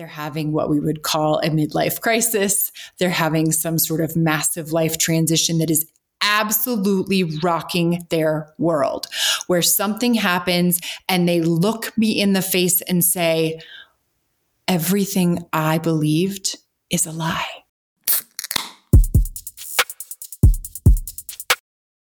they're 0.00 0.06
having 0.06 0.50
what 0.50 0.70
we 0.70 0.80
would 0.80 1.02
call 1.02 1.40
a 1.40 1.50
midlife 1.50 2.00
crisis. 2.00 2.72
They're 2.98 3.10
having 3.10 3.52
some 3.52 3.78
sort 3.78 4.00
of 4.00 4.16
massive 4.16 4.72
life 4.72 4.96
transition 4.96 5.58
that 5.58 5.70
is 5.70 5.84
absolutely 6.22 7.24
rocking 7.42 8.06
their 8.08 8.54
world, 8.56 9.08
where 9.46 9.60
something 9.60 10.14
happens 10.14 10.80
and 11.06 11.28
they 11.28 11.42
look 11.42 11.92
me 11.98 12.18
in 12.18 12.32
the 12.32 12.40
face 12.40 12.80
and 12.80 13.04
say, 13.04 13.60
Everything 14.66 15.44
I 15.52 15.76
believed 15.76 16.56
is 16.88 17.04
a 17.04 17.12
lie. 17.12 17.44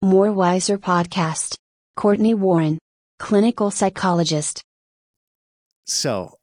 More 0.01 0.31
Wiser 0.31 0.79
Podcast. 0.79 1.57
Cortney 1.95 2.33
Warren, 2.33 2.79
clinical 3.19 3.69
psychologist. 3.69 4.63
So, 5.85 6.39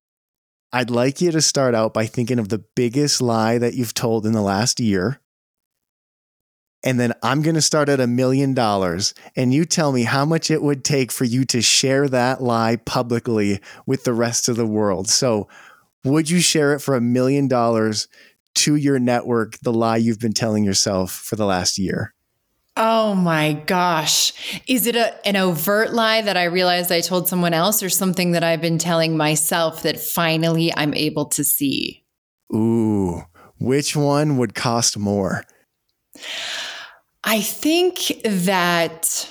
I'd 0.73 0.91
like 0.91 1.20
you 1.20 1.30
to 1.32 1.43
start 1.43 1.75
out 1.75 1.93
by 1.93 2.07
thinking 2.07 2.39
of 2.39 2.48
the 2.48 2.64
biggest 2.75 3.21
lie 3.21 3.58
that 3.58 3.75
you've 3.75 3.93
told 3.93 4.25
in 4.25 4.32
the 4.32 4.40
last 4.40 4.80
year. 4.80 5.21
And 6.85 6.99
then 6.99 7.13
I'm 7.22 7.43
going 7.43 7.54
to 7.54 7.63
start 7.63 7.89
at 7.89 8.00
a 8.00 8.07
million 8.07 8.54
dollars. 8.54 9.14
And 9.36 9.53
you 9.53 9.64
tell 9.64 9.93
me 9.93 10.03
how 10.04 10.25
much 10.25 10.50
it 10.50 10.63
would 10.63 10.82
take 10.82 11.13
for 11.13 11.25
you 11.25 11.44
to 11.46 11.61
share 11.61 12.08
that 12.08 12.43
lie 12.43 12.77
publicly 12.77 13.61
with 13.86 14.04
the 14.04 14.14
rest 14.14 14.49
of 14.49 14.57
the 14.57 14.66
world. 14.66 15.08
So, 15.08 15.49
would 16.04 16.29
you 16.29 16.40
share 16.40 16.75
it 16.75 16.80
for 16.80 16.96
a 16.96 17.00
million 17.00 17.46
dollars 17.46 18.08
to 18.57 18.75
your 18.75 18.99
network, 18.99 19.58
the 19.61 19.72
lie 19.72 19.99
you've 19.99 20.18
been 20.18 20.32
telling 20.32 20.64
yourself 20.64 21.13
for 21.13 21.36
the 21.36 21.46
last 21.46 21.79
year? 21.79 22.14
Oh 22.76 23.14
my 23.14 23.53
gosh. 23.53 24.32
Is 24.67 24.86
it 24.86 24.96
a, 24.96 25.26
an 25.26 25.36
overt 25.36 25.93
lie 25.93 26.22
that 26.22 26.39
I 26.39 26.44
realized 26.44 26.90
I 26.90 27.03
told 27.03 27.29
someone 27.29 27.53
else 27.53 27.82
or 27.82 27.90
something 27.90 28.32
that 28.32 28.43
I've 28.43 28.63
been 28.63 28.79
telling 28.79 29.17
myself 29.17 29.82
that 29.82 30.00
finally 30.00 30.72
I'm 30.75 30.94
able 30.94 31.27
to 31.27 31.44
see? 31.44 32.05
Ooh, 32.55 33.22
which 33.58 33.94
one 33.94 34.39
would 34.39 34.55
cost 34.55 34.97
more? 34.97 35.44
I 37.24 37.41
think 37.42 38.12
that 38.24 39.30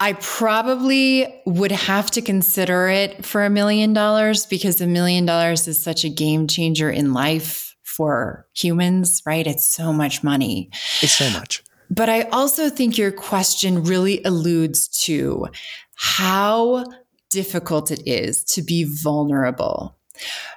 I 0.00 0.12
probably 0.14 1.42
would 1.46 1.72
have 1.72 2.10
to 2.12 2.20
consider 2.20 2.88
it 2.88 3.24
for 3.24 3.42
a 3.42 3.50
million 3.50 3.94
dollars 3.94 4.44
because 4.44 4.82
a 4.82 4.86
million 4.86 5.24
dollars 5.24 5.66
is 5.66 5.82
such 5.82 6.04
a 6.04 6.10
game 6.10 6.46
changer 6.46 6.90
in 6.90 7.14
life 7.14 7.63
for 7.96 8.46
humans, 8.54 9.22
right? 9.26 9.46
It's 9.46 9.66
so 9.66 9.92
much 9.92 10.22
money. 10.22 10.70
It's 11.02 11.12
so 11.12 11.30
much. 11.30 11.62
But 11.90 12.08
I 12.08 12.22
also 12.22 12.70
think 12.70 12.98
your 12.98 13.12
question 13.12 13.84
really 13.84 14.22
alludes 14.24 14.88
to 15.04 15.46
how 15.94 16.84
difficult 17.30 17.90
it 17.90 18.02
is 18.06 18.42
to 18.44 18.62
be 18.62 18.84
vulnerable, 18.84 19.96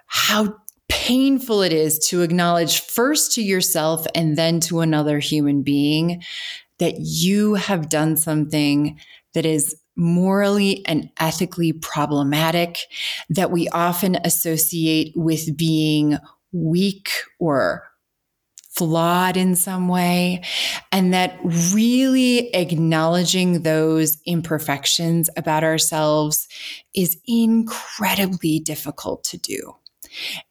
how 0.08 0.56
painful 0.90 1.62
it 1.62 1.74
is 1.74 2.00
to 2.00 2.22
acknowledge 2.22 2.82
first 2.82 3.34
to 3.34 3.42
yourself 3.42 4.08
and 4.16 4.38
then 4.38 4.60
to 4.62 4.80
another 4.80 5.20
human 5.20 5.62
being 5.62 6.24
that 6.80 6.96
you 7.00 7.56
have 7.56 7.90
done 7.90 8.16
something 8.16 9.00
that 9.34 9.46
is 9.46 9.76
morally 9.96 10.86
and 10.86 11.10
ethically 11.20 11.74
problematic 11.74 12.80
that 13.30 13.52
we 13.52 13.68
often 13.70 14.16
associate 14.24 15.12
with 15.16 15.58
being 15.58 16.18
weak 16.52 17.10
or 17.40 17.84
flawed 18.70 19.38
in 19.38 19.56
some 19.56 19.88
way, 19.88 20.44
and 20.92 21.14
that 21.14 21.40
really 21.74 22.54
acknowledging 22.54 23.64
those 23.64 24.18
imperfections 24.26 25.30
about 25.36 25.64
ourselves 25.64 26.48
is 26.94 27.18
incredibly 27.26 28.60
difficult 28.60 29.24
to 29.24 29.38
do. 29.38 29.74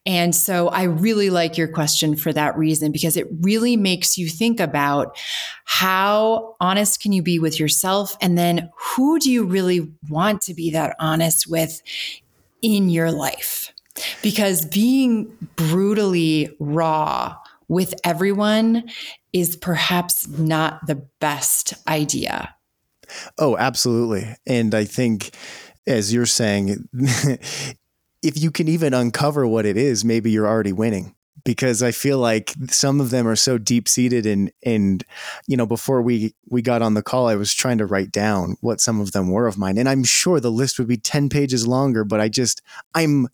And 0.05 0.35
so 0.35 0.67
I 0.69 0.83
really 0.83 1.29
like 1.29 1.57
your 1.57 1.67
question 1.67 2.15
for 2.15 2.31
that 2.33 2.57
reason 2.57 2.91
because 2.91 3.17
it 3.17 3.27
really 3.41 3.75
makes 3.75 4.17
you 4.17 4.27
think 4.27 4.59
about 4.59 5.17
how 5.65 6.55
honest 6.59 7.01
can 7.01 7.11
you 7.11 7.21
be 7.21 7.39
with 7.39 7.59
yourself 7.59 8.15
and 8.21 8.37
then 8.37 8.69
who 8.77 9.19
do 9.19 9.31
you 9.31 9.45
really 9.45 9.91
want 10.09 10.41
to 10.43 10.53
be 10.53 10.71
that 10.71 10.95
honest 10.99 11.47
with 11.49 11.81
in 12.61 12.89
your 12.89 13.11
life? 13.11 13.73
Because 14.21 14.65
being 14.65 15.31
brutally 15.55 16.55
raw 16.59 17.35
with 17.67 17.93
everyone 18.03 18.89
is 19.33 19.55
perhaps 19.55 20.27
not 20.27 20.85
the 20.87 21.07
best 21.19 21.73
idea. 21.87 22.55
Oh, 23.37 23.57
absolutely. 23.57 24.35
And 24.45 24.73
I 24.73 24.85
think, 24.85 25.31
as 25.85 26.13
you're 26.13 26.25
saying, 26.25 26.87
if 28.23 28.37
you 28.37 28.51
can 28.51 28.67
even 28.67 28.93
uncover 28.93 29.47
what 29.47 29.65
it 29.65 29.77
is, 29.77 30.03
maybe 30.03 30.31
you're 30.31 30.47
already 30.47 30.73
winning. 30.73 31.13
Because 31.45 31.81
I 31.81 31.91
feel 31.91 32.17
like 32.17 32.53
some 32.69 32.99
of 32.99 33.09
them 33.09 33.25
are 33.25 33.35
so 33.37 33.57
deep 33.57 33.87
seated 33.87 34.25
and 34.25 34.51
and 34.65 35.03
you 35.47 35.55
know 35.55 35.67
before 35.67 36.01
we 36.01 36.33
we 36.49 36.61
got 36.61 36.81
on 36.81 36.93
the 36.93 37.03
call 37.03 37.27
I 37.27 37.35
was 37.35 37.53
trying 37.53 37.77
to 37.77 37.85
write 37.85 38.11
down 38.11 38.57
what 38.59 38.81
some 38.81 38.99
of 38.99 39.13
them 39.13 39.29
were 39.29 39.47
of 39.47 39.57
mine 39.57 39.77
and 39.77 39.87
I'm 39.87 40.03
sure 40.03 40.41
the 40.41 40.51
list 40.51 40.77
would 40.77 40.89
be 40.89 40.97
10 40.97 41.29
pages 41.29 41.65
longer 41.65 42.03
but 42.03 42.19
I 42.19 42.27
just 42.27 42.61
I'm 42.95 43.29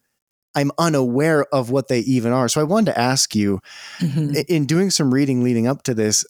I'm 0.56 0.72
unaware 0.78 1.46
of 1.54 1.70
what 1.72 1.88
they 1.88 2.00
even 2.00 2.32
are. 2.32 2.48
So 2.48 2.62
I 2.62 2.66
wanted 2.66 2.92
to 2.92 3.00
ask 3.00 3.36
you 3.36 3.60
mm-hmm. 4.00 4.36
in 4.48 4.66
doing 4.66 4.90
some 4.90 5.14
reading 5.14 5.44
leading 5.44 5.68
up 5.68 5.84
to 5.84 5.94
this, 5.94 6.26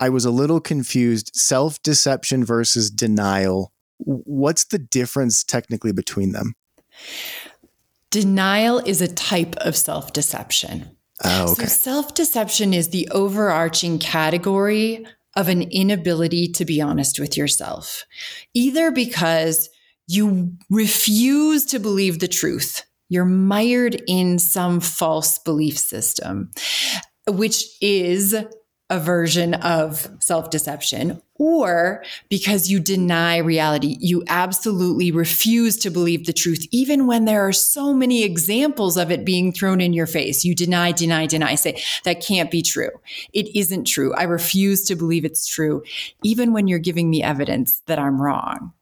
I 0.00 0.08
was 0.08 0.24
a 0.24 0.30
little 0.30 0.60
confused 0.60 1.30
self 1.34 1.82
deception 1.82 2.44
versus 2.44 2.90
denial. 2.90 3.72
What's 3.98 4.64
the 4.64 4.78
difference 4.78 5.42
technically 5.42 5.92
between 5.92 6.32
them? 6.32 6.54
Denial 8.10 8.78
is 8.78 9.02
a 9.02 9.12
type 9.12 9.56
of 9.56 9.76
self 9.76 10.12
deception. 10.12 10.96
Oh, 11.24 11.52
okay. 11.52 11.66
So 11.66 11.68
self 11.68 12.14
deception 12.14 12.72
is 12.72 12.90
the 12.90 13.08
overarching 13.10 13.98
category 13.98 15.06
of 15.36 15.48
an 15.48 15.62
inability 15.62 16.48
to 16.48 16.64
be 16.64 16.80
honest 16.80 17.20
with 17.20 17.36
yourself, 17.36 18.04
either 18.54 18.90
because 18.90 19.68
you 20.06 20.56
refuse 20.70 21.66
to 21.66 21.78
believe 21.78 22.18
the 22.18 22.28
truth 22.28 22.82
you're 23.08 23.24
mired 23.24 24.02
in 24.06 24.38
some 24.38 24.80
false 24.80 25.38
belief 25.38 25.78
system, 25.78 26.50
which 27.26 27.64
is 27.80 28.34
a 28.90 28.98
version 28.98 29.52
of 29.54 30.08
self 30.20 30.50
deception, 30.50 31.20
or 31.34 32.02
because 32.30 32.70
you 32.70 32.80
deny 32.80 33.36
reality. 33.36 33.96
You 34.00 34.24
absolutely 34.28 35.10
refuse 35.10 35.76
to 35.78 35.90
believe 35.90 36.26
the 36.26 36.32
truth, 36.32 36.66
even 36.70 37.06
when 37.06 37.26
there 37.26 37.46
are 37.46 37.52
so 37.52 37.92
many 37.92 38.24
examples 38.24 38.96
of 38.96 39.10
it 39.10 39.26
being 39.26 39.52
thrown 39.52 39.80
in 39.80 39.92
your 39.92 40.06
face. 40.06 40.44
You 40.44 40.54
deny, 40.54 40.92
deny, 40.92 41.26
deny, 41.26 41.54
say, 41.54 41.82
that 42.04 42.22
can't 42.22 42.50
be 42.50 42.62
true. 42.62 42.90
It 43.34 43.54
isn't 43.54 43.86
true. 43.86 44.14
I 44.14 44.22
refuse 44.22 44.84
to 44.84 44.96
believe 44.96 45.24
it's 45.24 45.46
true, 45.46 45.82
even 46.22 46.52
when 46.52 46.66
you're 46.66 46.78
giving 46.78 47.10
me 47.10 47.22
evidence 47.22 47.82
that 47.86 47.98
I'm 47.98 48.20
wrong. 48.20 48.72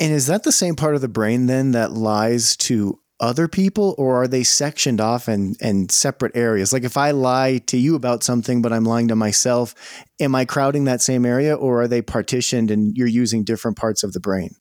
And 0.00 0.12
is 0.12 0.26
that 0.26 0.44
the 0.44 0.52
same 0.52 0.76
part 0.76 0.94
of 0.94 1.00
the 1.00 1.08
brain 1.08 1.46
then 1.46 1.72
that 1.72 1.92
lies 1.92 2.56
to 2.58 2.98
other 3.20 3.48
people 3.48 3.94
or 3.98 4.22
are 4.22 4.28
they 4.28 4.42
sectioned 4.42 5.00
off 5.00 5.28
and 5.28 5.56
in 5.60 5.88
separate 5.88 6.36
areas? 6.36 6.72
Like 6.72 6.84
if 6.84 6.96
I 6.96 7.12
lie 7.12 7.58
to 7.66 7.76
you 7.76 7.94
about 7.94 8.22
something, 8.22 8.62
but 8.62 8.72
I'm 8.72 8.84
lying 8.84 9.08
to 9.08 9.16
myself, 9.16 9.74
am 10.20 10.34
I 10.34 10.44
crowding 10.44 10.84
that 10.84 11.00
same 11.00 11.24
area 11.24 11.54
or 11.54 11.82
are 11.82 11.88
they 11.88 12.02
partitioned 12.02 12.70
and 12.70 12.96
you're 12.96 13.06
using 13.06 13.44
different 13.44 13.76
parts 13.76 14.02
of 14.02 14.12
the 14.12 14.20
brain? 14.20 14.56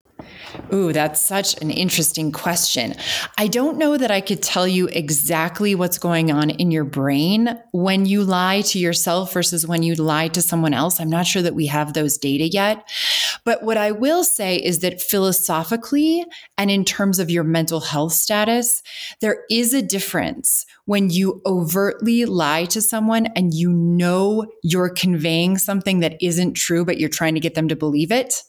Ooh, 0.74 0.94
that's 0.94 1.20
such 1.22 1.62
an 1.62 1.70
interesting 1.70 2.32
question. 2.32 2.96
I 3.38 3.48
don't 3.48 3.78
know 3.78 3.98
that 3.98 4.12
I 4.12 4.22
could 4.22 4.42
tell 4.42 4.68
you 4.68 4.88
exactly 4.88 5.76
what's 5.76 5.98
going 5.98 6.32
on 6.32 6.50
in 6.50 6.72
your 6.72 6.86
brain 6.86 7.60
when 7.72 8.06
you 8.06 8.24
lie 8.24 8.62
to 8.62 8.80
yourself 8.80 9.34
versus 9.34 9.68
when 9.68 9.84
you 9.84 9.96
lie 9.96 10.30
to 10.30 10.42
someone 10.42 10.74
else. 10.74 11.00
I'm 11.00 11.10
not 11.10 11.28
sure 11.28 11.42
that 11.42 11.54
we 11.54 11.68
have 11.68 11.94
those 11.94 12.18
data 12.18 12.48
yet. 12.48 12.88
But 13.46 13.62
what 13.62 13.78
I 13.78 13.92
will 13.92 14.24
say 14.24 14.58
is 14.58 14.80
that 14.80 15.02
philosophically 15.02 16.26
and 16.58 16.72
in 16.72 16.84
terms 16.84 17.20
of 17.20 17.30
your 17.30 17.44
mental 17.44 17.80
health 17.80 18.14
status, 18.14 18.82
there 19.22 19.44
is 19.50 19.74
a 19.74 19.84
difference 19.84 20.66
when 20.86 21.12
you 21.12 21.42
overtly 21.46 22.26
lie 22.26 22.66
to 22.66 22.82
someone 22.82 23.28
and 23.28 23.54
you 23.54 23.72
know 23.72 24.48
you're 24.64 24.90
conveying 24.90 25.60
something 25.60 26.00
that 26.00 26.18
isn't 26.22 26.56
true, 26.56 26.84
but 26.84 26.98
you're 26.98 27.08
trying 27.08 27.36
to 27.36 27.40
get 27.40 27.54
them 27.54 27.68
to 27.68 27.76
believe 27.76 28.12
it 28.12 28.42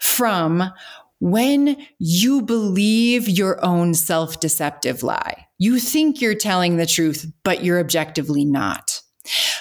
from 0.00 0.70
when 1.20 1.76
you 1.98 2.42
believe 2.42 3.28
your 3.28 3.64
own 3.64 3.94
self 3.94 4.40
deceptive 4.40 5.02
lie. 5.02 5.46
You 5.58 5.78
think 5.78 6.20
you're 6.20 6.34
telling 6.34 6.76
the 6.76 6.86
truth, 6.86 7.26
but 7.44 7.64
you're 7.64 7.80
objectively 7.80 8.44
not. 8.44 8.97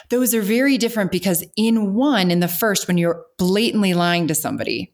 Those 0.09 0.33
are 0.33 0.41
very 0.41 0.77
different 0.77 1.11
because, 1.11 1.43
in 1.55 1.93
one, 1.93 2.31
in 2.31 2.39
the 2.39 2.47
first, 2.47 2.87
when 2.87 2.97
you're 2.97 3.25
blatantly 3.37 3.93
lying 3.93 4.27
to 4.27 4.35
somebody, 4.35 4.93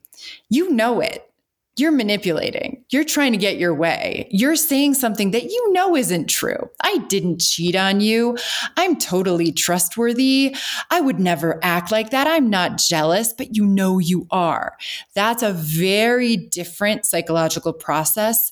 you 0.50 0.72
know 0.72 1.00
it 1.00 1.30
you're 1.76 1.92
manipulating. 1.92 2.84
You're 2.92 3.04
trying 3.04 3.32
to 3.32 3.38
get 3.38 3.58
your 3.58 3.74
way. 3.74 4.28
You're 4.30 4.56
saying 4.56 4.94
something 4.94 5.32
that 5.32 5.46
you 5.46 5.74
know 5.74 5.96
isn't 5.96 6.28
true. 6.28 6.70
I 6.82 7.00
didn't 7.10 7.42
cheat 7.42 7.76
on 7.76 8.00
you. 8.00 8.38
I'm 8.78 8.98
totally 8.98 9.52
trustworthy. 9.52 10.56
I 10.92 11.02
would 11.02 11.20
never 11.20 11.60
act 11.64 11.92
like 11.92 12.12
that. 12.12 12.28
I'm 12.28 12.50
not 12.50 12.78
jealous, 12.78 13.34
but 13.34 13.56
you 13.56 13.66
know 13.66 13.98
you 13.98 14.28
are. 14.30 14.78
That's 15.16 15.42
a 15.42 15.52
very 15.52 16.38
different 16.38 17.06
psychological 17.06 17.74
process 17.74 18.52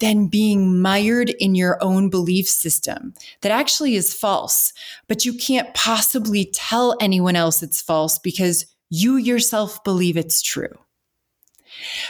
than 0.00 0.28
being 0.28 0.80
mired 0.80 1.30
in 1.30 1.54
your 1.54 1.78
own 1.82 2.10
belief 2.10 2.48
system 2.48 3.14
that 3.42 3.52
actually 3.52 3.94
is 3.94 4.14
false, 4.14 4.72
but 5.08 5.24
you 5.24 5.32
can't 5.32 5.72
possibly 5.74 6.50
tell 6.54 6.96
anyone 7.00 7.36
else 7.36 7.62
it's 7.62 7.82
false 7.82 8.18
because 8.18 8.66
you 8.90 9.16
yourself 9.16 9.82
believe 9.84 10.16
it's 10.16 10.42
true. 10.42 10.78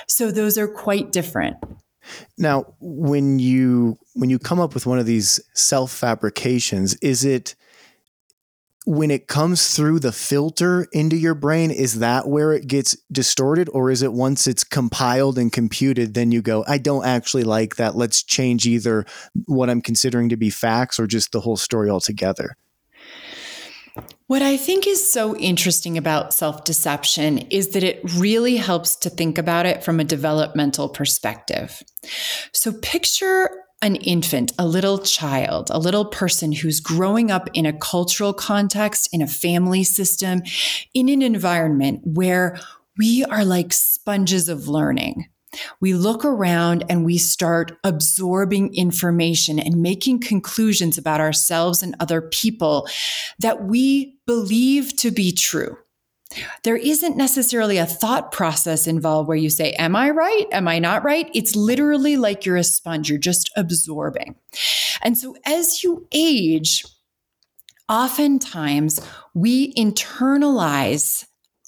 So 0.07 0.31
those 0.31 0.57
are 0.59 0.69
quite 0.69 1.13
different. 1.13 1.57
Now, 2.39 2.75
when 2.81 3.39
you 3.39 3.99
when 4.15 4.31
you 4.31 4.39
come 4.39 4.61
up 4.61 4.75
with 4.75 4.87
one 4.87 4.99
of 4.99 5.07
these 5.07 5.41
self 5.55 5.93
fabrications, 5.93 6.95
is 6.97 7.25
it 7.25 7.55
when 8.89 9.11
it 9.11 9.27
comes 9.27 9.77
through 9.77 10.01
the 10.01 10.13
filter 10.13 10.87
into 10.93 11.15
your 11.15 11.35
brain, 11.35 11.71
is 11.71 11.99
that 11.99 12.27
where 12.27 12.55
it 12.55 12.67
gets 12.67 12.97
distorted? 13.13 13.69
Or 13.75 13.91
is 13.91 14.01
it 14.01 14.15
once 14.15 14.47
it's 14.47 14.65
compiled 14.65 15.37
and 15.37 15.53
computed, 15.53 16.15
then 16.15 16.33
you 16.33 16.41
go, 16.41 16.65
I 16.67 16.79
don't 16.79 17.05
actually 17.05 17.45
like 17.45 17.77
that. 17.77 17.97
Let's 17.97 18.23
change 18.23 18.65
either 18.65 19.05
what 19.45 19.69
I'm 19.69 19.83
considering 19.83 20.31
to 20.31 20.39
be 20.39 20.49
facts 20.49 20.99
or 20.99 21.07
just 21.07 21.33
the 21.33 21.41
whole 21.41 21.59
story 21.59 21.91
altogether? 21.91 22.57
What 24.27 24.41
I 24.41 24.57
think 24.57 24.87
is 24.87 25.13
so 25.13 25.37
interesting 25.37 25.99
about 25.99 26.33
self 26.33 26.65
deception 26.65 27.41
is 27.51 27.73
that 27.73 27.85
it 27.85 28.01
really 28.17 28.57
helps 28.57 28.97
to 28.97 29.11
think 29.11 29.37
about 29.37 29.67
it 29.67 29.85
from 29.85 30.01
a 30.01 30.05
developmental 30.05 30.89
perspective. 30.89 31.83
So 32.53 32.73
picture 32.73 33.51
an 33.83 33.97
infant, 33.97 34.53
a 34.59 34.67
little 34.67 34.99
child, 34.99 35.71
a 35.71 35.79
little 35.79 36.05
person 36.05 36.53
who's 36.53 36.81
growing 36.81 37.31
up 37.31 37.49
in 37.55 37.65
a 37.65 37.73
cultural 37.73 38.33
context, 38.33 39.09
in 39.13 39.23
a 39.23 39.27
family 39.27 39.85
system, 39.85 40.43
in 40.95 41.09
an 41.09 41.23
environment 41.23 42.01
where 42.05 42.59
we 42.97 43.25
are 43.25 43.45
like 43.45 43.73
sponges 43.73 44.49
of 44.49 44.67
learning. 44.67 45.29
We 45.81 45.95
look 45.95 46.25
around 46.25 46.85
and 46.91 47.05
we 47.05 47.17
start 47.17 47.79
absorbing 47.85 48.75
information 48.75 49.59
and 49.59 49.81
making 49.81 50.21
conclusions 50.21 50.99
about 50.99 51.21
ourselves 51.21 51.83
and 51.83 51.95
other 52.01 52.21
people 52.21 52.87
that 53.39 53.65
we 53.65 54.19
believe 54.27 54.97
to 54.99 55.11
be 55.11 55.33
true 55.33 55.79
there 56.63 56.77
isn't 56.77 57.17
necessarily 57.17 57.79
a 57.79 57.87
thought 57.87 58.33
process 58.33 58.87
involved 58.87 59.29
where 59.29 59.37
you 59.37 59.51
say, 59.51 59.73
Am 59.73 59.97
I 59.97 60.11
right? 60.11 60.47
Am 60.53 60.69
I 60.69 60.79
not 60.79 61.05
right? 61.05 61.31
It's 61.35 61.57
literally 61.57 62.17
like 62.17 62.45
you're 62.45 62.57
a 62.57 62.65
sponge, 62.65 63.09
you're 63.09 63.19
just 63.19 63.51
absorbing. 63.57 64.37
And 65.03 65.17
so 65.17 65.37
as 65.47 65.83
you 65.83 66.07
age, 66.13 66.85
oftentimes 67.89 69.01
we 69.35 69.73
internalize 69.75 71.25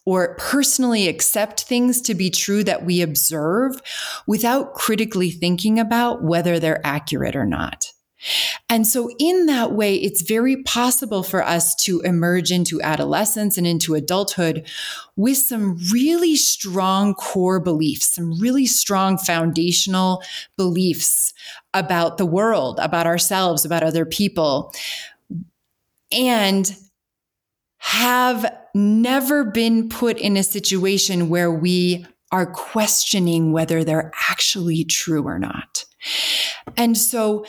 or 0.06 0.34
personally 0.36 1.08
accept 1.08 1.64
things 1.64 2.00
to 2.02 2.14
be 2.14 2.30
true 2.30 2.64
that 2.64 2.84
we 2.84 3.00
observe 3.00 3.80
without 4.26 4.74
critically 4.74 5.30
thinking 5.30 5.78
about 5.78 6.22
whether 6.22 6.58
they're 6.58 6.84
accurate 6.86 7.36
or 7.36 7.46
not. 7.46 7.92
And 8.68 8.86
so, 8.86 9.10
in 9.18 9.46
that 9.46 9.72
way, 9.72 9.94
it's 9.94 10.22
very 10.22 10.62
possible 10.62 11.22
for 11.22 11.42
us 11.42 11.74
to 11.84 12.00
emerge 12.00 12.50
into 12.50 12.80
adolescence 12.82 13.56
and 13.56 13.66
into 13.66 13.94
adulthood 13.94 14.68
with 15.16 15.38
some 15.38 15.78
really 15.92 16.36
strong 16.36 17.14
core 17.14 17.60
beliefs, 17.60 18.14
some 18.14 18.38
really 18.38 18.66
strong 18.66 19.16
foundational 19.16 20.22
beliefs 20.56 21.32
about 21.72 22.18
the 22.18 22.26
world, 22.26 22.78
about 22.80 23.06
ourselves, 23.06 23.64
about 23.64 23.82
other 23.82 24.04
people, 24.04 24.72
and 26.12 26.76
have 27.78 28.54
never 28.74 29.44
been 29.44 29.88
put 29.88 30.18
in 30.18 30.36
a 30.36 30.42
situation 30.42 31.28
where 31.28 31.50
we 31.50 32.06
are 32.32 32.46
questioning 32.46 33.52
whether 33.52 33.82
they're 33.82 34.12
actually 34.28 34.84
true 34.84 35.22
or 35.26 35.38
not. 35.38 35.84
And 36.76 36.96
so, 36.96 37.44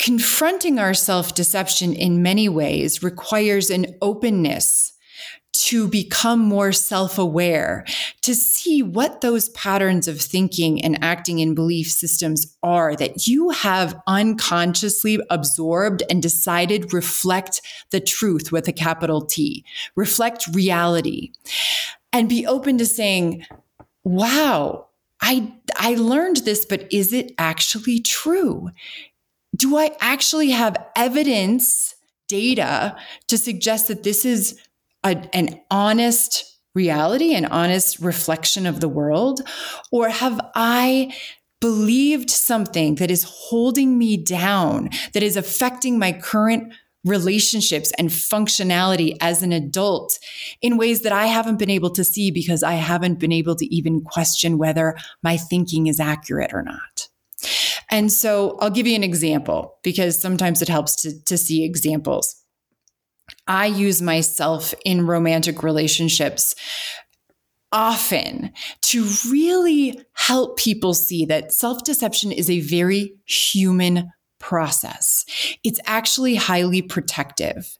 confronting 0.00 0.78
our 0.78 0.94
self 0.94 1.34
deception 1.34 1.92
in 1.92 2.22
many 2.22 2.48
ways 2.48 3.02
requires 3.02 3.68
an 3.68 3.94
openness 4.00 4.94
to 5.52 5.86
become 5.88 6.38
more 6.38 6.72
self 6.72 7.18
aware, 7.18 7.84
to 8.22 8.34
see 8.34 8.82
what 8.82 9.20
those 9.20 9.50
patterns 9.50 10.08
of 10.08 10.18
thinking 10.18 10.82
and 10.82 11.02
acting 11.04 11.40
in 11.40 11.54
belief 11.54 11.90
systems 11.90 12.56
are 12.62 12.96
that 12.96 13.26
you 13.26 13.50
have 13.50 14.00
unconsciously 14.06 15.20
absorbed 15.28 16.02
and 16.08 16.22
decided 16.22 16.94
reflect 16.94 17.60
the 17.90 18.00
truth 18.00 18.50
with 18.50 18.66
a 18.68 18.72
capital 18.72 19.20
T, 19.20 19.64
reflect 19.96 20.46
reality, 20.54 21.32
and 22.10 22.28
be 22.28 22.46
open 22.46 22.78
to 22.78 22.86
saying, 22.86 23.44
wow. 24.02 24.86
I, 25.22 25.52
I 25.76 25.96
learned 25.96 26.38
this, 26.38 26.64
but 26.64 26.90
is 26.90 27.12
it 27.12 27.34
actually 27.36 28.00
true? 28.00 28.70
Do 29.56 29.76
I 29.76 29.90
actually 30.00 30.50
have 30.50 30.76
evidence, 30.96 31.94
data 32.30 32.96
to 33.26 33.36
suggest 33.36 33.88
that 33.88 34.04
this 34.04 34.24
is 34.24 34.58
a, 35.02 35.16
an 35.34 35.60
honest 35.70 36.44
reality, 36.74 37.34
an 37.34 37.44
honest 37.46 37.98
reflection 37.98 38.66
of 38.66 38.80
the 38.80 38.88
world? 38.88 39.40
Or 39.90 40.08
have 40.08 40.40
I 40.54 41.12
believed 41.60 42.30
something 42.30 42.94
that 42.94 43.10
is 43.10 43.24
holding 43.24 43.98
me 43.98 44.16
down, 44.16 44.88
that 45.12 45.22
is 45.22 45.36
affecting 45.36 45.98
my 45.98 46.12
current 46.12 46.72
relationships 47.04 47.92
and 47.98 48.10
functionality 48.10 49.16
as 49.20 49.42
an 49.42 49.52
adult 49.52 50.18
in 50.62 50.76
ways 50.76 51.00
that 51.00 51.12
I 51.12 51.26
haven't 51.26 51.58
been 51.58 51.70
able 51.70 51.90
to 51.90 52.04
see 52.04 52.30
because 52.30 52.62
I 52.62 52.74
haven't 52.74 53.18
been 53.18 53.32
able 53.32 53.56
to 53.56 53.74
even 53.74 54.02
question 54.02 54.56
whether 54.56 54.96
my 55.22 55.36
thinking 55.36 55.86
is 55.86 55.98
accurate 55.98 56.52
or 56.52 56.62
not. 56.62 57.09
And 57.90 58.12
so 58.12 58.56
I'll 58.60 58.70
give 58.70 58.86
you 58.86 58.94
an 58.94 59.04
example 59.04 59.78
because 59.82 60.20
sometimes 60.20 60.62
it 60.62 60.68
helps 60.68 60.96
to, 61.02 61.24
to 61.24 61.36
see 61.36 61.64
examples. 61.64 62.36
I 63.46 63.66
use 63.66 64.00
myself 64.00 64.74
in 64.84 65.06
romantic 65.06 65.62
relationships 65.62 66.54
often 67.72 68.52
to 68.82 69.06
really 69.30 70.00
help 70.14 70.58
people 70.58 70.94
see 70.94 71.24
that 71.26 71.52
self 71.52 71.84
deception 71.84 72.32
is 72.32 72.50
a 72.50 72.60
very 72.60 73.14
human 73.26 74.10
process. 74.38 75.24
It's 75.62 75.80
actually 75.86 76.34
highly 76.34 76.82
protective. 76.82 77.76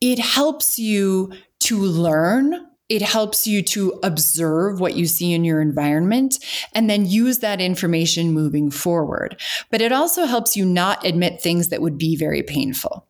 It 0.00 0.18
helps 0.18 0.78
you 0.78 1.32
to 1.60 1.78
learn 1.78 2.54
it 2.88 3.02
helps 3.02 3.46
you 3.46 3.62
to 3.62 3.98
observe 4.02 4.80
what 4.80 4.94
you 4.94 5.06
see 5.06 5.32
in 5.32 5.44
your 5.44 5.60
environment 5.60 6.38
and 6.72 6.88
then 6.88 7.06
use 7.06 7.38
that 7.38 7.60
information 7.60 8.32
moving 8.32 8.70
forward. 8.70 9.40
But 9.70 9.80
it 9.80 9.92
also 9.92 10.24
helps 10.24 10.56
you 10.56 10.64
not 10.64 11.04
admit 11.04 11.40
things 11.40 11.68
that 11.68 11.82
would 11.82 11.98
be 11.98 12.16
very 12.16 12.42
painful. 12.42 13.06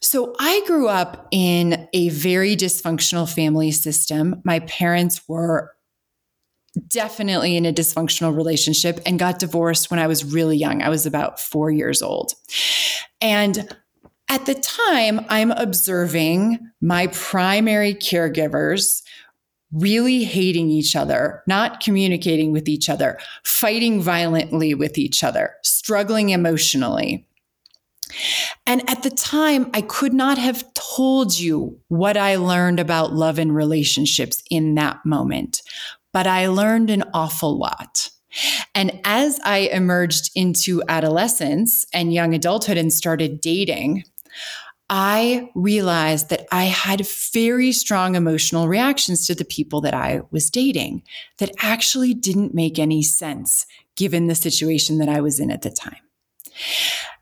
So 0.00 0.34
I 0.38 0.62
grew 0.66 0.88
up 0.88 1.28
in 1.30 1.88
a 1.92 2.08
very 2.08 2.56
dysfunctional 2.56 3.32
family 3.32 3.70
system. 3.70 4.40
My 4.44 4.60
parents 4.60 5.28
were 5.28 5.72
definitely 6.88 7.56
in 7.56 7.66
a 7.66 7.72
dysfunctional 7.72 8.34
relationship 8.34 9.00
and 9.06 9.18
got 9.18 9.38
divorced 9.38 9.90
when 9.90 10.00
I 10.00 10.06
was 10.06 10.24
really 10.24 10.56
young. 10.56 10.82
I 10.82 10.88
was 10.88 11.06
about 11.06 11.38
four 11.38 11.70
years 11.70 12.02
old. 12.02 12.32
And 13.20 13.68
at 14.34 14.46
the 14.46 14.54
time, 14.56 15.24
I'm 15.28 15.52
observing 15.52 16.58
my 16.80 17.06
primary 17.06 17.94
caregivers 17.94 19.02
really 19.70 20.24
hating 20.24 20.70
each 20.70 20.96
other, 20.96 21.44
not 21.46 21.78
communicating 21.78 22.50
with 22.50 22.68
each 22.68 22.88
other, 22.88 23.16
fighting 23.44 24.02
violently 24.02 24.74
with 24.74 24.98
each 24.98 25.22
other, 25.22 25.54
struggling 25.62 26.30
emotionally. 26.30 27.28
And 28.66 28.88
at 28.90 29.04
the 29.04 29.10
time, 29.10 29.70
I 29.72 29.82
could 29.82 30.12
not 30.12 30.36
have 30.38 30.64
told 30.74 31.38
you 31.38 31.78
what 31.86 32.16
I 32.16 32.34
learned 32.34 32.80
about 32.80 33.12
love 33.12 33.38
and 33.38 33.54
relationships 33.54 34.42
in 34.50 34.74
that 34.74 34.98
moment, 35.06 35.62
but 36.12 36.26
I 36.26 36.48
learned 36.48 36.90
an 36.90 37.04
awful 37.14 37.56
lot. 37.56 38.10
And 38.74 39.00
as 39.04 39.38
I 39.44 39.58
emerged 39.58 40.32
into 40.34 40.82
adolescence 40.88 41.86
and 41.94 42.12
young 42.12 42.34
adulthood 42.34 42.76
and 42.76 42.92
started 42.92 43.40
dating, 43.40 44.02
I 44.90 45.50
realized 45.54 46.28
that 46.28 46.46
I 46.52 46.64
had 46.64 47.06
very 47.32 47.72
strong 47.72 48.16
emotional 48.16 48.68
reactions 48.68 49.26
to 49.26 49.34
the 49.34 49.44
people 49.44 49.80
that 49.80 49.94
I 49.94 50.20
was 50.30 50.50
dating 50.50 51.02
that 51.38 51.52
actually 51.58 52.12
didn't 52.12 52.54
make 52.54 52.78
any 52.78 53.02
sense 53.02 53.66
given 53.96 54.26
the 54.26 54.34
situation 54.34 54.98
that 54.98 55.08
I 55.08 55.20
was 55.20 55.40
in 55.40 55.50
at 55.50 55.62
the 55.62 55.70
time. 55.70 55.96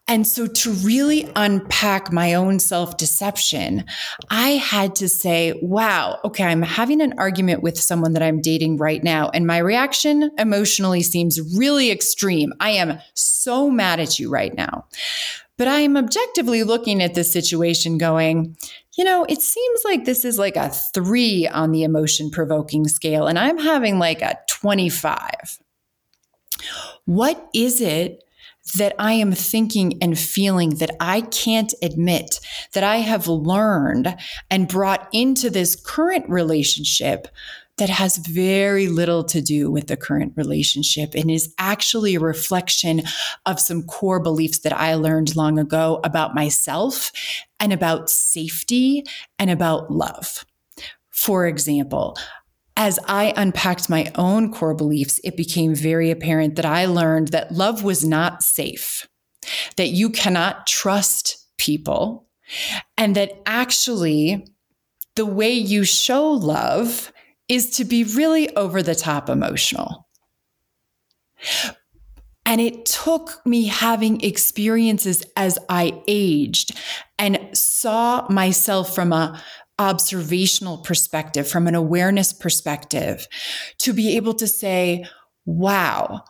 And 0.09 0.26
so, 0.26 0.47
to 0.49 0.73
really 0.73 1.31
unpack 1.37 2.12
my 2.12 2.35
own 2.35 2.59
self 2.59 2.97
deception, 2.97 3.85
I 4.31 4.50
had 4.50 4.97
to 4.97 5.09
say, 5.09 5.59
wow, 5.62 6.19
okay, 6.25 6.45
I'm 6.45 6.62
having 6.62 7.00
an 7.00 7.14
argument 7.19 7.62
with 7.62 7.78
someone 7.78 8.12
that 8.14 8.23
I'm 8.23 8.40
dating 8.40 8.78
right 8.78 9.02
now. 9.02 9.31
And 9.33 9.47
my 9.47 9.59
reaction 9.59 10.31
emotionally 10.38 11.02
seems 11.02 11.57
really 11.57 11.90
extreme. 11.90 12.52
I 12.59 12.71
am 12.71 12.99
so 13.14 13.71
mad 13.71 14.00
at 14.00 14.19
you 14.19 14.28
right 14.28 14.54
now. 14.54 14.87
But 15.59 15.68
I 15.68 15.80
am 15.80 15.97
objectively 15.97 16.64
looking 16.64 17.02
at 17.02 17.14
this 17.14 17.32
situation 17.32 17.99
going, 17.99 18.56
you 18.97 19.04
know, 19.04 19.25
it 19.28 19.40
seems 19.40 19.82
like 19.85 20.04
this 20.04 20.25
is 20.25 20.38
like 20.38 20.56
a 20.56 20.71
three 20.71 21.47
on 21.47 21.73
the 21.73 21.82
emotion 21.82 22.30
provoking 22.30 22.88
scale, 22.88 23.26
and 23.26 23.38
I'm 23.38 23.59
having 23.59 23.99
like 23.99 24.23
a 24.23 24.38
25. 24.49 25.59
What 27.04 27.49
is 27.54 27.80
it 27.80 28.23
that 28.76 28.94
I 28.99 29.12
am 29.14 29.32
thinking 29.32 29.99
and 30.00 30.18
feeling 30.18 30.76
that 30.76 30.90
I 31.00 31.23
can't 31.23 31.75
admit, 31.82 32.38
that 32.75 32.85
I 32.85 32.99
have 32.99 33.26
learned 33.26 34.16
and 34.50 34.68
brought 34.68 35.09
into 35.12 35.50
this 35.50 35.75
current 35.75 36.28
relationship 36.28 37.28
that 37.83 37.91
has 37.91 38.17
very 38.19 38.87
little 38.87 39.25
to 39.25 39.41
do 39.41 39.69
with 39.69 39.89
the 39.89 39.97
current 39.97 40.33
relationship 40.37 41.17
and 41.17 41.29
is 41.29 41.53
actually 41.59 42.15
a 42.15 42.21
reflection 42.21 43.03
of 43.45 43.59
some 43.59 43.83
core 43.83 44.21
beliefs 44.21 44.61
that 44.61 44.73
I 44.73 44.95
learned 44.95 45.35
long 45.35 45.59
ago 45.59 45.99
about 46.05 46.33
myself 46.33 47.11
and 47.59 47.73
about 47.73 48.09
safety 48.09 49.03
and 49.37 49.51
about 49.51 49.91
love. 49.91 50.45
For 51.11 51.49
example, 51.49 52.17
as 52.77 53.01
I 53.09 53.35
unpacked 53.37 53.91
my 53.91 54.12
own 54.15 54.53
core 54.53 54.75
beliefs, 54.75 55.19
it 55.25 55.37
became 55.37 55.75
very 55.75 56.12
apparent 56.12 56.55
that 56.55 56.65
I 56.65 56.85
learned 56.85 57.29
that 57.29 57.51
love 57.51 57.83
was 57.83 58.05
not 58.05 58.45
safe, 58.45 59.09
that 59.75 59.89
you 59.89 60.09
cannot 60.09 60.69
trust 60.69 61.49
people, 61.59 62.29
and 62.97 63.17
that 63.17 63.43
actually 63.45 64.47
the 65.17 65.27
way 65.27 65.51
you 65.51 65.83
show 65.83 66.31
love 66.31 67.12
is 67.49 67.71
to 67.77 67.85
be 67.85 68.05
really 68.05 68.55
over 68.57 68.83
the 68.83 68.95
top 68.95 69.29
emotional. 69.29 70.09
And 72.45 72.61
it 72.61 72.85
took 72.85 73.45
me 73.47 73.67
having 73.67 74.21
experiences 74.21 75.25
as 75.37 75.59
I 75.69 76.03
aged 76.09 76.77
and 77.19 77.39
saw 77.53 78.27
myself 78.29 78.95
from 78.95 79.13
a 79.13 79.41
observational 79.79 80.79
perspective, 80.79 81.49
from 81.49 81.67
an 81.67 81.75
awareness 81.75 82.33
perspective, 82.33 83.27
to 83.79 83.93
be 83.93 84.17
able 84.17 84.35
to 84.35 84.47
say, 84.47 85.05
wow, 85.45 86.23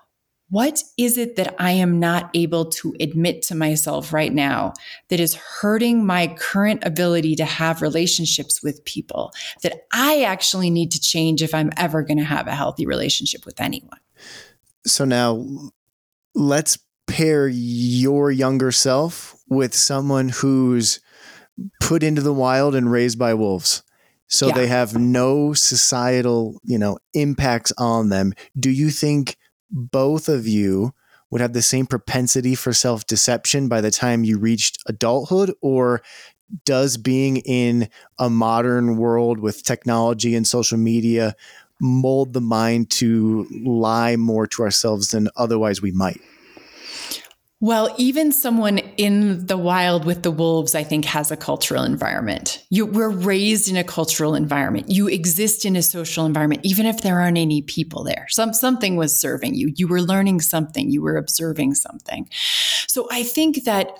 what 0.52 0.82
is 0.98 1.16
it 1.16 1.36
that 1.36 1.54
I 1.58 1.70
am 1.70 1.98
not 1.98 2.28
able 2.34 2.66
to 2.72 2.94
admit 3.00 3.40
to 3.44 3.54
myself 3.54 4.12
right 4.12 4.30
now 4.30 4.74
that 5.08 5.18
is 5.18 5.34
hurting 5.34 6.04
my 6.04 6.26
current 6.38 6.84
ability 6.84 7.36
to 7.36 7.46
have 7.46 7.80
relationships 7.80 8.62
with 8.62 8.84
people 8.84 9.32
that 9.62 9.86
I 9.94 10.24
actually 10.24 10.68
need 10.68 10.92
to 10.92 11.00
change 11.00 11.42
if 11.42 11.54
I'm 11.54 11.70
ever 11.78 12.02
going 12.02 12.18
to 12.18 12.24
have 12.24 12.48
a 12.48 12.54
healthy 12.54 12.84
relationship 12.84 13.46
with 13.46 13.62
anyone? 13.62 13.98
So 14.84 15.06
now 15.06 15.42
let's 16.34 16.78
pair 17.06 17.48
your 17.48 18.30
younger 18.30 18.72
self 18.72 19.34
with 19.48 19.72
someone 19.72 20.28
who's 20.28 21.00
put 21.80 22.02
into 22.02 22.20
the 22.20 22.34
wild 22.34 22.74
and 22.74 22.92
raised 22.92 23.18
by 23.18 23.32
wolves. 23.32 23.82
So 24.26 24.48
yeah. 24.48 24.54
they 24.54 24.66
have 24.66 24.98
no 24.98 25.54
societal, 25.54 26.60
you 26.62 26.76
know, 26.76 26.98
impacts 27.14 27.72
on 27.78 28.10
them. 28.10 28.34
Do 28.58 28.70
you 28.70 28.90
think 28.90 29.38
both 29.72 30.28
of 30.28 30.46
you 30.46 30.94
would 31.30 31.40
have 31.40 31.54
the 31.54 31.62
same 31.62 31.86
propensity 31.86 32.54
for 32.54 32.72
self 32.72 33.06
deception 33.06 33.68
by 33.68 33.80
the 33.80 33.90
time 33.90 34.24
you 34.24 34.38
reached 34.38 34.78
adulthood? 34.86 35.52
Or 35.60 36.02
does 36.64 36.96
being 36.98 37.38
in 37.38 37.88
a 38.18 38.28
modern 38.30 38.96
world 38.96 39.40
with 39.40 39.64
technology 39.64 40.34
and 40.34 40.46
social 40.46 40.78
media 40.78 41.34
mold 41.80 42.32
the 42.34 42.40
mind 42.40 42.90
to 42.90 43.46
lie 43.64 44.16
more 44.16 44.46
to 44.46 44.62
ourselves 44.62 45.08
than 45.08 45.28
otherwise 45.36 45.80
we 45.82 45.92
might? 45.92 46.20
Well, 47.62 47.94
even 47.96 48.32
someone 48.32 48.78
in 48.78 49.46
the 49.46 49.56
wild 49.56 50.04
with 50.04 50.24
the 50.24 50.32
wolves, 50.32 50.74
I 50.74 50.82
think, 50.82 51.04
has 51.04 51.30
a 51.30 51.36
cultural 51.36 51.84
environment. 51.84 52.60
You, 52.70 52.86
we're 52.86 53.08
raised 53.08 53.68
in 53.68 53.76
a 53.76 53.84
cultural 53.84 54.34
environment. 54.34 54.90
You 54.90 55.06
exist 55.06 55.64
in 55.64 55.76
a 55.76 55.82
social 55.82 56.26
environment, 56.26 56.62
even 56.64 56.86
if 56.86 57.02
there 57.02 57.20
aren't 57.20 57.38
any 57.38 57.62
people 57.62 58.02
there. 58.02 58.26
Some, 58.30 58.52
something 58.52 58.96
was 58.96 59.16
serving 59.16 59.54
you. 59.54 59.72
You 59.76 59.86
were 59.86 60.02
learning 60.02 60.40
something. 60.40 60.90
You 60.90 61.02
were 61.02 61.16
observing 61.16 61.76
something. 61.76 62.28
So 62.88 63.06
I 63.12 63.22
think 63.22 63.62
that 63.62 63.96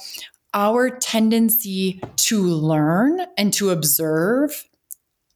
our 0.52 0.90
tendency 0.90 2.00
to 2.16 2.42
learn 2.42 3.20
and 3.38 3.52
to 3.52 3.70
observe 3.70 4.66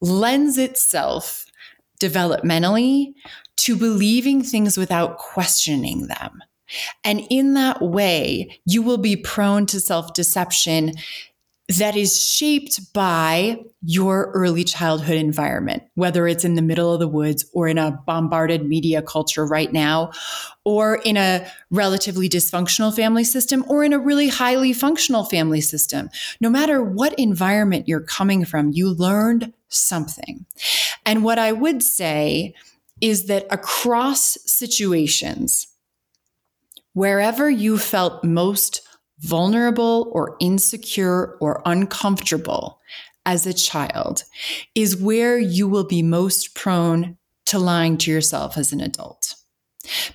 lends 0.00 0.58
itself 0.58 1.46
developmentally 2.02 3.14
to 3.58 3.76
believing 3.76 4.42
things 4.42 4.76
without 4.76 5.16
questioning 5.16 6.08
them. 6.08 6.42
And 7.04 7.22
in 7.30 7.54
that 7.54 7.80
way, 7.80 8.60
you 8.64 8.82
will 8.82 8.98
be 8.98 9.16
prone 9.16 9.66
to 9.66 9.80
self 9.80 10.12
deception 10.14 10.92
that 11.68 11.96
is 11.96 12.22
shaped 12.22 12.92
by 12.92 13.58
your 13.82 14.30
early 14.34 14.62
childhood 14.62 15.16
environment, 15.16 15.82
whether 15.94 16.28
it's 16.28 16.44
in 16.44 16.54
the 16.54 16.62
middle 16.62 16.92
of 16.92 17.00
the 17.00 17.08
woods 17.08 17.44
or 17.52 17.66
in 17.66 17.76
a 17.76 17.98
bombarded 18.06 18.64
media 18.64 19.02
culture 19.02 19.44
right 19.44 19.72
now, 19.72 20.12
or 20.64 20.96
in 21.04 21.16
a 21.16 21.44
relatively 21.70 22.28
dysfunctional 22.28 22.94
family 22.94 23.24
system, 23.24 23.64
or 23.68 23.82
in 23.82 23.92
a 23.92 23.98
really 23.98 24.28
highly 24.28 24.72
functional 24.72 25.24
family 25.24 25.60
system. 25.60 26.08
No 26.40 26.48
matter 26.48 26.82
what 26.82 27.18
environment 27.18 27.88
you're 27.88 28.00
coming 28.00 28.44
from, 28.44 28.70
you 28.70 28.88
learned 28.88 29.52
something. 29.68 30.46
And 31.04 31.24
what 31.24 31.38
I 31.38 31.50
would 31.50 31.82
say 31.82 32.54
is 33.00 33.26
that 33.26 33.46
across 33.50 34.38
situations, 34.46 35.66
wherever 36.96 37.50
you 37.50 37.76
felt 37.76 38.24
most 38.24 38.80
vulnerable 39.18 40.10
or 40.14 40.34
insecure 40.40 41.36
or 41.42 41.60
uncomfortable 41.66 42.80
as 43.26 43.46
a 43.46 43.52
child 43.52 44.24
is 44.74 44.96
where 44.96 45.38
you 45.38 45.68
will 45.68 45.84
be 45.84 46.00
most 46.00 46.54
prone 46.54 47.18
to 47.44 47.58
lying 47.58 47.98
to 47.98 48.10
yourself 48.10 48.56
as 48.56 48.72
an 48.72 48.80
adult. 48.80 49.34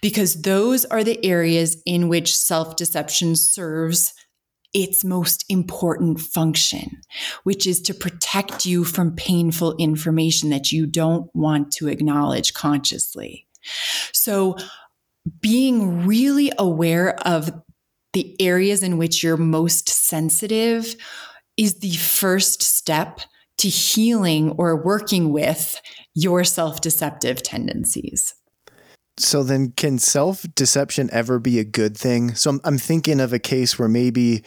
Because 0.01 0.41
those 0.41 0.83
are 0.85 1.03
the 1.03 1.23
areas 1.23 1.79
in 1.85 2.09
which 2.09 2.35
self 2.35 2.77
deception 2.77 3.35
serves 3.35 4.15
its 4.73 5.03
most 5.03 5.45
important 5.49 6.19
function, 6.19 6.99
which 7.43 7.67
is 7.67 7.79
to 7.79 7.93
protect 7.93 8.65
you 8.65 8.85
from 8.85 9.15
painful 9.15 9.75
information 9.77 10.49
that 10.49 10.71
you 10.71 10.87
don't 10.87 11.29
want 11.35 11.71
to 11.73 11.87
acknowledge 11.87 12.55
consciously. 12.55 13.45
So, 14.13 14.57
being 15.41 16.05
really 16.05 16.51
aware 16.57 17.15
of 17.27 17.51
the 18.13 18.35
areas 18.41 18.83
in 18.83 18.97
which 18.97 19.23
you're 19.23 19.37
most 19.37 19.89
sensitive 19.89 20.95
is 21.57 21.79
the 21.79 21.95
first 21.95 22.61
step 22.61 23.21
to 23.57 23.69
healing 23.69 24.51
or 24.51 24.83
working 24.83 25.31
with 25.31 25.79
your 26.15 26.43
self 26.43 26.81
deceptive 26.81 27.43
tendencies. 27.43 28.33
So, 29.17 29.43
then 29.43 29.73
can 29.75 29.99
self 29.99 30.45
deception 30.55 31.09
ever 31.11 31.39
be 31.39 31.59
a 31.59 31.63
good 31.63 31.95
thing? 31.95 32.33
So, 32.33 32.51
I'm, 32.51 32.61
I'm, 32.63 32.77
thinking 32.77 33.19
of 33.19 33.33
a 33.33 33.39
case 33.39 33.77
where 33.77 33.87
maybe 33.87 34.43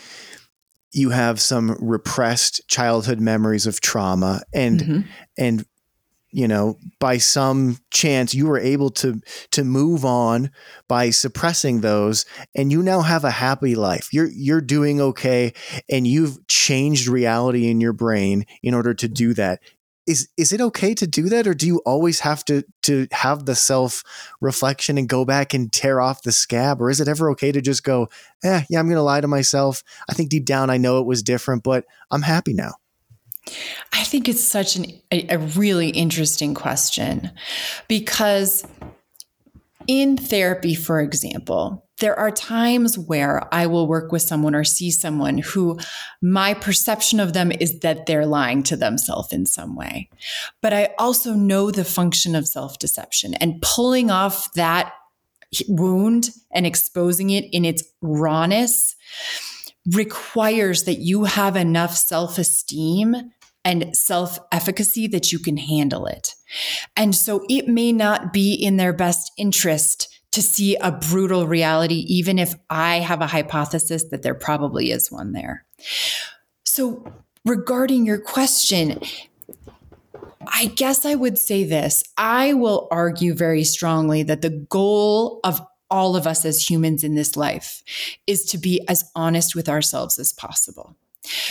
you 0.93 1.11
have 1.11 1.41
some 1.41 1.77
repressed 1.81 2.67
childhood 2.69 3.21
memories 3.21 3.67
of 3.67 3.81
trauma 3.81 4.43
and 4.53 4.81
mm-hmm. 4.81 5.01
and 5.39 5.65
you 6.35 6.49
know 6.49 6.77
by 6.99 7.17
some 7.17 7.79
chance 7.91 8.35
you 8.35 8.47
were 8.47 8.59
able 8.59 8.91
to 8.91 9.21
to 9.53 9.63
move 9.65 10.05
on 10.05 10.51
by 10.89 11.11
suppressing 11.11 11.81
those 11.81 12.27
and 12.55 12.73
you 12.73 12.83
now 12.83 13.01
have 13.01 13.25
a 13.25 13.31
happy 13.31 13.75
life. 13.75 14.09
You're 14.13 14.31
you're 14.33 14.61
doing 14.61 15.01
okay 15.01 15.53
and 15.89 16.07
you've 16.07 16.47
changed 16.49 17.07
reality 17.07 17.69
in 17.69 17.81
your 17.81 17.93
brain 17.93 18.47
in 18.63 18.75
order 18.75 18.95
to 18.95 19.09
do 19.09 19.35
that. 19.35 19.61
Is 20.07 20.29
is 20.37 20.53
it 20.53 20.61
okay 20.61 20.93
to 20.95 21.07
do 21.07 21.29
that 21.31 21.47
or 21.47 21.55
do 21.55 21.67
you 21.67 21.81
always 21.87 22.21
have 22.21 22.45
to 22.47 22.65
to 22.83 23.07
have 23.13 23.47
the 23.47 23.55
self 23.55 24.03
reflection 24.41 24.99
and 24.99 25.09
go 25.09 25.25
back 25.25 25.55
and 25.55 25.73
tear 25.73 26.01
off 26.01 26.23
the 26.23 26.33
scab? 26.33 26.83
Or 26.83 26.91
is 26.91 27.01
it 27.01 27.09
ever 27.09 27.31
okay 27.31 27.53
to 27.53 27.61
just 27.61 27.85
go 27.85 28.09
eh 28.43 28.65
yeah 28.69 28.81
i'm 28.81 28.87
going 28.87 28.97
to 28.97 29.03
lie 29.03 29.21
to 29.21 29.29
myself. 29.29 29.83
I 30.11 30.15
think 30.15 30.31
deep 30.31 30.45
down 30.45 30.69
i 30.69 30.77
know 30.77 30.99
it 30.99 31.07
was 31.07 31.23
different 31.23 31.63
but 31.63 31.85
i'm 32.11 32.23
happy 32.23 32.53
now 32.55 32.75
I 33.93 34.05
think 34.05 34.29
it's 34.29 34.43
such 34.43 34.77
an, 34.77 34.87
a, 35.13 35.27
a 35.35 35.39
really 35.39 35.91
interesting 35.91 36.55
question 36.55 37.31
because 37.89 38.67
in 39.87 40.17
therapy, 40.17 40.75
for 40.75 41.01
example, 41.01 41.85
there 41.99 42.19
are 42.19 42.31
times 42.31 42.99
where 42.99 43.49
I 43.55 43.67
will 43.67 43.87
work 43.87 44.11
with 44.11 44.23
someone 44.23 44.55
or 44.55 44.65
see 44.65 44.91
someone 44.91 45.39
who 45.39 45.79
my 46.21 46.55
perception 46.55 47.21
of 47.21 47.33
them 47.33 47.53
is 47.53 47.81
that 47.81 48.07
they're 48.07 48.27
lying 48.27 48.63
to 48.65 48.77
themselves 48.77 49.33
in 49.33 49.47
some 49.47 49.77
way. 49.77 50.09
But 50.61 50.73
I 50.73 50.91
also 50.99 51.35
know 51.35 51.71
the 51.71 51.85
function 51.85 52.35
of 52.35 52.49
self 52.49 52.79
deception 52.79 53.35
and 53.35 53.63
pulling 53.63 54.11
off 54.11 54.53
that 54.55 54.93
wound 55.69 56.31
and 56.53 56.67
exposing 56.67 57.31
it 57.31 57.45
in 57.53 57.65
its 57.65 57.85
rawness 58.03 58.97
requires 59.87 60.85
that 60.85 60.99
you 60.99 61.25
have 61.25 61.57
enough 61.57 61.97
self 61.97 62.39
esteem 62.39 63.33
and 63.65 63.97
self 63.97 64.39
efficacy 64.53 65.07
that 65.09 65.33
you 65.33 65.39
can 65.39 65.57
handle 65.57 66.07
it. 66.07 66.35
And 66.97 67.15
so 67.15 67.45
it 67.49 67.69
may 67.69 67.93
not 67.93 68.33
be 68.33 68.55
in 68.55 68.77
their 68.77 68.93
best 68.93 69.33
interest 69.37 70.09
to 70.33 70.43
see 70.43 70.77
a 70.77 70.91
brutal 70.91 71.47
reality, 71.47 72.05
even 72.09 72.39
if 72.39 72.55
I 72.69 72.97
have 72.97 73.21
a 73.21 73.27
hypothesis 73.27 74.05
that 74.11 74.23
there 74.23 74.35
probably 74.35 74.91
is 74.91 75.11
one 75.11 75.33
there. 75.33 75.65
So, 76.65 77.05
regarding 77.45 78.05
your 78.05 78.19
question, 78.19 79.01
I 80.53 80.67
guess 80.67 81.05
I 81.05 81.15
would 81.15 81.39
say 81.39 81.63
this 81.65 82.03
I 82.19 82.53
will 82.55 82.89
argue 82.91 83.35
very 83.35 83.65
strongly 83.65 84.25
that 84.25 84.43
the 84.43 84.51
goal 84.51 85.41
of 85.45 85.65
all 85.91 86.17
of 86.17 86.27
us 86.27 86.45
as 86.45 86.69
humans 86.69 87.05
in 87.05 87.15
this 87.15 87.37
life 87.37 87.83
is 88.27 88.45
to 88.47 88.59
be 88.59 88.87
as 88.89 89.11
honest 89.15 89.55
with 89.55 89.69
ourselves 89.69 90.19
as 90.19 90.33
possible. 90.33 90.97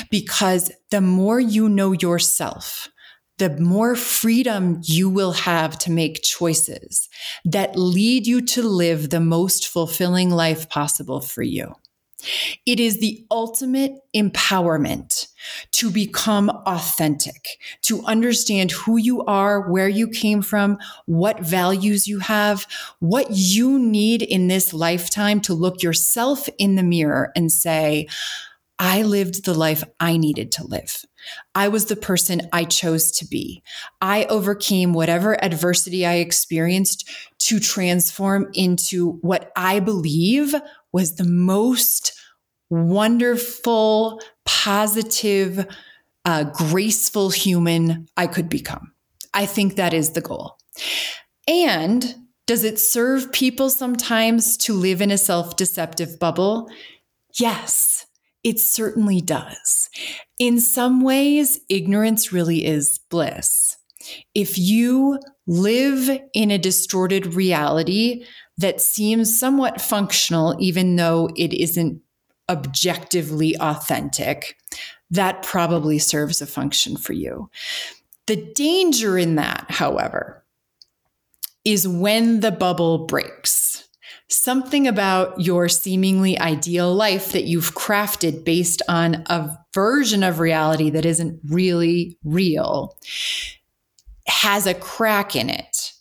Because 0.09 0.71
the 0.91 1.01
more 1.01 1.39
you 1.39 1.67
know 1.67 1.93
yourself, 1.93 2.89
the 3.37 3.49
more 3.59 3.95
freedom 3.95 4.79
you 4.83 5.09
will 5.09 5.31
have 5.31 5.77
to 5.79 5.91
make 5.91 6.21
choices 6.21 7.09
that 7.45 7.75
lead 7.75 8.27
you 8.27 8.41
to 8.41 8.61
live 8.61 9.09
the 9.09 9.19
most 9.19 9.67
fulfilling 9.67 10.29
life 10.29 10.69
possible 10.69 11.19
for 11.19 11.41
you. 11.41 11.73
It 12.65 12.79
is 12.79 12.99
the 12.99 13.25
ultimate 13.31 13.93
empowerment 14.15 15.27
to 15.73 15.91
become 15.91 16.49
authentic, 16.49 17.57
to 17.83 18.03
understand 18.05 18.71
who 18.71 18.97
you 18.97 19.23
are, 19.25 19.69
where 19.69 19.89
you 19.89 20.07
came 20.07 20.41
from, 20.41 20.77
what 21.05 21.39
values 21.39 22.07
you 22.07 22.19
have, 22.19 22.65
what 22.99 23.27
you 23.29 23.79
need 23.79 24.21
in 24.21 24.47
this 24.47 24.73
lifetime 24.73 25.41
to 25.41 25.53
look 25.53 25.83
yourself 25.83 26.47
in 26.57 26.75
the 26.75 26.83
mirror 26.83 27.31
and 27.35 27.51
say, 27.51 28.07
I 28.79 29.03
lived 29.03 29.45
the 29.45 29.53
life 29.53 29.83
I 29.99 30.17
needed 30.17 30.51
to 30.53 30.65
live. 30.65 31.05
I 31.55 31.67
was 31.67 31.85
the 31.85 31.95
person 31.95 32.41
I 32.51 32.65
chose 32.65 33.11
to 33.13 33.25
be. 33.25 33.63
I 34.01 34.25
overcame 34.25 34.93
whatever 34.93 35.41
adversity 35.43 36.05
I 36.05 36.15
experienced 36.15 37.09
to 37.39 37.59
transform 37.59 38.49
into 38.53 39.11
what 39.21 39.51
I 39.55 39.79
believe 39.79 40.53
was 40.93 41.15
the 41.15 41.25
most 41.25 42.13
wonderful, 42.69 44.21
positive, 44.45 45.65
uh, 46.25 46.43
graceful 46.43 47.29
human 47.29 48.07
I 48.15 48.27
could 48.27 48.47
become. 48.49 48.93
I 49.33 49.45
think 49.45 49.75
that 49.75 49.93
is 49.93 50.11
the 50.11 50.21
goal. 50.21 50.57
And 51.47 52.15
does 52.45 52.63
it 52.63 52.79
serve 52.79 53.31
people 53.31 53.69
sometimes 53.69 54.57
to 54.57 54.73
live 54.73 55.01
in 55.01 55.11
a 55.11 55.17
self 55.17 55.55
deceptive 55.55 56.19
bubble? 56.19 56.69
Yes, 57.39 58.05
it 58.43 58.59
certainly 58.59 59.21
does. 59.21 59.89
In 60.39 60.59
some 60.59 61.01
ways, 61.01 61.59
ignorance 61.69 62.31
really 62.31 62.65
is 62.65 62.99
bliss. 63.09 63.77
If 64.35 64.57
you 64.57 65.19
live 65.47 66.09
in 66.33 66.51
a 66.51 66.57
distorted 66.57 67.33
reality 67.33 68.25
that 68.57 68.81
seems 68.81 69.37
somewhat 69.37 69.81
functional, 69.81 70.55
even 70.59 70.95
though 70.95 71.29
it 71.35 71.53
isn't 71.53 72.01
objectively 72.49 73.57
authentic, 73.59 74.57
that 75.09 75.43
probably 75.43 75.99
serves 75.99 76.41
a 76.41 76.45
function 76.45 76.97
for 76.97 77.13
you. 77.13 77.49
The 78.27 78.35
danger 78.53 79.17
in 79.17 79.35
that, 79.35 79.65
however, 79.69 80.43
is 81.65 81.87
when 81.87 82.41
the 82.41 82.51
bubble 82.51 83.05
breaks. 83.05 83.87
Something 84.29 84.87
about 84.87 85.39
your 85.39 85.69
seemingly 85.69 86.39
ideal 86.39 86.93
life 86.93 87.31
that 87.33 87.43
you've 87.43 87.75
crafted 87.75 88.43
based 88.43 88.81
on 88.87 89.23
a 89.27 89.57
version 89.73 90.23
of 90.23 90.39
reality 90.39 90.89
that 90.89 91.05
isn't 91.05 91.39
really 91.45 92.17
real 92.23 92.97
has 94.25 94.65
a 94.65 94.73
crack 94.73 95.35
in 95.35 95.49
it. 95.49 95.92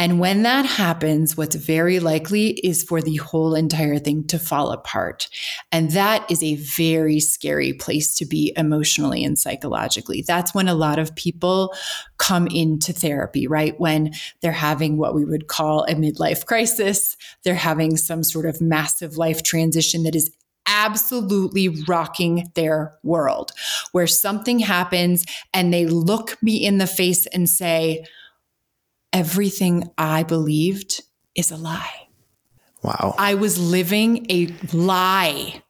And 0.00 0.18
when 0.18 0.44
that 0.44 0.64
happens, 0.64 1.36
what's 1.36 1.56
very 1.56 2.00
likely 2.00 2.52
is 2.52 2.82
for 2.82 3.02
the 3.02 3.16
whole 3.16 3.54
entire 3.54 3.98
thing 3.98 4.26
to 4.28 4.38
fall 4.38 4.70
apart. 4.70 5.28
And 5.70 5.90
that 5.90 6.30
is 6.30 6.42
a 6.42 6.54
very 6.54 7.20
scary 7.20 7.74
place 7.74 8.16
to 8.16 8.24
be 8.24 8.54
emotionally 8.56 9.22
and 9.22 9.38
psychologically. 9.38 10.24
That's 10.26 10.54
when 10.54 10.68
a 10.68 10.74
lot 10.74 10.98
of 10.98 11.14
people 11.16 11.74
come 12.16 12.46
into 12.46 12.94
therapy, 12.94 13.46
right? 13.46 13.78
When 13.78 14.14
they're 14.40 14.52
having 14.52 14.96
what 14.96 15.14
we 15.14 15.26
would 15.26 15.48
call 15.48 15.84
a 15.84 15.94
midlife 15.94 16.46
crisis, 16.46 17.14
they're 17.44 17.54
having 17.54 17.98
some 17.98 18.24
sort 18.24 18.46
of 18.46 18.58
massive 18.58 19.18
life 19.18 19.42
transition 19.42 20.04
that 20.04 20.14
is 20.14 20.30
absolutely 20.64 21.68
rocking 21.86 22.50
their 22.54 22.94
world, 23.02 23.52
where 23.92 24.06
something 24.06 24.60
happens 24.60 25.26
and 25.52 25.74
they 25.74 25.84
look 25.84 26.42
me 26.42 26.56
in 26.56 26.78
the 26.78 26.86
face 26.86 27.26
and 27.26 27.50
say, 27.50 28.02
everything 29.12 29.90
I 29.98 30.22
believed 30.22 31.02
is 31.34 31.50
a 31.50 31.56
lie. 31.56 32.08
Wow. 32.82 33.14
I 33.18 33.34
was 33.34 33.58
living 33.58 34.26
a 34.30 34.48
lie, 34.72 35.62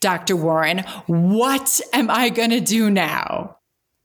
Dr. 0.00 0.36
Warren. 0.36 0.78
What 1.06 1.80
am 1.92 2.10
I 2.10 2.30
going 2.30 2.50
to 2.50 2.60
do 2.60 2.90
now? 2.90 3.58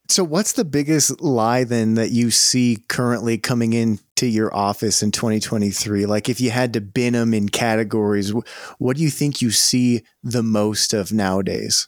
So, 0.09 0.23
what's 0.23 0.53
the 0.53 0.65
biggest 0.65 1.21
lie 1.21 1.63
then 1.63 1.93
that 1.93 2.09
you 2.09 2.31
see 2.31 2.83
currently 2.89 3.37
coming 3.37 3.73
into 3.73 4.25
your 4.25 4.53
office 4.55 5.03
in 5.03 5.11
2023? 5.11 6.07
Like, 6.07 6.27
if 6.27 6.41
you 6.41 6.49
had 6.49 6.73
to 6.73 6.81
bin 6.81 7.13
them 7.13 7.31
in 7.31 7.47
categories, 7.47 8.33
what 8.79 8.97
do 8.97 9.03
you 9.03 9.11
think 9.11 9.39
you 9.39 9.51
see 9.51 10.01
the 10.23 10.41
most 10.41 10.93
of 10.93 11.13
nowadays? 11.13 11.87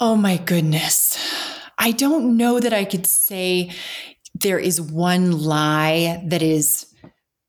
Oh, 0.00 0.16
my 0.16 0.36
goodness. 0.36 1.16
I 1.78 1.92
don't 1.92 2.36
know 2.36 2.58
that 2.58 2.72
I 2.72 2.84
could 2.84 3.06
say 3.06 3.70
there 4.40 4.58
is 4.58 4.80
one 4.80 5.42
lie 5.42 6.22
that 6.26 6.42
is 6.42 6.86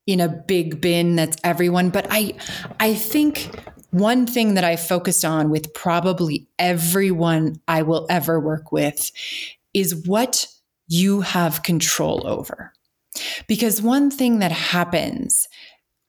in 0.07 0.19
a 0.19 0.27
big 0.27 0.81
bin 0.81 1.15
that's 1.15 1.37
everyone 1.43 1.89
but 1.89 2.07
i 2.09 2.33
i 2.79 2.93
think 2.93 3.49
one 3.91 4.25
thing 4.25 4.55
that 4.55 4.63
i 4.63 4.75
focused 4.75 5.23
on 5.23 5.49
with 5.49 5.73
probably 5.73 6.47
everyone 6.57 7.55
i 7.67 7.81
will 7.81 8.05
ever 8.09 8.39
work 8.39 8.71
with 8.71 9.11
is 9.73 9.95
what 10.05 10.47
you 10.91 11.21
have 11.21 11.63
control 11.63 12.27
over. 12.27 12.73
Because 13.47 13.81
one 13.81 14.11
thing 14.11 14.39
that 14.39 14.51
happens 14.51 15.47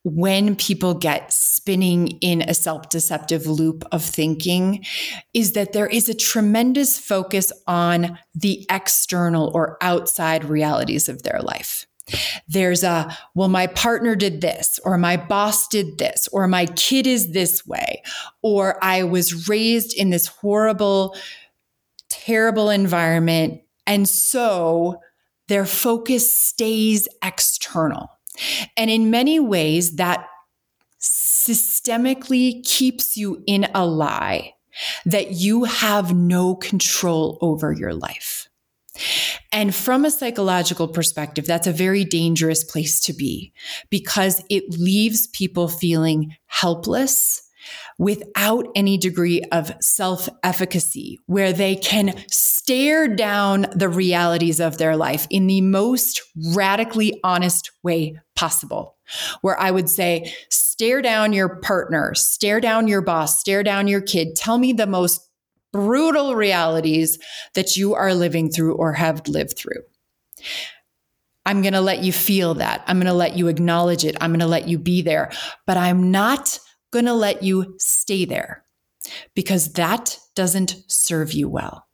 when 0.04 0.56
people 0.56 0.94
get 0.94 1.32
spinning 1.32 2.08
in 2.20 2.42
a 2.42 2.54
self 2.54 2.88
deceptive 2.88 3.46
loop 3.46 3.84
of 3.92 4.04
thinking 4.04 4.84
is 5.32 5.52
that 5.52 5.72
there 5.72 5.86
is 5.86 6.08
a 6.08 6.14
tremendous 6.14 6.98
focus 6.98 7.52
on 7.66 8.18
the 8.34 8.66
external 8.70 9.50
or 9.54 9.78
outside 9.80 10.44
realities 10.44 11.08
of 11.08 11.22
their 11.22 11.40
life. 11.40 11.86
There's 12.48 12.82
a, 12.82 13.16
well, 13.34 13.48
my 13.48 13.68
partner 13.68 14.16
did 14.16 14.40
this, 14.40 14.80
or 14.84 14.98
my 14.98 15.16
boss 15.16 15.68
did 15.68 15.98
this, 15.98 16.28
or 16.32 16.48
my 16.48 16.66
kid 16.66 17.06
is 17.06 17.30
this 17.30 17.64
way, 17.64 18.02
or 18.42 18.82
I 18.82 19.04
was 19.04 19.48
raised 19.48 19.96
in 19.96 20.10
this 20.10 20.26
horrible, 20.26 21.16
terrible 22.10 22.70
environment. 22.70 23.62
And 23.86 24.08
so 24.08 25.00
their 25.46 25.64
focus 25.64 26.32
stays 26.32 27.08
external. 27.22 28.10
And 28.76 28.90
in 28.90 29.10
many 29.10 29.38
ways, 29.38 29.96
that 29.96 30.26
systemically 31.00 32.64
keeps 32.64 33.16
you 33.16 33.42
in 33.46 33.66
a 33.74 33.84
lie 33.84 34.54
that 35.04 35.32
you 35.32 35.64
have 35.64 36.14
no 36.14 36.54
control 36.54 37.38
over 37.40 37.72
your 37.72 37.92
life. 37.92 38.48
And 39.50 39.74
from 39.74 40.04
a 40.04 40.10
psychological 40.10 40.88
perspective, 40.88 41.46
that's 41.46 41.66
a 41.66 41.72
very 41.72 42.04
dangerous 42.04 42.62
place 42.64 43.00
to 43.00 43.12
be 43.12 43.52
because 43.90 44.42
it 44.48 44.64
leaves 44.70 45.26
people 45.28 45.68
feeling 45.68 46.36
helpless 46.46 47.42
without 47.98 48.66
any 48.74 48.98
degree 48.98 49.42
of 49.52 49.72
self 49.80 50.28
efficacy, 50.42 51.18
where 51.26 51.52
they 51.52 51.76
can 51.76 52.14
stare 52.28 53.08
down 53.08 53.66
the 53.74 53.88
realities 53.88 54.60
of 54.60 54.78
their 54.78 54.96
life 54.96 55.26
in 55.30 55.46
the 55.46 55.60
most 55.60 56.20
radically 56.54 57.20
honest 57.24 57.70
way 57.82 58.18
possible. 58.36 58.96
Where 59.42 59.58
I 59.60 59.70
would 59.70 59.90
say, 59.90 60.32
stare 60.50 61.02
down 61.02 61.32
your 61.32 61.60
partner, 61.60 62.14
stare 62.14 62.60
down 62.60 62.88
your 62.88 63.02
boss, 63.02 63.38
stare 63.40 63.62
down 63.62 63.88
your 63.88 64.00
kid. 64.00 64.36
Tell 64.36 64.58
me 64.58 64.72
the 64.72 64.86
most 64.86 65.20
brutal 65.72 66.34
realities 66.34 67.18
that 67.54 67.76
you 67.76 67.94
are 67.94 68.14
living 68.14 68.50
through 68.50 68.74
or 68.74 68.92
have 68.92 69.26
lived 69.26 69.56
through. 69.56 69.82
I'm 71.44 71.62
going 71.62 71.72
to 71.72 71.80
let 71.80 72.02
you 72.02 72.12
feel 72.12 72.54
that. 72.54 72.84
I'm 72.86 72.98
going 72.98 73.06
to 73.06 73.12
let 73.12 73.36
you 73.36 73.48
acknowledge 73.48 74.04
it. 74.04 74.16
I'm 74.20 74.30
going 74.30 74.40
to 74.40 74.46
let 74.46 74.68
you 74.68 74.78
be 74.78 75.02
there, 75.02 75.32
but 75.66 75.76
I'm 75.76 76.10
not 76.10 76.58
going 76.92 77.06
to 77.06 77.14
let 77.14 77.42
you 77.42 77.74
stay 77.78 78.24
there 78.24 78.64
because 79.34 79.72
that 79.72 80.18
doesn't 80.34 80.76
serve 80.86 81.32
you 81.32 81.48
well. 81.48 81.86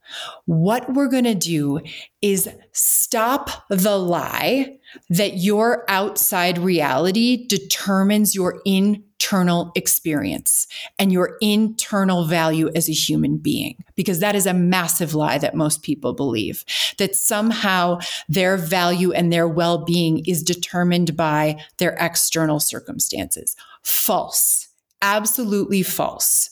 What 0.46 0.92
we're 0.94 1.08
going 1.08 1.24
to 1.24 1.34
do 1.34 1.80
is 2.22 2.48
stop 2.72 3.50
the 3.68 3.98
lie 3.98 4.78
that 5.10 5.36
your 5.36 5.84
outside 5.88 6.56
reality 6.56 7.46
determines 7.46 8.34
your 8.34 8.62
internal 8.64 9.70
experience 9.74 10.66
and 10.98 11.12
your 11.12 11.36
internal 11.42 12.24
value 12.24 12.70
as 12.74 12.88
a 12.88 12.92
human 12.92 13.36
being, 13.36 13.84
because 13.96 14.20
that 14.20 14.34
is 14.34 14.46
a 14.46 14.54
massive 14.54 15.14
lie 15.14 15.36
that 15.36 15.54
most 15.54 15.82
people 15.82 16.14
believe 16.14 16.64
that 16.96 17.14
somehow 17.14 17.98
their 18.30 18.56
value 18.56 19.12
and 19.12 19.30
their 19.30 19.46
well 19.46 19.84
being 19.84 20.24
is 20.24 20.42
determined 20.42 21.16
by 21.18 21.62
their 21.76 21.94
external 22.00 22.60
circumstances. 22.60 23.56
False 23.82 24.67
absolutely 25.02 25.82
false. 25.82 26.50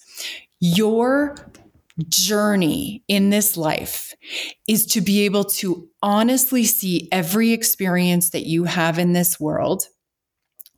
Your 0.60 1.36
journey 2.08 3.02
in 3.08 3.30
this 3.30 3.56
life 3.56 4.14
is 4.68 4.86
to 4.86 5.00
be 5.00 5.24
able 5.24 5.44
to 5.44 5.88
honestly 6.02 6.64
see 6.64 7.08
every 7.10 7.52
experience 7.52 8.30
that 8.30 8.46
you 8.46 8.64
have 8.64 8.98
in 8.98 9.12
this 9.12 9.40
world 9.40 9.88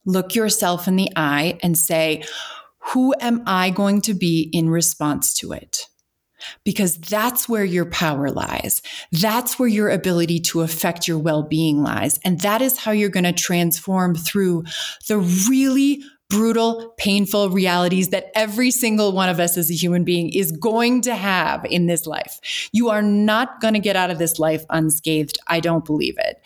look 0.05 0.35
yourself 0.35 0.89
in 0.89 0.97
the 0.97 1.11
eye 1.17 1.59
and 1.63 1.77
say, 1.77 2.25
who 2.93 3.15
am 3.21 3.43
I 3.47 3.71
going 3.71 4.01
to 4.03 4.15
be 4.15 4.49
in 4.53 4.71
response 4.71 5.35
to 5.35 5.53
it? 5.53 5.87
Because 6.65 6.97
that's 6.97 7.49
where 7.49 7.65
your 7.65 7.85
power 7.85 8.31
lies. 8.31 8.81
That's 9.11 9.59
where 9.59 9.69
your 9.69 9.91
ability 9.91 10.39
to 10.41 10.61
affect 10.61 11.09
your 11.09 11.19
well 11.19 11.43
being 11.43 11.83
lies. 11.83 12.21
And 12.25 12.41
that 12.41 12.63
is 12.63 12.79
how 12.79 12.93
you're 12.93 13.09
going 13.09 13.25
to 13.25 13.33
transform 13.33 14.15
through 14.15 14.65
the 15.09 15.19
really 15.19 16.03
brutal, 16.29 16.95
painful 16.99 17.51
realities 17.51 18.09
that 18.11 18.31
every 18.35 18.71
single 18.71 19.13
one 19.13 19.29
of 19.29 19.41
us 19.41 19.57
as 19.57 19.71
a 19.71 19.75
human 19.75 20.05
being 20.05 20.31
is 20.33 20.53
going 20.53 21.01
to 21.03 21.15
have 21.15 21.65
in 21.65 21.87
this 21.87 22.07
life. 22.07 22.69
You 22.73 22.91
are 22.91 23.03
not 23.03 23.61
going 23.61 23.75
to 23.75 23.81
get 23.81 23.97
out 23.97 24.11
of 24.11 24.19
this 24.19 24.39
life 24.39 24.65
unscathed. 24.71 25.39
I 25.47 25.61
don't 25.61 25.85
believe 25.85 26.17
it. 26.19 26.41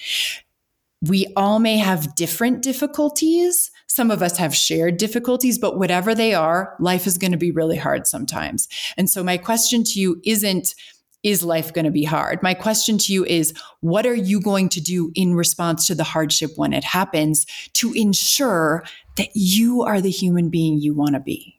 We 1.03 1.27
all 1.37 1.59
may 1.59 1.79
have 1.79 2.14
different 2.14 2.62
difficulties. 2.62 3.73
Some 3.88 4.12
of 4.12 4.23
us 4.23 4.38
have 4.38 4.55
shared 4.55 4.99
difficulties, 4.99 5.59
but 5.59 5.77
whatever 5.77 6.14
they 6.14 6.33
are, 6.33 6.77
life 6.79 7.09
is 7.09 7.18
going 7.18 7.33
to 7.33 7.38
be 7.38 7.51
really 7.51 7.77
hard 7.77 8.07
sometimes. 8.07 8.68
And 8.97 9.11
so, 9.11 9.25
my 9.25 9.37
question 9.37 9.83
to 9.83 10.01
you 10.01 10.21
isn't, 10.25 10.77
is 11.25 11.42
life 11.45 11.73
going 11.73 11.85
to 11.85 11.90
be 11.90 12.05
hard? 12.05 12.40
My 12.42 12.55
question 12.55 12.99
to 12.99 13.12
you 13.12 13.25
is, 13.25 13.53
what 13.81 14.07
are 14.07 14.14
you 14.14 14.40
going 14.40 14.68
to 14.71 14.81
do 14.81 15.11
in 15.14 15.35
response 15.35 15.87
to 15.87 15.95
the 15.95 16.05
hardship 16.05 16.53
when 16.57 16.73
it 16.73 16.85
happens 16.85 17.47
to 17.75 17.92
ensure 17.95 18.85
that 19.16 19.31
you 19.35 19.83
are 19.83 20.01
the 20.01 20.11
human 20.11 20.48
being 20.48 20.79
you 20.79 20.94
want 20.94 21.14
to 21.14 21.20
be? 21.20 21.59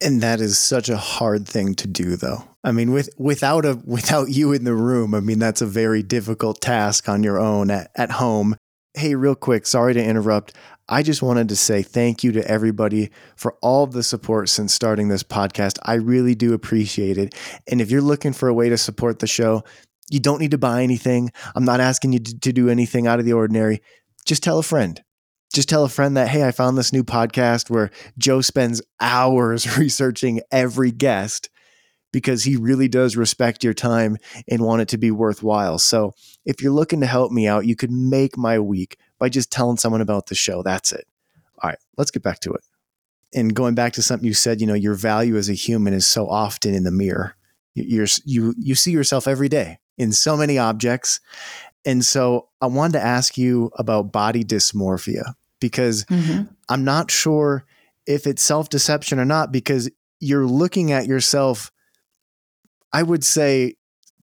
And 0.00 0.20
that 0.22 0.40
is 0.40 0.58
such 0.58 0.88
a 0.88 0.96
hard 0.96 1.48
thing 1.48 1.74
to 1.76 1.88
do 1.88 2.16
though. 2.16 2.44
I 2.62 2.72
mean 2.72 2.92
with 2.92 3.10
without 3.18 3.64
a 3.64 3.80
without 3.84 4.30
you 4.30 4.52
in 4.52 4.64
the 4.64 4.74
room, 4.74 5.14
I 5.14 5.20
mean 5.20 5.38
that's 5.38 5.60
a 5.60 5.66
very 5.66 6.02
difficult 6.02 6.60
task 6.60 7.08
on 7.08 7.22
your 7.22 7.38
own 7.38 7.70
at, 7.70 7.90
at 7.96 8.12
home. 8.12 8.56
Hey, 8.94 9.14
real 9.14 9.34
quick, 9.34 9.66
sorry 9.66 9.94
to 9.94 10.04
interrupt. 10.04 10.54
I 10.88 11.02
just 11.02 11.20
wanted 11.20 11.50
to 11.50 11.56
say 11.56 11.82
thank 11.82 12.24
you 12.24 12.32
to 12.32 12.50
everybody 12.50 13.10
for 13.36 13.56
all 13.60 13.86
the 13.86 14.02
support 14.02 14.48
since 14.48 14.72
starting 14.72 15.08
this 15.08 15.22
podcast. 15.22 15.78
I 15.82 15.94
really 15.94 16.34
do 16.34 16.54
appreciate 16.54 17.18
it. 17.18 17.34
And 17.70 17.80
if 17.80 17.90
you're 17.90 18.00
looking 18.00 18.32
for 18.32 18.48
a 18.48 18.54
way 18.54 18.70
to 18.70 18.78
support 18.78 19.18
the 19.18 19.26
show, 19.26 19.64
you 20.10 20.18
don't 20.18 20.40
need 20.40 20.52
to 20.52 20.58
buy 20.58 20.82
anything. 20.82 21.30
I'm 21.54 21.66
not 21.66 21.80
asking 21.80 22.14
you 22.14 22.20
to, 22.20 22.38
to 22.40 22.52
do 22.52 22.70
anything 22.70 23.06
out 23.06 23.18
of 23.18 23.26
the 23.26 23.34
ordinary. 23.34 23.82
Just 24.24 24.42
tell 24.42 24.58
a 24.58 24.62
friend 24.62 25.02
just 25.52 25.68
tell 25.68 25.84
a 25.84 25.88
friend 25.88 26.16
that, 26.16 26.28
hey, 26.28 26.46
I 26.46 26.50
found 26.50 26.76
this 26.76 26.92
new 26.92 27.04
podcast 27.04 27.70
where 27.70 27.90
Joe 28.16 28.40
spends 28.40 28.82
hours 29.00 29.78
researching 29.78 30.40
every 30.50 30.90
guest 30.90 31.50
because 32.12 32.44
he 32.44 32.56
really 32.56 32.88
does 32.88 33.16
respect 33.16 33.64
your 33.64 33.74
time 33.74 34.16
and 34.48 34.62
want 34.62 34.82
it 34.82 34.88
to 34.88 34.98
be 34.98 35.10
worthwhile. 35.10 35.78
So 35.78 36.14
if 36.44 36.62
you're 36.62 36.72
looking 36.72 37.00
to 37.00 37.06
help 37.06 37.32
me 37.32 37.46
out, 37.46 37.66
you 37.66 37.76
could 37.76 37.90
make 37.90 38.36
my 38.36 38.58
week 38.58 38.98
by 39.18 39.28
just 39.28 39.50
telling 39.50 39.76
someone 39.76 40.00
about 40.00 40.26
the 40.26 40.34
show. 40.34 40.62
That's 40.62 40.92
it. 40.92 41.06
All 41.62 41.70
right, 41.70 41.78
let's 41.96 42.10
get 42.10 42.22
back 42.22 42.40
to 42.40 42.52
it. 42.52 42.62
And 43.34 43.54
going 43.54 43.74
back 43.74 43.92
to 43.94 44.02
something 44.02 44.26
you 44.26 44.32
said, 44.32 44.60
you 44.60 44.66
know, 44.66 44.74
your 44.74 44.94
value 44.94 45.36
as 45.36 45.50
a 45.50 45.54
human 45.54 45.92
is 45.92 46.06
so 46.06 46.28
often 46.28 46.74
in 46.74 46.84
the 46.84 46.90
mirror. 46.90 47.34
You're, 47.74 48.06
you 48.24 48.54
you 48.58 48.74
see 48.74 48.90
yourself 48.90 49.28
every 49.28 49.48
day 49.48 49.78
in 49.98 50.12
so 50.12 50.36
many 50.36 50.58
objects. 50.58 51.20
And 51.84 52.04
so 52.04 52.48
I 52.60 52.66
wanted 52.66 52.94
to 52.94 53.04
ask 53.04 53.38
you 53.38 53.70
about 53.78 54.12
body 54.12 54.44
dysmorphia 54.44 55.34
because 55.60 56.04
mm-hmm. 56.06 56.44
I'm 56.68 56.84
not 56.84 57.10
sure 57.10 57.64
if 58.06 58.26
it's 58.26 58.42
self 58.42 58.68
deception 58.68 59.18
or 59.18 59.24
not 59.24 59.52
because 59.52 59.90
you're 60.20 60.46
looking 60.46 60.92
at 60.92 61.06
yourself, 61.06 61.70
I 62.92 63.02
would 63.02 63.24
say, 63.24 63.74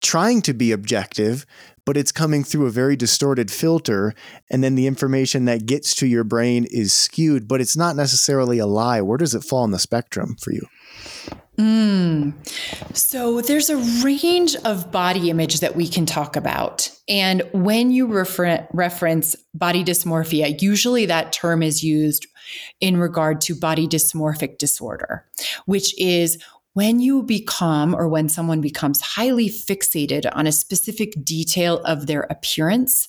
trying 0.02 0.42
to 0.44 0.54
be 0.54 0.72
objective, 0.72 1.46
but 1.86 1.98
it's 1.98 2.12
coming 2.12 2.44
through 2.44 2.66
a 2.66 2.72
very 2.72 2.96
distorted 2.96 3.52
filter. 3.52 4.14
And 4.50 4.64
then 4.64 4.76
the 4.76 4.88
information 4.88 5.46
that 5.46 5.66
gets 5.66 5.96
to 5.96 6.08
your 6.08 6.24
brain 6.24 6.66
is 6.70 6.94
skewed, 6.94 7.48
but 7.48 7.62
it's 7.62 7.78
not 7.78 7.96
necessarily 7.96 8.60
a 8.60 8.66
lie. 8.66 9.02
Where 9.02 9.18
does 9.18 9.36
it 9.36 9.44
fall 9.44 9.64
on 9.64 9.72
the 9.72 9.80
spectrum 9.80 10.36
for 10.42 10.52
you? 10.52 10.68
Mm. 11.58 12.34
So 12.96 13.42
there's 13.42 13.70
a 13.70 13.78
range 14.04 14.56
of 14.66 14.92
body 14.92 15.30
image 15.30 15.60
that 15.60 15.76
we 15.76 15.88
can 15.88 16.06
talk 16.06 16.36
about. 16.36 16.90
And 17.10 17.44
when 17.54 17.92
you 17.92 18.08
refer- 18.08 18.68
reference 18.74 19.36
body 19.54 19.84
dysmorphia, 19.84 20.62
usually 20.62 21.06
that 21.08 21.34
term 21.34 21.62
is 21.62 21.84
used 21.84 22.28
in 22.80 22.98
regard 22.98 23.42
to 23.42 23.56
body 23.56 23.88
dysmorphic 23.88 24.58
disorder, 24.58 25.26
which 25.66 25.98
is 26.00 26.38
when 26.74 27.00
you 27.00 27.22
become 27.24 27.94
or 27.94 28.08
when 28.08 28.30
someone 28.30 28.62
becomes 28.62 29.02
highly 29.02 29.50
fixated 29.50 30.30
on 30.34 30.48
a 30.48 30.52
specific 30.52 31.14
detail 31.24 31.80
of 31.80 32.08
their 32.08 32.22
appearance 32.30 33.08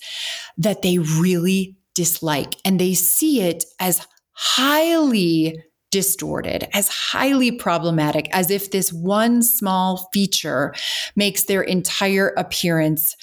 that 0.59 0.83
they 0.83 0.99
really 0.99 1.77
dislike 1.95 2.57
and 2.65 2.81
they 2.81 2.95
see 2.95 3.41
it 3.41 3.65
as 3.79 4.05
highly 4.33 5.63
distorted, 5.93 6.67
as 6.75 6.89
highly 6.89 7.53
problematic, 7.53 8.29
as 8.33 8.51
if 8.51 8.73
this 8.73 8.93
one 8.93 9.43
small 9.43 10.09
feature 10.13 10.75
makes 11.15 11.45
their 11.45 11.63
entire 11.63 12.29
appearance 12.37 13.17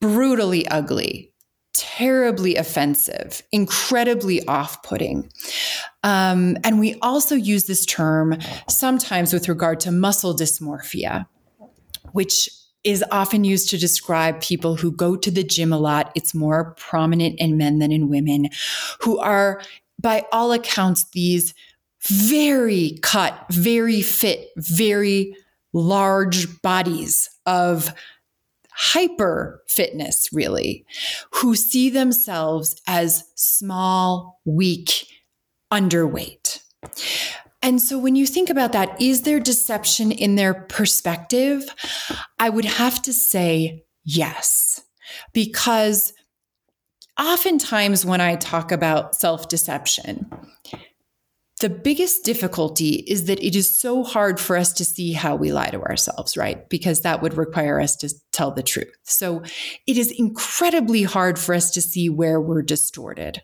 brutally 0.00 0.66
ugly, 0.68 1.32
terribly 1.74 2.56
offensive, 2.56 3.42
incredibly 3.52 4.44
off 4.46 4.82
putting. 4.82 5.30
Um, 6.02 6.56
and 6.64 6.80
we 6.80 6.96
also 7.02 7.34
use 7.34 7.66
this 7.66 7.86
term 7.86 8.38
sometimes 8.68 9.32
with 9.32 9.48
regard 9.48 9.78
to 9.80 9.92
muscle 9.92 10.34
dysmorphia, 10.34 11.26
which 12.12 12.48
is 12.84 13.04
often 13.10 13.44
used 13.44 13.68
to 13.70 13.78
describe 13.78 14.40
people 14.40 14.76
who 14.76 14.92
go 14.92 15.16
to 15.16 15.30
the 15.30 15.42
gym 15.42 15.72
a 15.72 15.78
lot. 15.78 16.12
It's 16.14 16.34
more 16.34 16.74
prominent 16.78 17.38
in 17.38 17.56
men 17.56 17.80
than 17.80 17.90
in 17.90 18.08
women, 18.08 18.48
who 19.00 19.18
are, 19.18 19.60
by 20.00 20.24
all 20.30 20.52
accounts, 20.52 21.04
these 21.12 21.52
very 22.06 22.98
cut, 23.02 23.46
very 23.50 24.02
fit, 24.02 24.48
very 24.56 25.34
large 25.72 26.60
bodies 26.62 27.28
of 27.44 27.92
hyper 28.72 29.62
fitness, 29.68 30.28
really, 30.32 30.84
who 31.32 31.54
see 31.54 31.90
themselves 31.90 32.80
as 32.86 33.24
small, 33.34 34.40
weak, 34.44 35.06
underweight. 35.72 36.60
And 37.62 37.80
so 37.80 37.98
when 37.98 38.16
you 38.16 38.26
think 38.26 38.50
about 38.50 38.72
that, 38.72 39.00
is 39.00 39.22
there 39.22 39.40
deception 39.40 40.12
in 40.12 40.36
their 40.36 40.54
perspective? 40.54 41.64
I 42.38 42.48
would 42.50 42.64
have 42.66 43.02
to 43.02 43.12
say 43.12 43.84
yes, 44.04 44.80
because 45.32 46.12
oftentimes 47.18 48.04
when 48.04 48.20
I 48.20 48.36
talk 48.36 48.72
about 48.72 49.14
self 49.14 49.48
deception, 49.48 50.30
the 51.60 51.70
biggest 51.70 52.22
difficulty 52.24 52.96
is 53.06 53.24
that 53.24 53.42
it 53.42 53.56
is 53.56 53.74
so 53.74 54.04
hard 54.04 54.38
for 54.38 54.58
us 54.58 54.74
to 54.74 54.84
see 54.84 55.12
how 55.12 55.34
we 55.34 55.52
lie 55.52 55.70
to 55.70 55.80
ourselves, 55.80 56.36
right? 56.36 56.68
Because 56.68 57.00
that 57.00 57.22
would 57.22 57.34
require 57.34 57.80
us 57.80 57.96
to 57.96 58.12
tell 58.30 58.50
the 58.50 58.62
truth. 58.62 58.94
So 59.04 59.42
it 59.86 59.96
is 59.96 60.10
incredibly 60.10 61.02
hard 61.02 61.38
for 61.38 61.54
us 61.54 61.70
to 61.70 61.80
see 61.80 62.10
where 62.10 62.40
we're 62.40 62.62
distorted. 62.62 63.40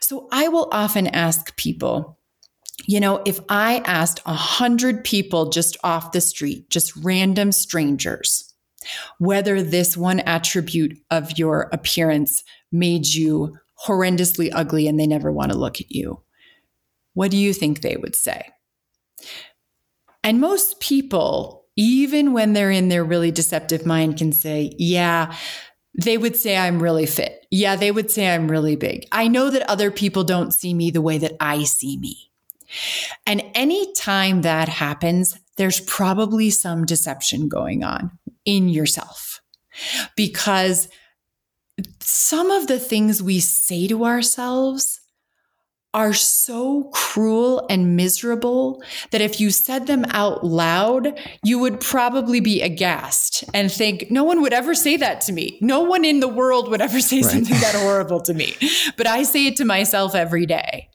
So 0.00 0.28
I 0.32 0.48
will 0.48 0.68
often 0.72 1.06
ask 1.06 1.56
people, 1.56 2.18
you 2.86 2.98
know, 2.98 3.22
if 3.24 3.38
I 3.48 3.82
asked 3.84 4.20
a 4.26 4.34
hundred 4.34 5.04
people 5.04 5.50
just 5.50 5.76
off 5.84 6.10
the 6.10 6.20
street, 6.20 6.70
just 6.70 6.96
random 6.96 7.52
strangers, 7.52 8.52
whether 9.18 9.62
this 9.62 9.96
one 9.96 10.18
attribute 10.20 10.98
of 11.12 11.38
your 11.38 11.68
appearance 11.72 12.42
made 12.72 13.06
you 13.06 13.56
horrendously 13.86 14.50
ugly 14.52 14.88
and 14.88 14.98
they 14.98 15.06
never 15.06 15.30
want 15.30 15.52
to 15.52 15.58
look 15.58 15.80
at 15.80 15.92
you 15.92 16.23
what 17.14 17.30
do 17.30 17.36
you 17.36 17.52
think 17.52 17.80
they 17.80 17.96
would 17.96 18.14
say? 18.14 18.48
And 20.22 20.40
most 20.40 20.80
people, 20.80 21.66
even 21.76 22.32
when 22.32 22.52
they're 22.52 22.70
in 22.70 22.88
their 22.88 23.04
really 23.04 23.30
deceptive 23.30 23.86
mind, 23.86 24.18
can 24.18 24.32
say, 24.32 24.74
yeah, 24.78 25.34
they 26.00 26.18
would 26.18 26.36
say 26.36 26.56
I'm 26.56 26.82
really 26.82 27.06
fit. 27.06 27.46
Yeah, 27.50 27.76
they 27.76 27.92
would 27.92 28.10
say 28.10 28.28
I'm 28.28 28.50
really 28.50 28.76
big. 28.76 29.06
I 29.12 29.28
know 29.28 29.50
that 29.50 29.68
other 29.68 29.90
people 29.90 30.24
don't 30.24 30.52
see 30.52 30.74
me 30.74 30.90
the 30.90 31.02
way 31.02 31.18
that 31.18 31.34
I 31.40 31.64
see 31.64 31.96
me. 31.98 32.30
And 33.26 33.42
anytime 33.54 34.42
that 34.42 34.68
happens, 34.68 35.38
there's 35.56 35.80
probably 35.80 36.50
some 36.50 36.84
deception 36.84 37.48
going 37.48 37.84
on 37.84 38.10
in 38.44 38.68
yourself 38.68 39.40
because 40.16 40.88
some 42.00 42.50
of 42.50 42.66
the 42.66 42.78
things 42.78 43.22
we 43.22 43.40
say 43.40 43.86
to 43.88 44.04
ourselves 44.04 45.00
are 45.94 46.12
so 46.12 46.90
cruel 46.92 47.64
and 47.70 47.96
miserable 47.96 48.82
that 49.12 49.20
if 49.20 49.40
you 49.40 49.50
said 49.50 49.86
them 49.86 50.04
out 50.08 50.44
loud, 50.44 51.18
you 51.44 51.58
would 51.60 51.80
probably 51.80 52.40
be 52.40 52.60
aghast 52.60 53.44
and 53.54 53.70
think, 53.70 54.10
no 54.10 54.24
one 54.24 54.42
would 54.42 54.52
ever 54.52 54.74
say 54.74 54.96
that 54.96 55.20
to 55.22 55.32
me. 55.32 55.56
No 55.60 55.80
one 55.80 56.04
in 56.04 56.18
the 56.18 56.28
world 56.28 56.68
would 56.68 56.80
ever 56.80 57.00
say 57.00 57.22
right. 57.22 57.30
something 57.30 57.60
that 57.60 57.76
horrible 57.76 58.20
to 58.22 58.34
me. 58.34 58.56
But 58.96 59.06
I 59.06 59.22
say 59.22 59.46
it 59.46 59.56
to 59.56 59.64
myself 59.64 60.16
every 60.16 60.46
day. 60.46 60.90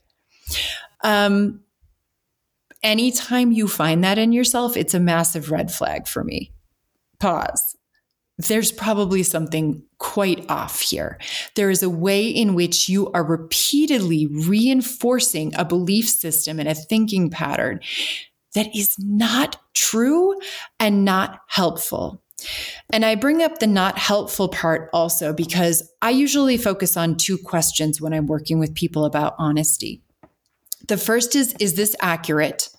Um, 1.01 1.61
anytime 2.83 3.53
you 3.53 3.69
find 3.69 4.03
that 4.03 4.17
in 4.17 4.33
yourself, 4.33 4.75
it's 4.75 4.93
a 4.93 4.99
massive 4.99 5.49
red 5.49 5.71
flag 5.71 6.07
for 6.07 6.25
me. 6.25 6.51
Pause. 7.19 7.68
There's 8.39 8.71
probably 8.71 9.21
something 9.21 9.83
quite 9.97 10.49
off 10.49 10.79
here. 10.79 11.19
There 11.55 11.69
is 11.69 11.83
a 11.83 11.89
way 11.89 12.25
in 12.25 12.55
which 12.55 12.87
you 12.87 13.11
are 13.11 13.23
repeatedly 13.23 14.27
reinforcing 14.27 15.53
a 15.55 15.65
belief 15.65 16.07
system 16.07 16.57
and 16.57 16.69
a 16.69 16.73
thinking 16.73 17.29
pattern 17.29 17.81
that 18.55 18.73
is 18.73 18.95
not 18.97 19.57
true 19.73 20.33
and 20.79 21.03
not 21.03 21.41
helpful. 21.47 22.23
And 22.89 23.03
I 23.03 23.15
bring 23.15 23.43
up 23.43 23.59
the 23.59 23.67
not 23.67 23.97
helpful 23.97 24.47
part 24.47 24.89
also 24.93 25.33
because 25.33 25.91
I 26.01 26.11
usually 26.11 26.57
focus 26.57 26.95
on 26.95 27.17
two 27.17 27.37
questions 27.37 27.99
when 27.99 28.13
I'm 28.13 28.25
working 28.25 28.57
with 28.57 28.73
people 28.73 29.03
about 29.03 29.35
honesty. 29.37 30.01
The 30.87 30.95
first 30.95 31.35
is, 31.35 31.53
is 31.59 31.75
this 31.75 31.93
accurate? 31.99 32.69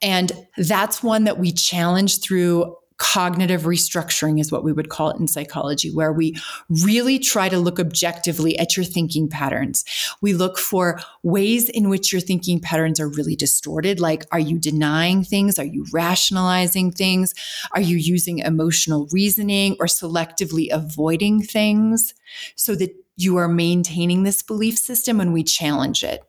And 0.00 0.32
that's 0.56 1.02
one 1.02 1.24
that 1.24 1.38
we 1.38 1.52
challenge 1.52 2.22
through 2.22 2.74
cognitive 2.98 3.62
restructuring 3.62 4.40
is 4.40 4.50
what 4.50 4.64
we 4.64 4.72
would 4.72 4.88
call 4.88 5.10
it 5.10 5.18
in 5.18 5.28
psychology, 5.28 5.90
where 5.90 6.12
we 6.12 6.34
really 6.68 7.18
try 7.18 7.48
to 7.48 7.58
look 7.58 7.78
objectively 7.78 8.58
at 8.58 8.76
your 8.76 8.84
thinking 8.84 9.28
patterns. 9.28 9.84
We 10.22 10.32
look 10.32 10.58
for 10.58 11.00
ways 11.22 11.68
in 11.68 11.88
which 11.88 12.12
your 12.12 12.20
thinking 12.20 12.60
patterns 12.60 12.98
are 12.98 13.08
really 13.08 13.36
distorted. 13.36 14.00
Like, 14.00 14.24
are 14.32 14.40
you 14.40 14.58
denying 14.58 15.24
things? 15.24 15.58
Are 15.58 15.64
you 15.64 15.84
rationalizing 15.92 16.92
things? 16.92 17.34
Are 17.72 17.80
you 17.80 17.96
using 17.96 18.38
emotional 18.38 19.08
reasoning 19.12 19.76
or 19.78 19.86
selectively 19.86 20.68
avoiding 20.70 21.42
things 21.42 22.14
so 22.54 22.74
that 22.76 22.94
you 23.16 23.36
are 23.36 23.48
maintaining 23.48 24.22
this 24.22 24.42
belief 24.42 24.78
system 24.78 25.20
and 25.20 25.32
we 25.32 25.42
challenge 25.42 26.02
it? 26.02 26.22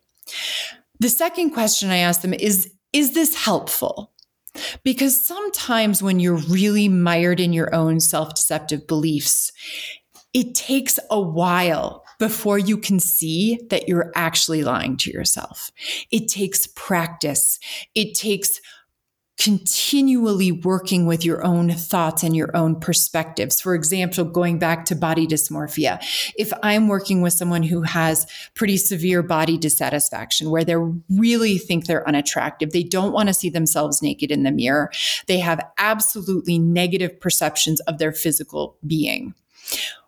The 1.00 1.10
second 1.10 1.52
question 1.52 1.90
I 1.90 1.98
ask 1.98 2.22
them 2.22 2.34
is, 2.34 2.72
is 2.92 3.14
this 3.14 3.36
helpful? 3.36 4.12
Because 4.84 5.24
sometimes 5.24 6.02
when 6.02 6.20
you're 6.20 6.38
really 6.38 6.88
mired 6.88 7.39
in 7.39 7.54
your 7.54 7.74
own 7.74 8.00
self 8.00 8.34
deceptive 8.36 8.88
beliefs, 8.88 9.52
it 10.34 10.56
takes 10.56 11.00
a 11.10 11.20
while 11.20 12.04
before 12.20 12.58
you 12.58 12.78
can 12.78 13.00
see 13.00 13.60
that 13.70 13.88
you're 13.88 14.12
actually 14.15 14.63
lying 14.63 14.98
to 14.98 15.12
yourself. 15.12 15.72
It 16.12 16.28
takes 16.28 16.67
practice. 16.67 17.60
It 17.96 18.15
takes 18.15 18.60
continually 19.38 20.52
working 20.52 21.06
with 21.06 21.23
your 21.23 21.45
own 21.45 21.69
thoughts 21.69 22.23
and 22.23 22.36
your 22.36 22.56
own 22.56 22.80
perspectives. 22.80 23.62
For 23.62 23.76
example, 23.76 24.26
going 24.26 24.58
back 24.58 24.86
to 24.86 24.95
body 24.95 25.28
dysmorphia, 25.28 26.04
if 26.38 26.52
I'm 26.63 26.88
working 26.88 27.21
with 27.21 27.34
someone 27.34 27.63
who 27.63 27.84
has 27.84 28.26
pretty 28.56 28.78
severe 28.78 29.21
body 29.21 29.58
dissatisfaction, 29.58 30.50
where 30.50 30.65
they 30.65 30.76
really 31.10 31.58
think 31.58 31.86
they're 31.86 32.08
unattractive, 32.08 32.71
they 32.71 32.84
don't 32.84 33.13
want 33.13 33.30
to 33.30 33.34
see 33.34 33.50
themselves 33.50 34.02
naked 34.02 34.32
in 34.32 34.43
the 34.43 34.52
mirror, 34.52 34.91
they 35.28 35.39
have 35.39 35.65
absolutely 35.78 36.58
negative 36.58 37.19
perceptions 37.19 37.80
of 37.82 38.00
their 38.00 38.12
physical 38.12 38.76
being 38.86 39.34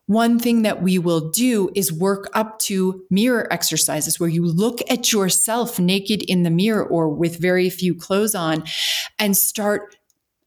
one 0.10 0.40
thing 0.40 0.64
that 0.64 0.82
we 0.82 0.98
will 0.98 1.30
do 1.30 1.70
is 1.76 1.94
work 1.94 2.32
up 2.34 2.58
to 2.58 3.06
mirror 3.12 3.48
exercises 3.54 4.20
where 4.20 4.28
you 4.28 4.44
look 4.44 4.80
at 4.90 5.12
yourself 5.12 5.78
naked 5.78 6.24
in 6.24 6.42
the 6.42 6.50
mirror 6.50 6.84
or 6.84 7.10
with 7.10 7.38
very 7.40 7.70
few 7.70 7.94
clothes 7.94 8.34
on 8.34 8.64
and 9.20 9.38
start 9.38 9.98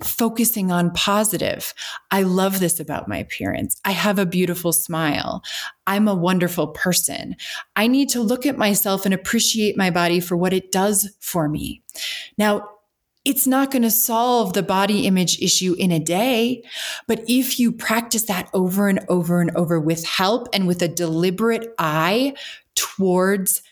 focusing 0.02 0.72
on 0.72 0.90
positive. 0.90 1.74
I 2.10 2.24
love 2.24 2.58
this 2.58 2.80
about 2.80 3.06
my 3.06 3.18
appearance. 3.18 3.80
I 3.84 3.92
have 3.92 4.18
a 4.18 4.26
beautiful 4.26 4.72
smile. 4.72 5.44
I'm 5.86 6.08
a 6.08 6.14
wonderful 6.16 6.66
person. 6.66 7.36
I 7.76 7.86
need 7.86 8.08
to 8.08 8.20
look 8.20 8.44
at 8.44 8.58
myself 8.58 9.04
and 9.04 9.14
appreciate 9.14 9.76
my 9.76 9.90
body 9.90 10.18
for 10.18 10.36
what 10.36 10.52
it 10.52 10.72
does 10.72 11.08
for 11.20 11.48
me. 11.48 11.84
Now, 12.36 12.68
it's 13.24 13.46
not 13.46 13.70
going 13.70 13.82
to 13.82 13.90
solve 13.90 14.52
the 14.52 14.62
body 14.62 15.06
image 15.06 15.40
issue 15.40 15.74
in 15.78 15.92
a 15.92 16.00
day. 16.00 16.62
But 17.06 17.22
if 17.28 17.58
you 17.58 17.70
practice 17.70 18.24
that 18.24 18.50
over 18.52 18.88
and 18.88 19.00
over 19.08 19.40
and 19.40 19.50
over 19.56 19.78
with 19.78 20.04
help 20.04 20.48
and 20.52 20.66
with 20.66 20.82
a 20.82 20.88
deliberate 20.88 21.72
eye 21.78 22.34
towards 22.74 23.62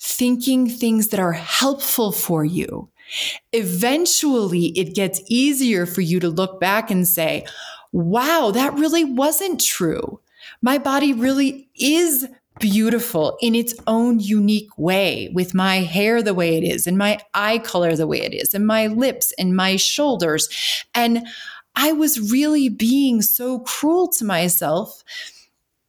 thinking 0.00 0.68
things 0.68 1.08
that 1.08 1.20
are 1.20 1.32
helpful 1.32 2.10
for 2.10 2.44
you, 2.44 2.88
eventually 3.52 4.66
it 4.78 4.94
gets 4.94 5.20
easier 5.28 5.86
for 5.86 6.00
you 6.00 6.18
to 6.20 6.28
look 6.28 6.60
back 6.60 6.90
and 6.90 7.06
say, 7.06 7.44
wow, 7.92 8.50
that 8.52 8.74
really 8.74 9.04
wasn't 9.04 9.60
true. 9.60 10.20
My 10.62 10.78
body 10.78 11.12
really 11.12 11.68
is 11.78 12.26
beautiful 12.60 13.36
in 13.40 13.54
its 13.54 13.74
own 13.86 14.20
unique 14.20 14.76
way 14.78 15.30
with 15.34 15.54
my 15.54 15.76
hair 15.78 16.22
the 16.22 16.34
way 16.34 16.56
it 16.56 16.62
is 16.62 16.86
and 16.86 16.96
my 16.96 17.18
eye 17.34 17.58
color 17.58 17.96
the 17.96 18.06
way 18.06 18.20
it 18.20 18.34
is 18.34 18.54
and 18.54 18.66
my 18.66 18.86
lips 18.86 19.32
and 19.38 19.56
my 19.56 19.76
shoulders. 19.76 20.48
And 20.94 21.26
I 21.74 21.92
was 21.92 22.30
really 22.30 22.68
being 22.68 23.22
so 23.22 23.60
cruel 23.60 24.08
to 24.08 24.24
myself, 24.24 25.02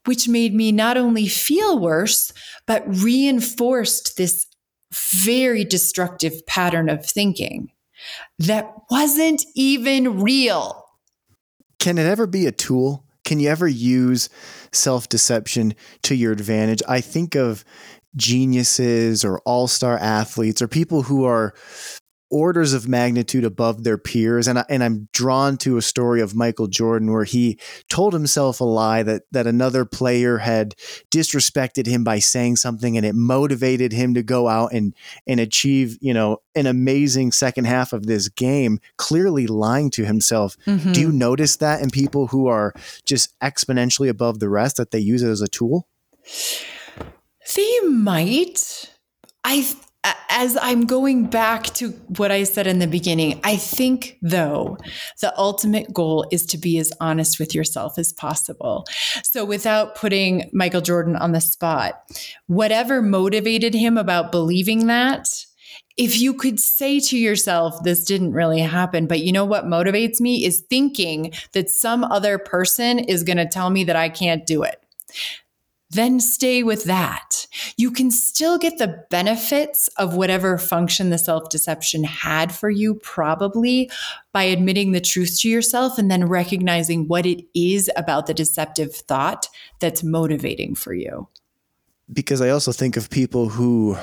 which 0.05 0.27
made 0.27 0.55
me 0.55 0.71
not 0.71 0.97
only 0.97 1.27
feel 1.27 1.77
worse, 1.77 2.33
but 2.65 2.83
reinforced 2.87 4.17
this 4.17 4.47
very 4.93 5.63
destructive 5.63 6.45
pattern 6.47 6.89
of 6.89 7.05
thinking 7.05 7.71
that 8.39 8.73
wasn't 8.89 9.45
even 9.55 10.21
real. 10.21 10.85
Can 11.79 11.97
it 11.97 12.05
ever 12.05 12.27
be 12.27 12.45
a 12.45 12.51
tool? 12.51 13.05
Can 13.23 13.39
you 13.39 13.49
ever 13.49 13.67
use 13.67 14.29
self 14.73 15.09
deception 15.09 15.75
to 16.03 16.15
your 16.15 16.31
advantage? 16.31 16.81
I 16.87 17.01
think 17.01 17.35
of 17.35 17.63
geniuses 18.15 19.23
or 19.23 19.39
all 19.39 19.67
star 19.67 19.97
athletes 19.97 20.61
or 20.61 20.67
people 20.67 21.03
who 21.03 21.23
are 21.23 21.53
orders 22.31 22.73
of 22.73 22.87
magnitude 22.87 23.43
above 23.43 23.83
their 23.83 23.97
peers. 23.97 24.47
And, 24.47 24.59
I, 24.59 24.65
and 24.69 24.83
I'm 24.83 25.09
drawn 25.13 25.57
to 25.57 25.77
a 25.77 25.81
story 25.81 26.21
of 26.21 26.33
Michael 26.33 26.67
Jordan 26.67 27.11
where 27.11 27.25
he 27.25 27.59
told 27.89 28.13
himself 28.13 28.61
a 28.61 28.63
lie 28.63 29.03
that, 29.03 29.23
that 29.31 29.47
another 29.47 29.85
player 29.85 30.37
had 30.37 30.73
disrespected 31.11 31.85
him 31.85 32.03
by 32.03 32.19
saying 32.19 32.55
something 32.55 32.95
and 32.95 33.05
it 33.05 33.13
motivated 33.13 33.91
him 33.91 34.13
to 34.13 34.23
go 34.23 34.47
out 34.47 34.71
and, 34.71 34.95
and 35.27 35.39
achieve, 35.39 35.97
you 36.01 36.13
know, 36.13 36.37
an 36.55 36.65
amazing 36.65 37.31
second 37.31 37.65
half 37.65 37.93
of 37.93 38.05
this 38.05 38.29
game, 38.29 38.79
clearly 38.97 39.45
lying 39.45 39.91
to 39.91 40.05
himself. 40.05 40.57
Mm-hmm. 40.65 40.93
Do 40.93 41.01
you 41.01 41.11
notice 41.11 41.57
that 41.57 41.81
in 41.81 41.89
people 41.89 42.27
who 42.27 42.47
are 42.47 42.73
just 43.05 43.37
exponentially 43.41 44.09
above 44.09 44.39
the 44.39 44.49
rest 44.49 44.77
that 44.77 44.91
they 44.91 44.99
use 44.99 45.21
it 45.21 45.29
as 45.29 45.41
a 45.41 45.47
tool? 45.47 45.87
They 47.55 47.79
might. 47.81 48.89
I 49.43 49.75
as 50.03 50.57
I'm 50.59 50.85
going 50.85 51.27
back 51.27 51.65
to 51.75 51.89
what 52.17 52.31
I 52.31 52.43
said 52.43 52.65
in 52.65 52.79
the 52.79 52.87
beginning, 52.87 53.39
I 53.43 53.57
think, 53.57 54.17
though, 54.21 54.77
the 55.19 55.37
ultimate 55.37 55.93
goal 55.93 56.25
is 56.31 56.45
to 56.47 56.57
be 56.57 56.79
as 56.79 56.91
honest 56.99 57.39
with 57.39 57.53
yourself 57.53 57.99
as 57.99 58.11
possible. 58.11 58.85
So, 59.23 59.45
without 59.45 59.95
putting 59.95 60.49
Michael 60.53 60.81
Jordan 60.81 61.15
on 61.15 61.33
the 61.33 61.41
spot, 61.41 62.01
whatever 62.47 63.01
motivated 63.01 63.75
him 63.75 63.97
about 63.97 64.31
believing 64.31 64.87
that, 64.87 65.27
if 65.97 66.19
you 66.19 66.33
could 66.33 66.59
say 66.59 66.99
to 67.01 67.17
yourself, 67.17 67.83
this 67.83 68.03
didn't 68.03 68.31
really 68.31 68.61
happen, 68.61 69.05
but 69.05 69.19
you 69.19 69.31
know 69.31 69.45
what 69.45 69.65
motivates 69.65 70.19
me 70.19 70.45
is 70.45 70.63
thinking 70.69 71.33
that 71.51 71.69
some 71.69 72.03
other 72.05 72.39
person 72.39 72.97
is 72.97 73.23
going 73.23 73.37
to 73.37 73.45
tell 73.45 73.69
me 73.69 73.83
that 73.83 73.95
I 73.95 74.09
can't 74.09 74.47
do 74.47 74.63
it 74.63 74.81
then 75.91 76.19
stay 76.19 76.63
with 76.63 76.85
that. 76.85 77.47
You 77.77 77.91
can 77.91 78.11
still 78.11 78.57
get 78.57 78.77
the 78.77 79.03
benefits 79.09 79.89
of 79.97 80.15
whatever 80.15 80.57
function 80.57 81.09
the 81.09 81.17
self 81.17 81.49
deception 81.49 82.03
had 82.03 82.53
for 82.53 82.69
you, 82.69 82.95
probably 82.95 83.91
by 84.31 84.43
admitting 84.43 84.93
the 84.93 85.01
truth 85.01 85.39
to 85.41 85.49
yourself 85.49 85.97
and 85.97 86.09
then 86.09 86.27
recognizing 86.27 87.07
what 87.07 87.25
it 87.25 87.43
is 87.53 87.89
about 87.95 88.27
the 88.27 88.33
deceptive 88.33 88.95
thought 88.95 89.49
that's 89.79 90.03
motivating 90.03 90.75
for 90.75 90.93
you. 90.93 91.27
Because 92.11 92.41
I 92.41 92.49
also 92.49 92.71
think 92.71 92.97
of 92.97 93.09
people 93.09 93.49
who 93.49 93.97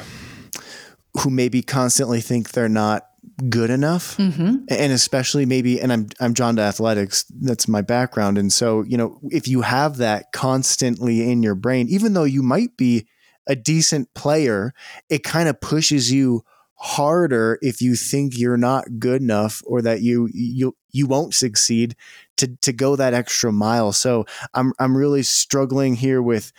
who 1.23 1.31
maybe 1.31 1.63
constantly 1.63 2.21
think 2.21 2.51
they're 2.51 2.69
not 2.69 3.08
good 3.49 3.71
enough. 3.71 4.17
Mm-hmm. 4.17 4.65
and 4.69 4.93
especially 4.93 5.47
maybe 5.47 5.81
and 5.81 5.93
I'm 5.93 6.09
I'm 6.21 6.33
drawn 6.33 6.57
to 6.57 6.63
athletics 6.63 7.25
that's 7.41 7.69
my 7.69 7.83
background. 7.83 8.39
And 8.39 8.53
so 8.53 8.83
you 8.83 8.97
know 8.97 9.21
if 9.31 9.49
you 9.49 9.63
have 9.63 9.99
that 9.99 10.33
constantly 10.33 11.31
in 11.31 11.43
your 11.43 11.55
brain 11.55 11.89
even 11.89 12.15
though 12.15 12.25
you 12.25 12.43
might 12.43 12.77
be 12.77 13.07
a 13.47 13.57
decent 13.57 14.13
player 14.15 14.75
it 15.09 15.25
kind 15.25 15.49
of 15.49 15.61
pushes 15.61 16.13
you 16.13 16.43
harder 16.81 17.59
if 17.61 17.83
you 17.83 17.97
think 17.97 18.39
you're 18.39 18.57
not 18.57 19.01
good 19.01 19.21
enough 19.21 19.63
or 19.67 19.83
that 19.83 20.01
you 20.01 20.29
you 20.33 20.77
you 20.93 21.07
won't 21.07 21.35
succeed 21.35 21.97
to 22.37 22.57
to 22.63 22.73
go 22.73 22.97
that 22.97 23.15
extra 23.15 23.53
mile. 23.53 23.93
So 23.93 24.27
I'm 24.55 24.73
I'm 24.79 24.97
really 24.97 25.23
struggling 25.23 25.97
here 25.97 26.23
with 26.23 26.53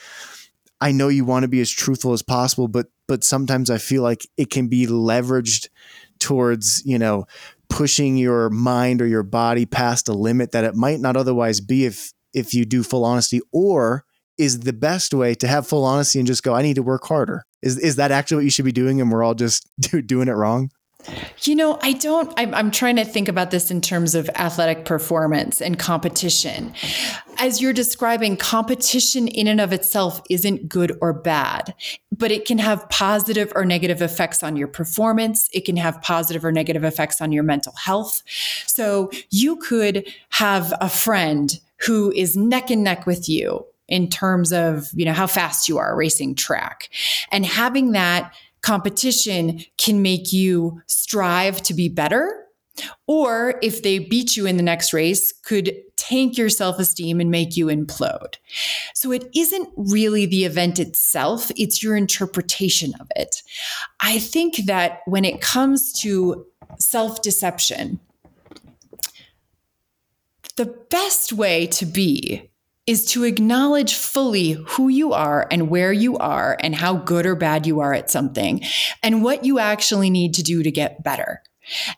I 0.81 0.91
know 0.91 1.07
you 1.07 1.25
want 1.25 1.43
to 1.43 1.49
be 1.49 1.61
as 1.61 1.69
truthful 1.69 2.13
as 2.13 2.21
possible 2.21 2.67
but 2.67 2.87
but 3.07 3.23
sometimes 3.23 3.69
I 3.69 3.77
feel 3.77 4.03
like 4.03 4.27
it 4.37 4.49
can 4.49 4.67
be 4.67 4.85
leveraged 4.85 5.69
towards, 6.19 6.83
you 6.85 6.99
know, 6.99 7.25
pushing 7.69 8.17
your 8.17 8.49
mind 8.49 9.01
or 9.01 9.07
your 9.07 9.23
body 9.23 9.65
past 9.65 10.09
a 10.09 10.13
limit 10.13 10.51
that 10.51 10.63
it 10.63 10.75
might 10.75 10.99
not 10.99 11.15
otherwise 11.15 11.61
be 11.61 11.85
if 11.85 12.11
if 12.33 12.53
you 12.53 12.65
do 12.65 12.83
full 12.83 13.05
honesty 13.05 13.41
or 13.51 14.05
is 14.37 14.61
the 14.61 14.73
best 14.73 15.13
way 15.13 15.35
to 15.35 15.47
have 15.47 15.67
full 15.67 15.83
honesty 15.83 16.19
and 16.19 16.27
just 16.27 16.43
go 16.43 16.53
I 16.53 16.61
need 16.61 16.75
to 16.75 16.83
work 16.83 17.05
harder. 17.05 17.45
Is 17.61 17.77
is 17.77 17.97
that 17.97 18.11
actually 18.11 18.37
what 18.37 18.43
you 18.45 18.51
should 18.51 18.65
be 18.65 18.71
doing 18.71 19.01
and 19.01 19.11
we're 19.11 19.23
all 19.23 19.35
just 19.35 19.69
do, 19.79 20.01
doing 20.01 20.27
it 20.27 20.33
wrong? 20.33 20.71
You 21.41 21.55
know, 21.55 21.79
I 21.81 21.93
don't, 21.93 22.33
I'm, 22.37 22.53
I'm, 22.53 22.71
trying 22.71 22.97
to 22.97 23.05
think 23.05 23.29
about 23.29 23.51
this 23.51 23.71
in 23.71 23.79
terms 23.79 24.15
of 24.15 24.29
athletic 24.35 24.83
performance 24.83 25.61
and 25.61 25.79
competition. 25.79 26.73
As 27.37 27.61
you're 27.61 27.73
describing, 27.73 28.35
competition 28.35 29.27
in 29.27 29.47
and 29.47 29.61
of 29.61 29.71
itself 29.71 30.21
isn't 30.29 30.67
good 30.67 30.97
or 31.01 31.13
bad, 31.13 31.73
but 32.11 32.31
it 32.31 32.45
can 32.45 32.57
have 32.57 32.89
positive 32.89 33.51
or 33.55 33.63
negative 33.63 34.01
effects 34.01 34.43
on 34.43 34.57
your 34.57 34.67
performance. 34.67 35.49
It 35.53 35.63
can 35.63 35.77
have 35.77 36.01
positive 36.01 36.43
or 36.43 36.51
negative 36.51 36.83
effects 36.83 37.21
on 37.21 37.31
your 37.31 37.43
mental 37.43 37.73
health. 37.73 38.21
So 38.67 39.09
you 39.29 39.55
could 39.55 40.05
have 40.29 40.73
a 40.81 40.89
friend 40.89 41.57
who 41.85 42.11
is 42.11 42.35
neck 42.35 42.69
and 42.69 42.83
neck 42.83 43.05
with 43.05 43.29
you 43.29 43.65
in 43.87 44.09
terms 44.09 44.51
of, 44.51 44.89
you 44.93 45.05
know, 45.05 45.13
how 45.13 45.27
fast 45.27 45.67
you 45.67 45.77
are 45.77 45.95
racing 45.95 46.35
track 46.35 46.89
and 47.31 47.45
having 47.45 47.93
that 47.93 48.33
competition 48.61 49.63
can 49.77 50.01
make 50.01 50.33
you 50.33 50.81
strive 50.87 51.61
to 51.63 51.73
be 51.73 51.89
better. 51.89 52.45
Or 53.07 53.59
if 53.61 53.83
they 53.83 53.99
beat 53.99 54.37
you 54.37 54.45
in 54.45 54.57
the 54.57 54.63
next 54.63 54.93
race, 54.93 55.33
could 55.43 55.75
tank 55.97 56.37
your 56.37 56.49
self 56.49 56.79
esteem 56.79 57.19
and 57.19 57.29
make 57.29 57.57
you 57.57 57.67
implode. 57.67 58.35
So 58.93 59.11
it 59.11 59.29
isn't 59.35 59.69
really 59.75 60.25
the 60.25 60.45
event 60.45 60.79
itself, 60.79 61.51
it's 61.57 61.83
your 61.83 61.95
interpretation 61.95 62.93
of 62.99 63.11
it. 63.15 63.43
I 63.99 64.19
think 64.19 64.65
that 64.65 65.01
when 65.05 65.25
it 65.25 65.41
comes 65.41 65.91
to 66.01 66.45
self 66.79 67.21
deception, 67.21 67.99
the 70.55 70.73
best 70.89 71.33
way 71.33 71.67
to 71.67 71.85
be 71.85 72.48
is 72.89 73.05
to 73.05 73.23
acknowledge 73.23 73.93
fully 73.93 74.53
who 74.53 74.87
you 74.89 75.13
are 75.13 75.47
and 75.51 75.69
where 75.69 75.93
you 75.93 76.17
are 76.17 76.57
and 76.59 76.73
how 76.73 76.95
good 76.95 77.23
or 77.23 77.35
bad 77.35 77.67
you 77.67 77.79
are 77.81 77.93
at 77.93 78.09
something 78.09 78.63
and 79.03 79.23
what 79.23 79.45
you 79.45 79.59
actually 79.59 80.09
need 80.09 80.33
to 80.33 80.41
do 80.41 80.63
to 80.63 80.71
get 80.71 81.03
better. 81.03 81.43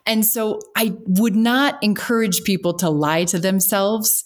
And 0.05 0.25
so 0.25 0.59
I 0.75 0.97
would 1.05 1.33
not 1.33 1.81
encourage 1.81 2.43
people 2.43 2.73
to 2.73 2.89
lie 2.89 3.23
to 3.23 3.39
themselves 3.39 4.25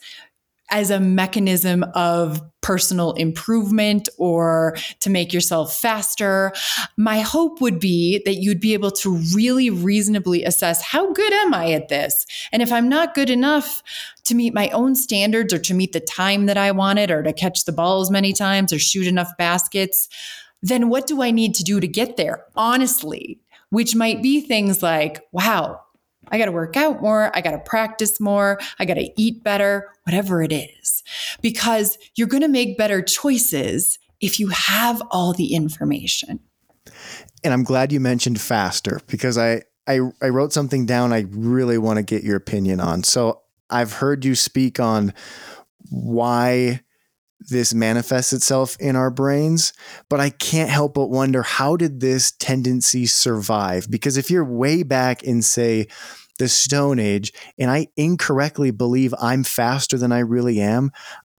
as 0.71 0.89
a 0.89 0.99
mechanism 0.99 1.83
of 1.93 2.41
personal 2.61 3.13
improvement 3.13 4.09
or 4.17 4.75
to 4.99 5.09
make 5.11 5.31
yourself 5.31 5.77
faster. 5.77 6.51
My 6.97 7.19
hope 7.19 7.61
would 7.61 7.79
be 7.79 8.23
that 8.25 8.37
you'd 8.37 8.59
be 8.59 8.73
able 8.73 8.89
to 8.91 9.17
really 9.35 9.69
reasonably 9.69 10.43
assess 10.43 10.81
how 10.81 11.13
good 11.13 11.31
am 11.31 11.53
I 11.53 11.73
at 11.73 11.89
this? 11.89 12.25
And 12.51 12.63
if 12.63 12.71
I'm 12.71 12.89
not 12.89 13.13
good 13.13 13.29
enough 13.29 13.83
to 14.23 14.33
meet 14.33 14.55
my 14.55 14.69
own 14.69 14.95
standards 14.95 15.53
or 15.53 15.59
to 15.59 15.75
meet 15.75 15.93
the 15.93 15.99
time 15.99 16.47
that 16.47 16.57
I 16.57 16.71
wanted 16.71 17.11
or 17.11 17.21
to 17.21 17.33
catch 17.33 17.65
the 17.65 17.71
ball 17.71 18.01
as 18.01 18.09
many 18.09 18.33
times 18.33 18.73
or 18.73 18.79
shoot 18.79 19.05
enough 19.05 19.29
baskets, 19.37 20.09
then 20.63 20.89
what 20.89 21.05
do 21.05 21.21
I 21.21 21.29
need 21.29 21.53
to 21.55 21.63
do 21.63 21.79
to 21.79 21.87
get 21.87 22.17
there? 22.17 22.45
Honestly, 22.55 23.39
which 23.69 23.95
might 23.95 24.23
be 24.23 24.41
things 24.41 24.81
like, 24.81 25.21
wow, 25.31 25.81
I 26.29 26.37
got 26.37 26.45
to 26.45 26.51
work 26.51 26.75
out 26.75 27.01
more. 27.01 27.31
I 27.35 27.41
got 27.41 27.51
to 27.51 27.59
practice 27.59 28.19
more. 28.19 28.59
I 28.79 28.85
got 28.85 28.95
to 28.95 29.09
eat 29.17 29.43
better, 29.43 29.89
whatever 30.03 30.41
it 30.41 30.51
is, 30.51 31.03
because 31.41 31.97
you're 32.15 32.27
going 32.27 32.41
to 32.41 32.47
make 32.47 32.77
better 32.77 33.01
choices 33.01 33.99
if 34.21 34.39
you 34.39 34.47
have 34.49 35.01
all 35.11 35.33
the 35.33 35.53
information. 35.53 36.39
And 37.43 37.53
I'm 37.53 37.63
glad 37.63 37.91
you 37.91 37.99
mentioned 37.99 38.41
faster 38.41 38.99
because 39.07 39.37
I, 39.37 39.63
I, 39.87 39.99
I 40.21 40.29
wrote 40.29 40.51
something 40.51 40.85
down 40.85 41.13
I 41.13 41.25
really 41.29 41.77
want 41.77 41.97
to 41.97 42.03
get 42.03 42.23
your 42.23 42.37
opinion 42.37 42.79
on. 42.79 43.03
So 43.03 43.41
I've 43.69 43.93
heard 43.93 44.25
you 44.25 44.35
speak 44.35 44.79
on 44.79 45.13
why 45.89 46.81
this 47.39 47.73
manifests 47.73 48.33
itself 48.33 48.75
in 48.79 48.95
our 48.95 49.11
brains, 49.11 49.73
but 50.09 50.19
I 50.19 50.29
can't 50.29 50.69
help 50.69 50.93
but 50.93 51.09
wonder 51.09 51.43
how 51.43 51.75
did 51.75 51.99
this 51.99 52.31
tendency 52.31 53.05
survive? 53.05 53.89
Because 53.89 54.17
if 54.17 54.31
you're 54.31 54.45
way 54.45 54.83
back 54.83 55.23
in, 55.23 55.41
say, 55.41 55.87
the 56.37 56.47
Stone 56.47 56.99
Age 56.99 57.31
and 57.57 57.71
I 57.71 57.87
incorrectly 57.95 58.71
believe 58.71 59.13
I'm 59.21 59.43
faster 59.43 59.97
than 59.97 60.11
I 60.11 60.19
really 60.19 60.59
am, 60.59 60.91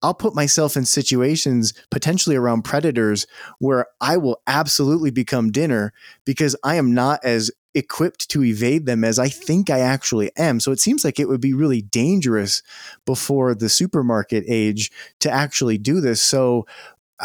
I'll 0.03 0.15
put 0.15 0.35
myself 0.35 0.77
in 0.77 0.85
situations 0.85 1.73
potentially 1.91 2.37
around 2.37 2.63
predators 2.63 3.27
where 3.59 3.87
I 4.01 4.19
will 4.19 4.41
absolutely 4.47 5.11
become 5.11 5.51
dinner 5.51 5.93
because 6.25 6.55
I 6.63 6.77
am 6.77 6.95
not 6.95 7.21
as 7.25 7.51
equipped 7.77 8.29
to 8.31 8.43
evade 8.43 8.87
them 8.87 9.05
as 9.05 9.19
I 9.19 9.29
think 9.29 9.71
I 9.71 9.81
actually 9.81 10.31
am. 10.37 10.59
So 10.61 10.73
it 10.73 10.81
seems 10.81 11.05
like 11.05 11.21
it 11.21 11.29
would 11.29 11.41
be 11.41 11.55
really 11.55 11.83
dangerous 11.83 12.63
before 13.05 13.55
the 13.55 13.69
supermarket 13.69 14.45
age 14.49 14.91
to 15.21 15.31
actually 15.31 15.79
do 15.79 16.01
this. 16.01 16.23
So 16.23 16.67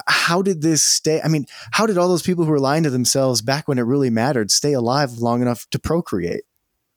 how 0.08 0.42
did 0.42 0.62
this 0.62 0.86
stay? 0.86 1.22
I 1.22 1.28
mean, 1.28 1.46
how 1.72 1.86
did 1.86 1.98
all 1.98 2.08
those 2.08 2.22
people 2.22 2.46
who 2.46 2.52
were 2.52 2.60
lying 2.60 2.84
to 2.84 2.90
themselves 2.90 3.42
back 3.42 3.68
when 3.68 3.80
it 3.80 3.84
really 3.84 4.10
mattered 4.10 4.52
stay 4.52 4.74
alive 4.74 5.14
long 5.14 5.42
enough 5.42 5.70
to 5.72 5.80
procreate? 5.80 6.44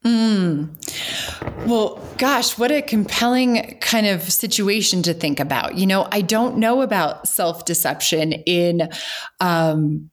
Mm. 0.04 0.68
Well, 1.66 1.98
gosh, 2.18 2.58
what 2.58 2.70
a 2.70 2.82
compelling 2.82 3.78
kind 3.80 4.06
of 4.06 4.22
situation 4.22 5.02
to 5.04 5.14
think 5.14 5.40
about. 5.40 5.76
You 5.76 5.86
know, 5.86 6.06
I 6.12 6.20
don't 6.20 6.58
know 6.58 6.82
about 6.82 7.26
self 7.26 7.64
deception 7.64 8.32
in 8.32 8.90
um, 9.40 10.10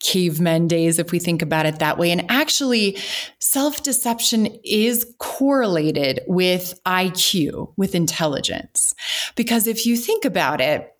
cavemen 0.00 0.68
days, 0.68 0.98
if 0.98 1.12
we 1.12 1.18
think 1.18 1.42
about 1.42 1.66
it 1.66 1.78
that 1.78 1.98
way. 1.98 2.10
And 2.10 2.24
actually, 2.30 2.98
self 3.40 3.82
deception 3.82 4.46
is 4.64 5.06
correlated 5.18 6.20
with 6.26 6.80
IQ, 6.86 7.72
with 7.76 7.94
intelligence. 7.94 8.94
Because 9.36 9.66
if 9.66 9.86
you 9.86 9.96
think 9.96 10.24
about 10.24 10.60
it, 10.60 10.92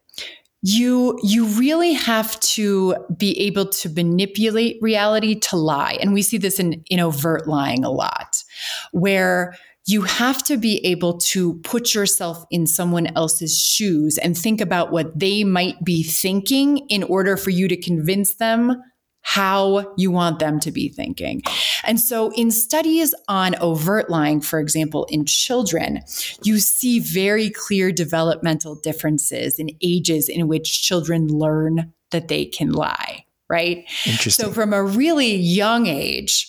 you 0.62 1.18
you 1.22 1.46
really 1.46 1.92
have 1.92 2.38
to 2.40 2.96
be 3.16 3.38
able 3.38 3.66
to 3.66 3.88
manipulate 3.90 4.76
reality 4.80 5.38
to 5.38 5.56
lie 5.56 5.96
and 6.00 6.12
we 6.12 6.20
see 6.20 6.36
this 6.36 6.58
in 6.58 6.82
in 6.90 6.98
overt 6.98 7.46
lying 7.46 7.84
a 7.84 7.90
lot 7.90 8.42
where 8.90 9.56
you 9.88 10.02
have 10.02 10.42
to 10.44 10.58
be 10.58 10.84
able 10.84 11.16
to 11.16 11.54
put 11.60 11.94
yourself 11.94 12.44
in 12.50 12.66
someone 12.66 13.06
else's 13.16 13.58
shoes 13.58 14.18
and 14.18 14.36
think 14.36 14.60
about 14.60 14.92
what 14.92 15.18
they 15.18 15.44
might 15.44 15.82
be 15.82 16.02
thinking 16.02 16.76
in 16.90 17.02
order 17.04 17.38
for 17.38 17.48
you 17.48 17.66
to 17.68 17.76
convince 17.76 18.34
them 18.34 18.76
how 19.22 19.94
you 19.96 20.10
want 20.10 20.40
them 20.40 20.60
to 20.60 20.70
be 20.70 20.90
thinking. 20.90 21.42
And 21.84 21.98
so, 21.98 22.30
in 22.32 22.50
studies 22.50 23.14
on 23.28 23.54
overt 23.62 24.10
lying, 24.10 24.42
for 24.42 24.60
example, 24.60 25.06
in 25.06 25.24
children, 25.24 26.00
you 26.42 26.58
see 26.58 27.00
very 27.00 27.48
clear 27.48 27.90
developmental 27.90 28.74
differences 28.74 29.58
in 29.58 29.70
ages 29.82 30.28
in 30.28 30.48
which 30.48 30.82
children 30.82 31.28
learn 31.28 31.94
that 32.10 32.28
they 32.28 32.44
can 32.44 32.72
lie, 32.72 33.24
right? 33.48 33.86
Interesting. 34.04 34.46
So, 34.46 34.52
from 34.52 34.74
a 34.74 34.82
really 34.82 35.34
young 35.34 35.86
age, 35.86 36.47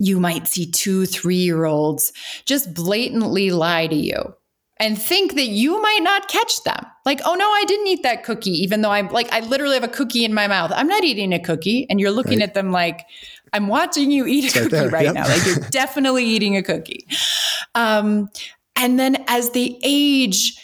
you 0.00 0.18
might 0.18 0.48
see 0.48 0.68
two, 0.68 1.06
three 1.06 1.36
year 1.36 1.66
olds 1.66 2.12
just 2.46 2.74
blatantly 2.74 3.50
lie 3.50 3.86
to 3.86 3.94
you 3.94 4.34
and 4.78 5.00
think 5.00 5.34
that 5.34 5.48
you 5.48 5.80
might 5.80 6.00
not 6.02 6.26
catch 6.28 6.64
them. 6.64 6.86
Like, 7.04 7.20
oh 7.26 7.34
no, 7.34 7.46
I 7.46 7.64
didn't 7.66 7.86
eat 7.86 8.02
that 8.02 8.24
cookie, 8.24 8.62
even 8.62 8.80
though 8.80 8.90
I'm 8.90 9.08
like, 9.08 9.30
I 9.30 9.40
literally 9.40 9.74
have 9.74 9.84
a 9.84 9.88
cookie 9.88 10.24
in 10.24 10.32
my 10.32 10.48
mouth. 10.48 10.72
I'm 10.74 10.88
not 10.88 11.04
eating 11.04 11.34
a 11.34 11.38
cookie. 11.38 11.86
And 11.90 12.00
you're 12.00 12.10
looking 12.10 12.38
right. 12.38 12.48
at 12.48 12.54
them 12.54 12.72
like, 12.72 13.04
I'm 13.52 13.68
watching 13.68 14.10
you 14.10 14.26
eat 14.26 14.56
a 14.56 14.60
cookie 14.62 14.76
right, 14.76 14.92
right 14.92 15.04
yep. 15.04 15.14
now. 15.14 15.28
Like, 15.28 15.44
you're 15.44 15.56
definitely 15.70 16.24
eating 16.24 16.56
a 16.56 16.62
cookie. 16.62 17.06
Um, 17.74 18.30
and 18.74 18.98
then 18.98 19.22
as 19.28 19.50
they 19.50 19.78
age, 19.82 20.56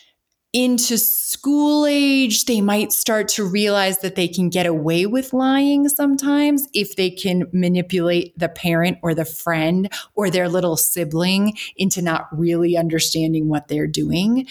into 0.57 0.97
school 0.97 1.85
age, 1.85 2.47
they 2.47 2.62
might 2.62 2.90
start 2.90 3.29
to 3.29 3.45
realize 3.45 3.99
that 3.99 4.14
they 4.14 4.27
can 4.27 4.49
get 4.49 4.64
away 4.64 5.05
with 5.05 5.35
lying 5.35 5.87
sometimes 5.87 6.66
if 6.73 6.97
they 6.97 7.11
can 7.11 7.45
manipulate 7.53 8.37
the 8.38 8.49
parent 8.49 8.97
or 9.03 9.14
the 9.14 9.27
friend 9.27 9.92
or 10.14 10.31
their 10.31 10.49
little 10.49 10.79
sibling 10.79 11.55
into 11.77 12.01
not 12.01 12.27
really 12.33 12.75
understanding 12.75 13.51
what 13.51 13.69
they're 13.69 13.87
doing. 13.87 14.47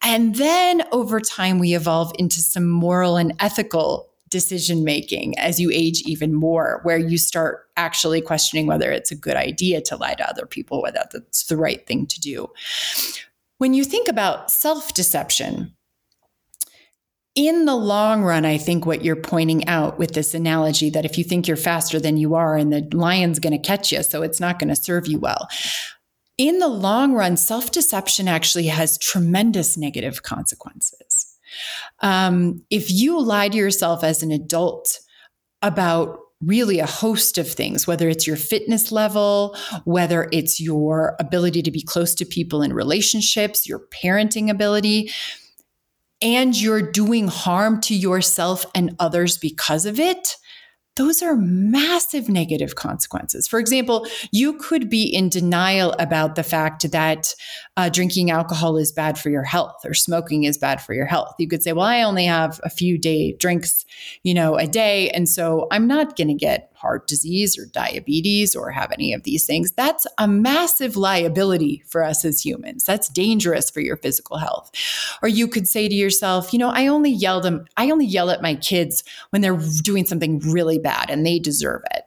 And 0.00 0.36
then 0.36 0.84
over 0.92 1.18
time, 1.18 1.58
we 1.58 1.74
evolve 1.74 2.12
into 2.16 2.38
some 2.38 2.68
moral 2.68 3.16
and 3.16 3.34
ethical 3.40 4.08
decision 4.28 4.84
making 4.84 5.36
as 5.36 5.58
you 5.58 5.68
age 5.72 6.02
even 6.02 6.32
more, 6.32 6.78
where 6.84 6.96
you 6.96 7.18
start 7.18 7.68
actually 7.76 8.20
questioning 8.20 8.68
whether 8.68 8.92
it's 8.92 9.10
a 9.10 9.16
good 9.16 9.34
idea 9.34 9.80
to 9.80 9.96
lie 9.96 10.14
to 10.14 10.30
other 10.30 10.46
people, 10.46 10.80
whether 10.80 11.02
that's 11.12 11.46
the 11.46 11.56
right 11.56 11.84
thing 11.88 12.06
to 12.06 12.20
do. 12.20 12.48
When 13.60 13.74
you 13.74 13.84
think 13.84 14.08
about 14.08 14.50
self 14.50 14.94
deception, 14.94 15.76
in 17.34 17.66
the 17.66 17.76
long 17.76 18.22
run, 18.22 18.46
I 18.46 18.56
think 18.56 18.86
what 18.86 19.04
you're 19.04 19.16
pointing 19.16 19.68
out 19.68 19.98
with 19.98 20.14
this 20.14 20.32
analogy 20.32 20.88
that 20.88 21.04
if 21.04 21.18
you 21.18 21.24
think 21.24 21.46
you're 21.46 21.58
faster 21.58 22.00
than 22.00 22.16
you 22.16 22.34
are 22.36 22.56
and 22.56 22.72
the 22.72 22.88
lion's 22.94 23.38
going 23.38 23.52
to 23.52 23.58
catch 23.58 23.92
you, 23.92 24.02
so 24.02 24.22
it's 24.22 24.40
not 24.40 24.58
going 24.58 24.70
to 24.70 24.76
serve 24.76 25.06
you 25.06 25.18
well. 25.18 25.46
In 26.38 26.58
the 26.58 26.68
long 26.68 27.12
run, 27.12 27.36
self 27.36 27.70
deception 27.70 28.28
actually 28.28 28.68
has 28.68 28.96
tremendous 28.96 29.76
negative 29.76 30.22
consequences. 30.22 31.36
Um, 32.00 32.64
if 32.70 32.90
you 32.90 33.20
lie 33.20 33.50
to 33.50 33.58
yourself 33.58 34.02
as 34.02 34.22
an 34.22 34.30
adult 34.30 35.00
about 35.60 36.18
really 36.44 36.78
a 36.78 36.86
host 36.86 37.38
of 37.38 37.48
things, 37.48 37.86
whether 37.86 38.08
it's 38.08 38.26
your 38.26 38.36
fitness 38.36 38.90
level, 38.90 39.56
whether 39.84 40.28
it's 40.32 40.60
your 40.60 41.16
ability 41.20 41.62
to 41.62 41.70
be 41.70 41.82
close 41.82 42.14
to 42.14 42.24
people 42.24 42.62
in 42.62 42.72
relationships, 42.72 43.68
your 43.68 43.80
parenting 43.92 44.50
ability, 44.50 45.10
and 46.22 46.60
you're 46.60 46.82
doing 46.82 47.28
harm 47.28 47.80
to 47.82 47.94
yourself 47.94 48.64
and 48.74 48.94
others 48.98 49.38
because 49.38 49.86
of 49.86 49.98
it, 49.98 50.36
those 51.00 51.22
are 51.22 51.34
massive 51.34 52.28
negative 52.28 52.74
consequences. 52.74 53.48
For 53.48 53.58
example, 53.58 54.06
you 54.32 54.52
could 54.58 54.90
be 54.90 55.04
in 55.04 55.30
denial 55.30 55.94
about 55.98 56.34
the 56.34 56.42
fact 56.42 56.92
that 56.92 57.34
uh, 57.78 57.88
drinking 57.88 58.30
alcohol 58.30 58.76
is 58.76 58.92
bad 58.92 59.18
for 59.18 59.30
your 59.30 59.42
health 59.42 59.76
or 59.86 59.94
smoking 59.94 60.44
is 60.44 60.58
bad 60.58 60.78
for 60.82 60.92
your 60.92 61.06
health. 61.06 61.32
You 61.38 61.48
could 61.48 61.62
say, 61.62 61.72
well, 61.72 61.86
I 61.86 62.02
only 62.02 62.26
have 62.26 62.60
a 62.64 62.68
few 62.68 62.98
day 62.98 63.32
drinks, 63.32 63.86
you 64.24 64.34
know, 64.34 64.56
a 64.56 64.66
day. 64.66 65.08
And 65.08 65.26
so 65.26 65.68
I'm 65.70 65.86
not 65.86 66.18
going 66.18 66.28
to 66.28 66.34
get 66.34 66.69
heart 66.80 67.06
disease 67.06 67.58
or 67.58 67.66
diabetes 67.66 68.56
or 68.56 68.70
have 68.70 68.90
any 68.92 69.12
of 69.12 69.22
these 69.24 69.46
things. 69.46 69.72
That's 69.72 70.06
a 70.18 70.26
massive 70.26 70.96
liability 70.96 71.82
for 71.86 72.02
us 72.02 72.24
as 72.24 72.44
humans. 72.44 72.84
That's 72.84 73.08
dangerous 73.08 73.70
for 73.70 73.80
your 73.80 73.98
physical 73.98 74.38
health. 74.38 74.70
Or 75.22 75.28
you 75.28 75.46
could 75.46 75.68
say 75.68 75.88
to 75.88 75.94
yourself, 75.94 76.52
you 76.52 76.58
know, 76.58 76.70
I 76.70 76.86
only 76.86 77.10
yell 77.10 77.40
them, 77.40 77.66
I 77.76 77.90
only 77.90 78.06
yell 78.06 78.30
at 78.30 78.42
my 78.42 78.54
kids 78.54 79.04
when 79.30 79.42
they're 79.42 79.60
doing 79.82 80.06
something 80.06 80.38
really 80.40 80.78
bad 80.78 81.10
and 81.10 81.26
they 81.26 81.38
deserve 81.38 81.82
it. 81.94 82.04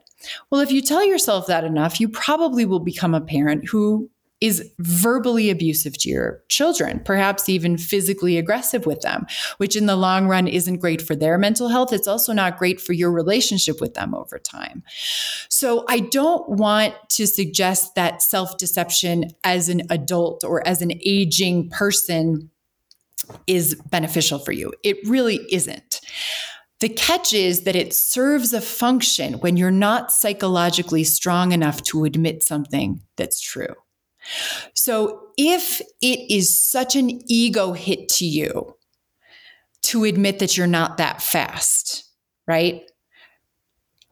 Well, 0.49 0.61
if 0.61 0.71
you 0.71 0.81
tell 0.81 1.05
yourself 1.05 1.47
that 1.47 1.63
enough, 1.63 1.99
you 1.99 2.09
probably 2.09 2.65
will 2.65 2.79
become 2.79 3.13
a 3.13 3.21
parent 3.21 3.67
who 3.69 4.09
is 4.43 4.69
verbally 4.77 5.49
abusive 5.49 5.97
to 5.97 6.09
your 6.09 6.43
children, 6.49 6.99
perhaps 7.05 7.47
even 7.47 7.77
physically 7.77 8.37
aggressive 8.37 8.85
with 8.85 8.99
them, 8.99 9.25
which 9.55 9.77
in 9.77 9.85
the 9.85 9.95
long 9.95 10.27
run 10.27 10.49
isn't 10.49 10.81
great 10.81 11.01
for 11.01 11.15
their 11.15 11.37
mental 11.37 11.69
health. 11.69 11.93
It's 11.93 12.09
also 12.09 12.33
not 12.33 12.57
great 12.57 12.81
for 12.81 12.91
your 12.91 13.09
relationship 13.09 13.79
with 13.79 13.93
them 13.93 14.13
over 14.13 14.37
time. 14.37 14.83
So 15.47 15.85
I 15.87 16.01
don't 16.01 16.49
want 16.49 16.93
to 17.11 17.25
suggest 17.25 17.95
that 17.95 18.21
self 18.21 18.57
deception 18.57 19.31
as 19.45 19.69
an 19.69 19.83
adult 19.89 20.43
or 20.43 20.67
as 20.67 20.81
an 20.81 20.91
aging 21.05 21.69
person 21.69 22.51
is 23.47 23.75
beneficial 23.91 24.39
for 24.39 24.51
you. 24.51 24.73
It 24.83 24.97
really 25.07 25.39
isn't. 25.49 26.01
The 26.81 26.89
catch 26.89 27.31
is 27.31 27.61
that 27.61 27.77
it 27.77 27.93
serves 27.93 28.51
a 28.51 28.59
function 28.59 29.35
when 29.35 29.55
you're 29.55 29.71
not 29.71 30.11
psychologically 30.11 31.05
strong 31.05 31.53
enough 31.53 31.81
to 31.83 32.03
admit 32.03 32.43
something 32.43 32.99
that's 33.15 33.39
true. 33.39 33.73
So 34.73 35.27
if 35.37 35.81
it 36.01 36.31
is 36.31 36.61
such 36.61 36.95
an 36.95 37.21
ego 37.27 37.73
hit 37.73 38.09
to 38.09 38.25
you 38.25 38.75
to 39.83 40.03
admit 40.05 40.39
that 40.39 40.57
you're 40.57 40.67
not 40.67 40.97
that 40.97 41.21
fast, 41.21 42.05
right? 42.47 42.83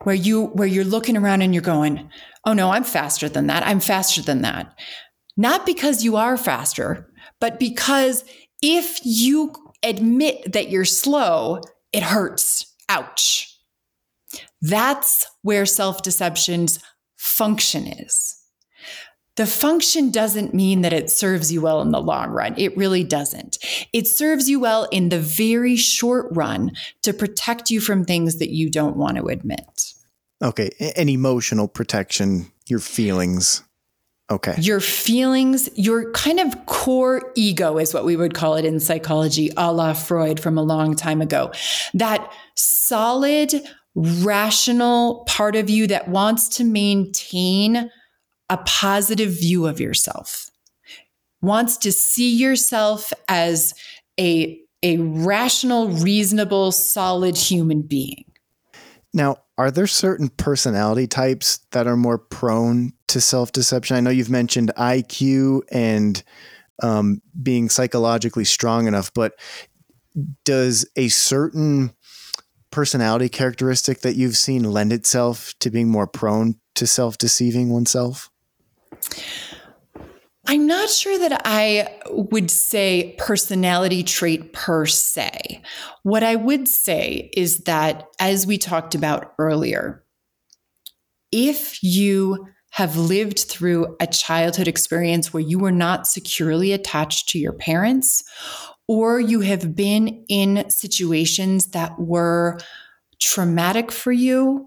Where 0.04 0.16
you 0.16 0.46
where 0.48 0.68
you're 0.68 0.84
looking 0.84 1.16
around 1.16 1.42
and 1.44 1.54
you're 1.54 1.62
going, 1.62 2.10
"Oh 2.46 2.54
no, 2.54 2.72
I'm 2.72 2.84
faster 2.84 3.30
than 3.30 3.48
that. 3.48 3.66
I'm 3.66 3.80
faster 3.80 4.22
than 4.22 4.42
that." 4.42 4.74
Not 5.38 5.66
because 5.66 6.04
you 6.04 6.18
are 6.18 6.38
faster, 6.38 7.12
but 7.40 7.60
because 7.60 8.26
if 8.62 9.00
you 9.04 9.54
admit 9.84 10.52
that 10.54 10.70
you're 10.70 10.86
slow, 10.86 11.62
it 11.92 12.04
hurts. 12.04 12.66
Ouch. 12.90 13.48
That's 14.62 15.26
where 15.42 15.66
self-deception's 15.66 16.80
function 17.18 17.88
is. 17.88 18.41
The 19.42 19.48
function 19.48 20.12
doesn't 20.12 20.54
mean 20.54 20.82
that 20.82 20.94
it 20.94 21.10
serves 21.10 21.52
you 21.52 21.62
well 21.62 21.82
in 21.82 21.90
the 21.90 22.00
long 22.00 22.30
run. 22.30 22.54
It 22.60 22.78
really 22.78 23.04
doesn't. 23.04 23.58
It 23.92 24.06
serves 24.06 24.48
you 24.48 24.60
well 24.60 24.84
in 24.92 25.10
the 25.10 25.18
very 25.18 25.76
short 25.76 26.28
run 26.30 26.74
to 27.02 27.12
protect 27.12 27.72
you 27.72 27.82
from 27.82 28.06
things 28.06 28.38
that 28.38 28.52
you 28.52 28.70
don't 28.70 28.98
want 28.98 29.18
to 29.18 29.26
admit. 29.30 29.96
Okay. 30.44 30.70
An 30.96 31.10
emotional 31.10 31.68
protection, 31.68 32.52
your 32.68 32.78
feelings. 32.78 33.64
Okay. 34.30 34.54
Your 34.60 34.80
feelings, 34.80 35.72
your 35.74 36.12
kind 36.12 36.40
of 36.40 36.68
core 36.68 37.32
ego 37.34 37.80
is 37.80 37.96
what 37.96 38.06
we 38.06 38.16
would 38.16 38.36
call 38.36 38.58
it 38.58 38.64
in 38.64 38.80
psychology, 38.80 39.50
a 39.58 39.74
la 39.74 39.94
Freud 39.94 40.40
from 40.40 40.56
a 40.56 40.64
long 40.64 40.96
time 40.96 41.20
ago. 41.20 41.52
That 41.96 42.32
solid, 42.54 43.56
rational 43.96 45.24
part 45.28 45.56
of 45.56 45.68
you 45.68 45.88
that 45.88 46.10
wants 46.10 46.48
to 46.58 46.64
maintain 46.64 47.90
a 48.52 48.58
positive 48.58 49.32
view 49.32 49.66
of 49.66 49.80
yourself, 49.80 50.52
wants 51.42 51.78
to 51.78 51.92
see 51.92 52.36
yourself 52.36 53.14
as 53.30 53.74
a, 54.20 54.60
a 54.84 54.98
rational, 54.98 55.88
reasonable, 55.88 56.74
solid 56.74 57.38
human 57.38 57.82
being. 57.82 58.26
Now, 59.14 59.38
are 59.58 59.72
there 59.72 59.88
certain 59.88 60.28
personality 60.28 61.08
types 61.08 61.60
that 61.72 61.88
are 61.88 61.96
more 61.96 62.18
prone 62.18 62.92
to 63.08 63.22
self 63.22 63.54
deception? 63.54 63.96
I 63.96 64.02
know 64.02 64.10
you've 64.10 64.30
mentioned 64.30 64.72
IQ 64.78 65.62
and 65.72 66.22
um, 66.84 67.22
being 67.42 67.70
psychologically 67.70 68.46
strong 68.46 68.88
enough, 68.88 69.14
but 69.14 69.34
does 70.44 70.86
a 70.98 71.08
certain 71.08 71.94
personality 72.70 73.30
characteristic 73.30 74.02
that 74.02 74.16
you've 74.16 74.36
seen 74.36 74.64
lend 74.64 74.92
itself 74.92 75.54
to 75.60 75.70
being 75.70 75.90
more 75.90 76.08
prone 76.08 76.56
to 76.76 76.86
self 76.86 77.18
deceiving 77.18 77.70
oneself? 77.70 78.31
I'm 80.48 80.66
not 80.68 80.90
sure 80.90 81.18
that 81.20 81.44
I 81.46 82.00
would 82.10 82.52
say 82.52 83.16
personality 83.18 84.04
trait 84.04 84.54
per 84.54 84.86
se. 84.86 85.62
What 86.04 86.24
I 86.24 86.36
would 86.36 86.68
say 86.68 87.30
is 87.34 87.60
that, 87.60 88.08
as 88.20 88.46
we 88.48 88.58
talked 88.58 88.96
about 88.96 89.34
earlier, 89.38 90.04
if 91.32 91.82
you 91.84 92.48
have 92.72 92.98
lived 92.98 93.40
through 93.40 93.96
a 94.00 94.08
childhood 94.08 94.68
experience 94.68 95.34
where 95.34 95.42
you 95.42 95.60
were 95.60 95.72
not 95.72 96.08
securely 96.08 96.72
attached 96.72 97.30
to 97.30 97.40
your 97.40 97.54
parents, 97.54 98.24
or 98.88 99.20
you 99.20 99.42
have 99.42 99.76
been 99.76 100.26
in 100.28 100.70
situations 100.70 101.68
that 101.68 101.98
were 102.00 102.60
traumatic 103.22 103.92
for 103.92 104.12
you 104.12 104.66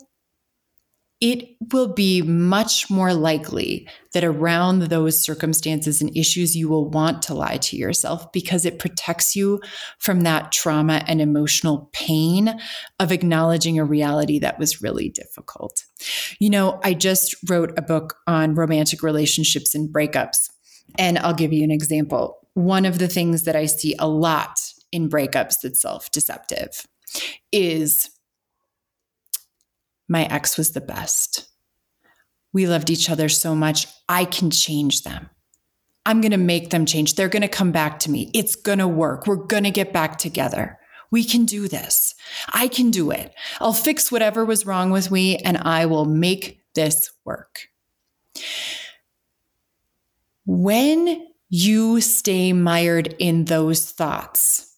it 1.20 1.56
will 1.72 1.92
be 1.92 2.22
much 2.22 2.90
more 2.90 3.14
likely 3.14 3.88
that 4.12 4.24
around 4.24 4.82
those 4.82 5.18
circumstances 5.18 6.02
and 6.02 6.14
issues, 6.16 6.56
you 6.56 6.68
will 6.68 6.90
want 6.90 7.22
to 7.22 7.34
lie 7.34 7.56
to 7.56 7.76
yourself 7.76 8.30
because 8.32 8.64
it 8.64 8.78
protects 8.78 9.36
you 9.36 9.60
from 9.98 10.22
that 10.22 10.52
trauma 10.52 11.04
and 11.06 11.20
emotional 11.20 11.88
pain 11.92 12.58
of 12.98 13.12
acknowledging 13.12 13.78
a 13.78 13.84
reality 13.84 14.38
that 14.40 14.58
was 14.58 14.82
really 14.82 15.08
difficult. 15.08 15.84
You 16.40 16.50
know, 16.50 16.80
I 16.82 16.94
just 16.94 17.36
wrote 17.48 17.72
a 17.78 17.82
book 17.82 18.16
on 18.26 18.54
romantic 18.54 19.02
relationships 19.02 19.74
and 19.74 19.92
breakups, 19.92 20.50
and 20.98 21.18
I'll 21.18 21.34
give 21.34 21.52
you 21.52 21.62
an 21.62 21.70
example. 21.70 22.38
One 22.54 22.84
of 22.84 22.98
the 22.98 23.08
things 23.08 23.44
that 23.44 23.56
I 23.56 23.66
see 23.66 23.94
a 23.98 24.08
lot 24.08 24.58
in 24.90 25.08
breakups 25.08 25.60
that's 25.62 25.80
self 25.80 26.10
deceptive 26.10 26.86
is 27.52 28.10
my 30.08 30.24
ex 30.24 30.56
was 30.56 30.72
the 30.72 30.80
best. 30.80 31.48
We 32.52 32.66
loved 32.66 32.90
each 32.90 33.10
other 33.10 33.28
so 33.28 33.54
much. 33.54 33.86
I 34.08 34.24
can 34.24 34.50
change 34.50 35.02
them. 35.02 35.28
I'm 36.06 36.20
going 36.20 36.32
to 36.32 36.36
make 36.36 36.70
them 36.70 36.86
change. 36.86 37.14
They're 37.14 37.28
going 37.28 37.42
to 37.42 37.48
come 37.48 37.72
back 37.72 37.98
to 38.00 38.10
me. 38.10 38.30
It's 38.34 38.54
going 38.54 38.78
to 38.78 38.88
work. 38.88 39.26
We're 39.26 39.36
going 39.36 39.64
to 39.64 39.70
get 39.70 39.92
back 39.92 40.18
together. 40.18 40.78
We 41.10 41.24
can 41.24 41.44
do 41.44 41.68
this. 41.68 42.14
I 42.52 42.68
can 42.68 42.90
do 42.90 43.10
it. 43.10 43.32
I'll 43.60 43.72
fix 43.72 44.12
whatever 44.12 44.44
was 44.44 44.66
wrong 44.66 44.90
with 44.90 45.10
me 45.10 45.36
and 45.38 45.56
I 45.56 45.86
will 45.86 46.04
make 46.04 46.60
this 46.74 47.10
work. 47.24 47.68
When 50.44 51.26
you 51.48 52.00
stay 52.00 52.52
mired 52.52 53.14
in 53.18 53.46
those 53.46 53.90
thoughts 53.90 54.76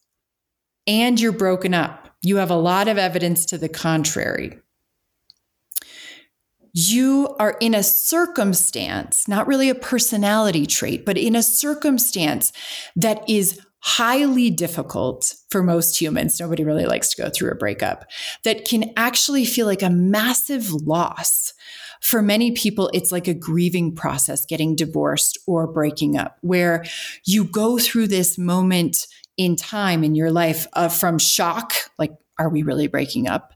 and 0.87 1.19
you're 1.21 1.33
broken 1.33 1.75
up, 1.75 2.15
you 2.23 2.37
have 2.37 2.51
a 2.51 2.57
lot 2.57 2.87
of 2.87 2.99
evidence 2.99 3.47
to 3.47 3.59
the 3.59 3.69
contrary 3.69 4.61
you 6.79 7.35
are 7.39 7.57
in 7.59 7.75
a 7.75 7.83
circumstance, 7.83 9.27
not 9.27 9.47
really 9.47 9.71
a 9.71 9.75
personality 9.75 10.67
trait, 10.67 11.07
but 11.07 11.17
in 11.17 11.35
a 11.35 11.43
circumstance 11.43 12.53
that 12.95 13.27
is 13.27 13.59
highly 13.81 14.51
difficult 14.51 15.35
for 15.49 15.63
most 15.63 15.99
humans. 15.99 16.39
Nobody 16.39 16.65
really 16.65 16.85
likes 16.85 17.09
to 17.15 17.23
go 17.23 17.31
through 17.31 17.51
a 17.51 17.55
breakup 17.55 18.05
that 18.45 18.67
can 18.67 18.93
actually 18.95 19.47
feel 19.47 19.65
like 19.65 19.81
a 19.81 19.89
massive 19.89 20.71
loss. 20.71 21.55
For 22.03 22.21
many 22.21 22.53
people, 22.53 22.91
it's 22.93 23.11
like 23.11 23.27
a 23.27 23.33
grieving 23.33 23.95
process 23.95 24.45
getting 24.45 24.77
divorced 24.77 25.39
or 25.47 25.67
breaking 25.67 26.19
up, 26.19 26.37
where 26.43 26.85
you 27.25 27.45
go 27.45 27.79
through 27.79 28.09
this 28.09 28.37
moment 28.37 29.07
in 29.39 29.57
time 29.57 30.05
in 30.05 30.15
your 30.15 30.31
life 30.31 30.67
uh, 30.75 30.91
from 30.91 31.19
shock, 31.19 31.73
like, 31.99 32.13
are 32.39 32.51
we 32.51 32.63
really 32.63 32.87
breaking 32.87 33.29
up, 33.29 33.55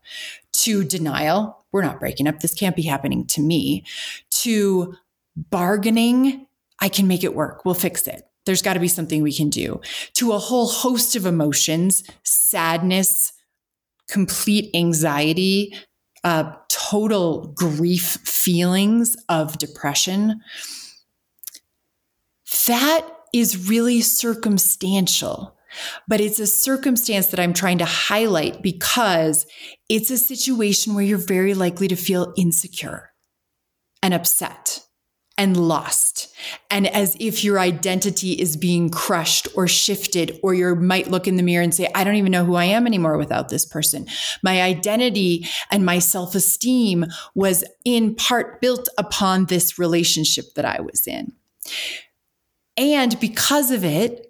to 0.52 0.84
denial, 0.84 1.59
we're 1.72 1.82
not 1.82 2.00
breaking 2.00 2.26
up. 2.26 2.40
This 2.40 2.54
can't 2.54 2.76
be 2.76 2.82
happening 2.82 3.26
to 3.28 3.40
me, 3.40 3.84
to 4.30 4.96
bargaining, 5.36 6.46
I 6.80 6.88
can 6.88 7.06
make 7.06 7.24
it 7.24 7.34
work. 7.34 7.64
We'll 7.64 7.74
fix 7.74 8.06
it. 8.06 8.22
There's 8.46 8.62
got 8.62 8.74
to 8.74 8.80
be 8.80 8.88
something 8.88 9.22
we 9.22 9.34
can 9.34 9.50
do, 9.50 9.80
to 10.14 10.32
a 10.32 10.38
whole 10.38 10.66
host 10.66 11.14
of 11.14 11.26
emotions, 11.26 12.02
sadness, 12.24 13.32
complete 14.08 14.70
anxiety, 14.74 15.74
uh, 16.24 16.52
total 16.68 17.48
grief 17.54 18.18
feelings 18.24 19.16
of 19.28 19.58
depression. 19.58 20.40
That 22.66 23.06
is 23.32 23.68
really 23.68 24.00
circumstantial. 24.00 25.56
But 26.08 26.20
it's 26.20 26.38
a 26.38 26.46
circumstance 26.46 27.28
that 27.28 27.40
I'm 27.40 27.52
trying 27.52 27.78
to 27.78 27.84
highlight 27.84 28.62
because 28.62 29.46
it's 29.88 30.10
a 30.10 30.18
situation 30.18 30.94
where 30.94 31.04
you're 31.04 31.18
very 31.18 31.54
likely 31.54 31.88
to 31.88 31.96
feel 31.96 32.32
insecure 32.36 33.10
and 34.02 34.14
upset 34.14 34.80
and 35.40 35.56
lost. 35.56 36.34
And 36.70 36.86
as 36.86 37.16
if 37.18 37.42
your 37.42 37.58
identity 37.58 38.32
is 38.32 38.58
being 38.58 38.90
crushed 38.90 39.48
or 39.56 39.66
shifted 39.66 40.38
or 40.42 40.52
you 40.52 40.74
might 40.74 41.10
look 41.10 41.26
in 41.26 41.36
the 41.36 41.42
mirror 41.42 41.62
and 41.62 41.74
say 41.74 41.88
i 41.94 42.04
don't 42.04 42.16
even 42.16 42.30
know 42.30 42.44
who 42.44 42.56
i 42.56 42.66
am 42.66 42.86
anymore 42.86 43.16
without 43.16 43.48
this 43.48 43.64
person. 43.64 44.06
My 44.42 44.60
identity 44.60 45.46
and 45.70 45.84
my 45.84 45.98
self-esteem 45.98 47.06
was 47.34 47.64
in 47.86 48.14
part 48.16 48.60
built 48.60 48.88
upon 48.98 49.46
this 49.46 49.78
relationship 49.78 50.44
that 50.56 50.66
i 50.66 50.78
was 50.82 51.06
in. 51.06 51.32
And 52.76 53.18
because 53.18 53.70
of 53.70 53.82
it 53.82 54.29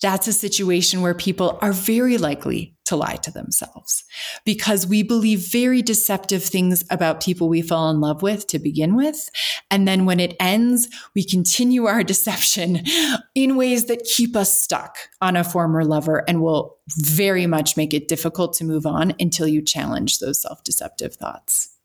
that's 0.00 0.28
a 0.28 0.32
situation 0.32 1.00
where 1.00 1.14
people 1.14 1.58
are 1.60 1.72
very 1.72 2.18
likely 2.18 2.76
to 2.84 2.96
lie 2.96 3.16
to 3.16 3.30
themselves 3.30 4.04
because 4.44 4.86
we 4.86 5.02
believe 5.02 5.40
very 5.40 5.82
deceptive 5.82 6.42
things 6.42 6.84
about 6.88 7.22
people 7.22 7.48
we 7.48 7.60
fall 7.60 7.90
in 7.90 8.00
love 8.00 8.22
with 8.22 8.46
to 8.46 8.58
begin 8.58 8.94
with. 8.94 9.28
And 9.70 9.86
then 9.86 10.06
when 10.06 10.20
it 10.20 10.36
ends, 10.40 10.88
we 11.14 11.24
continue 11.24 11.86
our 11.86 12.02
deception 12.04 12.84
in 13.34 13.56
ways 13.56 13.86
that 13.86 14.04
keep 14.04 14.36
us 14.36 14.58
stuck 14.58 14.96
on 15.20 15.36
a 15.36 15.44
former 15.44 15.84
lover 15.84 16.24
and 16.26 16.40
will 16.40 16.78
very 16.96 17.46
much 17.46 17.76
make 17.76 17.92
it 17.92 18.08
difficult 18.08 18.54
to 18.54 18.64
move 18.64 18.86
on 18.86 19.14
until 19.20 19.46
you 19.46 19.60
challenge 19.60 20.18
those 20.18 20.40
self 20.40 20.64
deceptive 20.64 21.14
thoughts. 21.14 21.77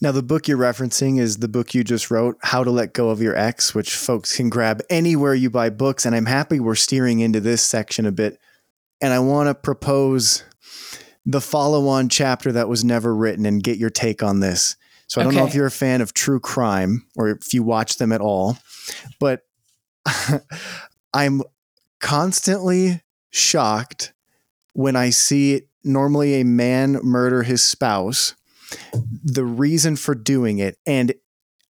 Now, 0.00 0.12
the 0.12 0.22
book 0.22 0.46
you're 0.46 0.58
referencing 0.58 1.18
is 1.18 1.38
the 1.38 1.48
book 1.48 1.74
you 1.74 1.82
just 1.82 2.10
wrote, 2.10 2.36
How 2.42 2.62
to 2.62 2.70
Let 2.70 2.92
Go 2.92 3.10
of 3.10 3.20
Your 3.20 3.36
Ex, 3.36 3.74
which 3.74 3.94
folks 3.94 4.36
can 4.36 4.48
grab 4.48 4.82
anywhere 4.88 5.34
you 5.34 5.50
buy 5.50 5.70
books. 5.70 6.06
And 6.06 6.14
I'm 6.14 6.26
happy 6.26 6.60
we're 6.60 6.74
steering 6.74 7.20
into 7.20 7.40
this 7.40 7.62
section 7.62 8.06
a 8.06 8.12
bit. 8.12 8.38
And 9.00 9.12
I 9.12 9.18
want 9.18 9.48
to 9.48 9.54
propose 9.54 10.44
the 11.26 11.40
follow 11.40 11.88
on 11.88 12.08
chapter 12.08 12.52
that 12.52 12.68
was 12.68 12.84
never 12.84 13.14
written 13.14 13.44
and 13.44 13.62
get 13.62 13.78
your 13.78 13.90
take 13.90 14.22
on 14.22 14.40
this. 14.40 14.76
So 15.08 15.20
I 15.20 15.24
don't 15.24 15.32
okay. 15.32 15.40
know 15.40 15.46
if 15.46 15.54
you're 15.54 15.66
a 15.66 15.70
fan 15.70 16.00
of 16.00 16.14
true 16.14 16.40
crime 16.40 17.06
or 17.16 17.30
if 17.30 17.52
you 17.54 17.62
watch 17.62 17.96
them 17.96 18.12
at 18.12 18.20
all, 18.20 18.58
but 19.18 19.42
I'm 21.14 21.42
constantly 22.00 23.02
shocked 23.30 24.12
when 24.72 24.96
I 24.96 25.10
see 25.10 25.62
normally 25.82 26.40
a 26.40 26.44
man 26.44 27.00
murder 27.02 27.42
his 27.42 27.62
spouse 27.62 28.34
the 29.24 29.44
reason 29.44 29.96
for 29.96 30.14
doing 30.14 30.58
it. 30.58 30.78
And 30.86 31.14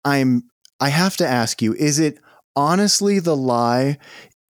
I'm, 0.05 0.43
I 0.79 0.89
have 0.89 1.17
to 1.17 1.27
ask 1.27 1.61
you, 1.61 1.73
is 1.73 1.99
it 1.99 2.19
honestly 2.55 3.19
the 3.19 3.35
lie 3.35 3.97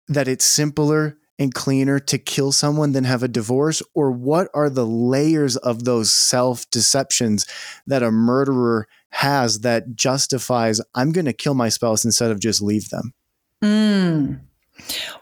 that 0.08 0.28
it's 0.28 0.44
simpler 0.44 1.18
and 1.38 1.54
cleaner 1.54 1.98
to 1.98 2.18
kill 2.18 2.52
someone 2.52 2.92
than 2.92 3.04
have 3.04 3.22
a 3.22 3.28
divorce? 3.28 3.82
Or 3.94 4.12
what 4.12 4.48
are 4.54 4.70
the 4.70 4.86
layers 4.86 5.56
of 5.56 5.84
those 5.84 6.12
self 6.12 6.70
deceptions 6.70 7.46
that 7.86 8.02
a 8.02 8.10
murderer 8.10 8.86
has 9.10 9.60
that 9.60 9.96
justifies, 9.96 10.80
I'm 10.94 11.12
going 11.12 11.24
to 11.24 11.32
kill 11.32 11.54
my 11.54 11.68
spouse 11.68 12.04
instead 12.04 12.30
of 12.30 12.40
just 12.40 12.62
leave 12.62 12.90
them? 12.90 13.12
Mm. 13.62 14.40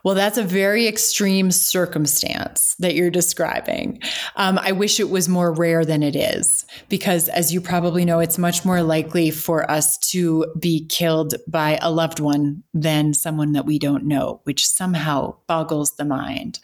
Well, 0.05 0.15
that's 0.15 0.39
a 0.39 0.43
very 0.43 0.87
extreme 0.87 1.51
circumstance 1.51 2.77
that 2.79 2.95
you're 2.95 3.11
describing. 3.11 4.01
Um, 4.37 4.59
I 4.59 4.73
wish 4.73 5.01
it 5.01 5.11
was 5.11 5.29
more 5.29 5.53
rare 5.53 5.85
than 5.85 6.03
it 6.03 6.17
is, 6.17 6.65
because 6.89 7.29
as 7.29 7.53
you 7.53 7.61
probably 7.61 8.05
know, 8.05 8.19
it's 8.21 8.39
much 8.39 8.65
more 8.65 8.83
likely 8.83 9.31
for 9.31 9.71
us 9.71 9.99
to 10.11 10.47
be 10.59 10.87
killed 10.87 11.35
by 11.47 11.79
a 11.83 11.91
loved 11.91 12.21
one 12.21 12.63
than 12.73 13.15
someone 13.15 13.53
that 13.53 13.67
we 13.67 13.79
don't 13.79 14.05
know, 14.05 14.41
which 14.45 14.67
somehow 14.67 15.35
boggles 15.47 15.97
the 15.97 16.05
mind. 16.05 16.61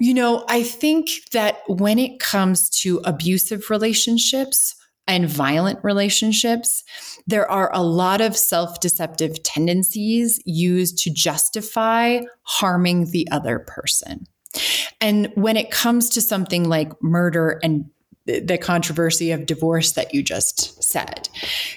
You 0.00 0.14
know, 0.14 0.44
I 0.48 0.62
think 0.62 1.10
that 1.32 1.58
when 1.66 1.98
it 1.98 2.20
comes 2.20 2.70
to 2.82 3.00
abusive 3.04 3.68
relationships, 3.68 4.76
and 5.08 5.28
violent 5.28 5.80
relationships, 5.82 6.84
there 7.26 7.50
are 7.50 7.70
a 7.74 7.82
lot 7.82 8.20
of 8.20 8.36
self 8.36 8.78
deceptive 8.80 9.42
tendencies 9.42 10.40
used 10.44 10.98
to 10.98 11.10
justify 11.10 12.20
harming 12.42 13.10
the 13.10 13.26
other 13.32 13.58
person. 13.58 14.26
And 15.00 15.32
when 15.34 15.56
it 15.56 15.70
comes 15.70 16.08
to 16.10 16.20
something 16.20 16.68
like 16.68 16.92
murder 17.02 17.58
and 17.62 17.86
the 18.26 18.58
controversy 18.58 19.30
of 19.30 19.46
divorce 19.46 19.92
that 19.92 20.12
you 20.12 20.22
just 20.22 20.82
said. 20.84 21.30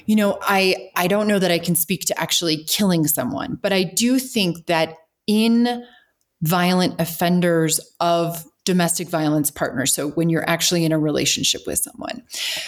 You 0.06 0.18
know, 0.18 0.38
I 0.42 0.90
I 0.98 1.08
don't 1.08 1.28
know 1.28 1.40
that 1.40 1.50
I 1.50 1.60
can 1.60 1.76
speak 1.76 2.02
to 2.08 2.20
actually 2.20 2.66
killing 2.66 3.08
someone, 3.08 3.58
but 3.62 3.72
I 3.72 3.84
do 3.84 4.20
think 4.20 4.66
that 4.66 4.96
in 5.28 5.86
violent 6.42 7.00
offenders 7.00 7.80
of 8.02 8.44
domestic 8.66 9.10
violence 9.10 9.50
partner. 9.52 9.86
So 9.86 10.10
when 10.10 10.30
you're 10.30 10.48
actually 10.50 10.86
in 10.86 10.92
a 10.92 11.00
relationship 11.00 11.62
with 11.66 11.80
someone, 11.80 12.24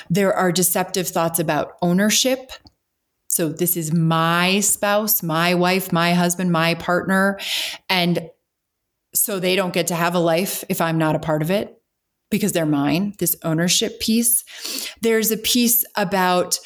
there 0.10 0.34
are 0.34 0.52
deceptive 0.52 1.08
thoughts 1.08 1.40
about 1.40 1.74
ownership. 1.82 2.52
So 3.30 3.50
this 3.50 3.78
is 3.78 3.94
my 3.94 4.60
spouse, 4.60 5.24
my 5.24 5.56
wife, 5.56 5.92
my 5.92 6.14
husband, 6.14 6.52
my 6.52 6.76
partner. 6.76 7.40
And 7.90 8.30
so 9.16 9.40
they 9.40 9.56
don't 9.56 9.74
get 9.74 9.88
to 9.88 9.96
have 9.96 10.16
a 10.16 10.20
life 10.20 10.64
if 10.70 10.82
I'm 10.82 10.98
not 10.98 11.16
a 11.16 11.20
part 11.20 11.42
of 11.42 11.52
it 11.52 11.80
because 12.32 12.52
they're 12.52 12.66
mine, 12.66 13.14
this 13.20 13.36
ownership 13.44 14.00
piece. 14.00 14.44
There's 15.02 15.32
a 15.32 15.38
piece 15.38 15.86
about 15.96 16.58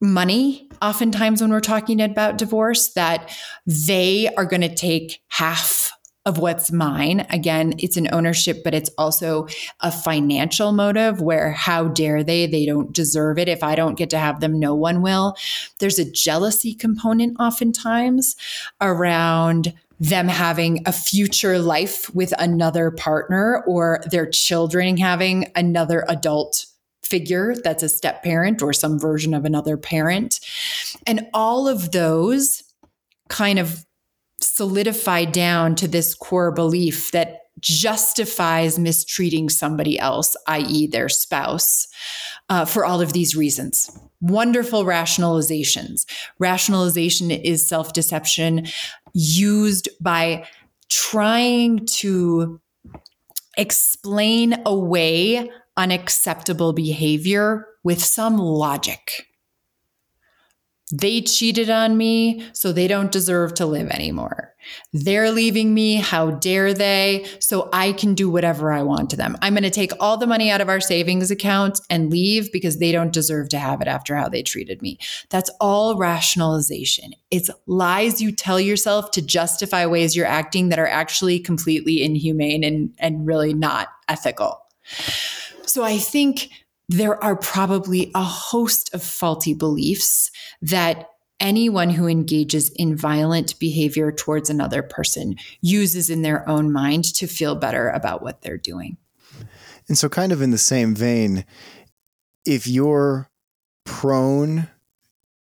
money 0.00 0.68
oftentimes 0.82 1.40
when 1.40 1.50
we're 1.50 1.60
talking 1.60 2.00
about 2.00 2.38
divorce 2.38 2.92
that 2.92 3.34
they 3.66 4.28
are 4.36 4.44
going 4.44 4.60
to 4.60 4.74
take 4.74 5.20
half 5.28 5.92
of 6.26 6.38
what's 6.38 6.72
mine. 6.72 7.26
Again, 7.30 7.74
it's 7.78 7.96
an 7.96 8.08
ownership, 8.12 8.62
but 8.64 8.74
it's 8.74 8.90
also 8.96 9.46
a 9.80 9.92
financial 9.92 10.72
motive 10.72 11.20
where 11.20 11.52
how 11.52 11.88
dare 11.88 12.24
they? 12.24 12.46
They 12.46 12.64
don't 12.64 12.92
deserve 12.92 13.38
it. 13.38 13.48
If 13.48 13.62
I 13.62 13.74
don't 13.74 13.98
get 13.98 14.10
to 14.10 14.18
have 14.18 14.40
them, 14.40 14.58
no 14.58 14.74
one 14.74 15.02
will. 15.02 15.36
There's 15.80 15.98
a 15.98 16.10
jealousy 16.10 16.74
component 16.74 17.36
oftentimes 17.38 18.36
around 18.80 19.74
them 20.00 20.28
having 20.28 20.82
a 20.86 20.92
future 20.92 21.58
life 21.58 22.12
with 22.14 22.32
another 22.38 22.90
partner 22.90 23.62
or 23.66 24.00
their 24.10 24.26
children 24.26 24.96
having 24.96 25.50
another 25.54 26.04
adult 26.08 26.66
figure 27.02 27.54
that's 27.62 27.82
a 27.82 27.88
step 27.88 28.22
parent 28.22 28.62
or 28.62 28.72
some 28.72 28.98
version 28.98 29.34
of 29.34 29.44
another 29.44 29.76
parent. 29.76 30.40
And 31.06 31.26
all 31.32 31.68
of 31.68 31.92
those 31.92 32.64
kind 33.28 33.58
of 33.58 33.84
solidified 34.40 35.32
down 35.32 35.74
to 35.76 35.88
this 35.88 36.14
core 36.14 36.52
belief 36.52 37.10
that 37.12 37.40
justifies 37.60 38.78
mistreating 38.78 39.48
somebody 39.48 39.98
else, 39.98 40.36
i.e., 40.48 40.86
their 40.88 41.08
spouse, 41.08 41.86
uh, 42.48 42.64
for 42.64 42.84
all 42.84 43.00
of 43.00 43.12
these 43.12 43.36
reasons. 43.36 43.90
Wonderful 44.20 44.84
rationalizations. 44.84 46.04
Rationalization 46.38 47.30
is 47.30 47.66
self 47.66 47.92
deception 47.92 48.66
used 49.12 49.88
by 50.00 50.46
trying 50.90 51.86
to 51.86 52.60
explain 53.56 54.60
away 54.66 55.50
unacceptable 55.76 56.72
behavior 56.72 57.66
with 57.82 58.02
some 58.02 58.36
logic. 58.36 59.26
They 60.92 61.22
cheated 61.22 61.70
on 61.70 61.96
me, 61.96 62.46
so 62.52 62.70
they 62.70 62.86
don't 62.86 63.10
deserve 63.10 63.54
to 63.54 63.66
live 63.66 63.88
anymore. 63.88 64.54
They're 64.92 65.30
leaving 65.30 65.74
me. 65.74 65.96
How 65.96 66.30
dare 66.30 66.74
they? 66.74 67.26
So 67.38 67.68
I 67.72 67.92
can 67.92 68.14
do 68.14 68.30
whatever 68.30 68.72
I 68.72 68.82
want 68.82 69.10
to 69.10 69.16
them. 69.16 69.36
I'm 69.42 69.54
going 69.54 69.62
to 69.64 69.70
take 69.70 69.92
all 70.00 70.16
the 70.16 70.26
money 70.26 70.50
out 70.50 70.60
of 70.60 70.68
our 70.68 70.80
savings 70.80 71.30
account 71.30 71.80
and 71.90 72.10
leave 72.10 72.52
because 72.52 72.78
they 72.78 72.92
don't 72.92 73.12
deserve 73.12 73.48
to 73.50 73.58
have 73.58 73.80
it 73.80 73.88
after 73.88 74.14
how 74.14 74.28
they 74.28 74.42
treated 74.42 74.82
me. 74.82 74.98
That's 75.30 75.50
all 75.60 75.96
rationalization. 75.96 77.12
It's 77.30 77.50
lies 77.66 78.20
you 78.20 78.32
tell 78.32 78.60
yourself 78.60 79.10
to 79.12 79.22
justify 79.22 79.86
ways 79.86 80.14
you're 80.14 80.26
acting 80.26 80.68
that 80.68 80.78
are 80.78 80.86
actually 80.86 81.40
completely 81.40 82.02
inhumane 82.02 82.64
and, 82.64 82.94
and 82.98 83.26
really 83.26 83.54
not 83.54 83.88
ethical. 84.08 84.60
So 85.66 85.82
I 85.82 85.98
think 85.98 86.50
there 86.88 87.22
are 87.22 87.36
probably 87.36 88.10
a 88.14 88.22
host 88.22 88.94
of 88.94 89.02
faulty 89.02 89.54
beliefs 89.54 90.30
that 90.60 91.08
anyone 91.40 91.90
who 91.90 92.06
engages 92.06 92.70
in 92.70 92.96
violent 92.96 93.58
behavior 93.58 94.12
towards 94.12 94.48
another 94.48 94.82
person 94.82 95.36
uses 95.60 96.08
in 96.10 96.22
their 96.22 96.48
own 96.48 96.72
mind 96.72 97.04
to 97.04 97.26
feel 97.26 97.54
better 97.54 97.88
about 97.90 98.22
what 98.22 98.42
they're 98.42 98.56
doing. 98.56 98.96
And 99.88 99.98
so, 99.98 100.08
kind 100.08 100.32
of 100.32 100.40
in 100.40 100.50
the 100.50 100.58
same 100.58 100.94
vein, 100.94 101.44
if 102.46 102.66
you're 102.66 103.28
prone 103.84 104.68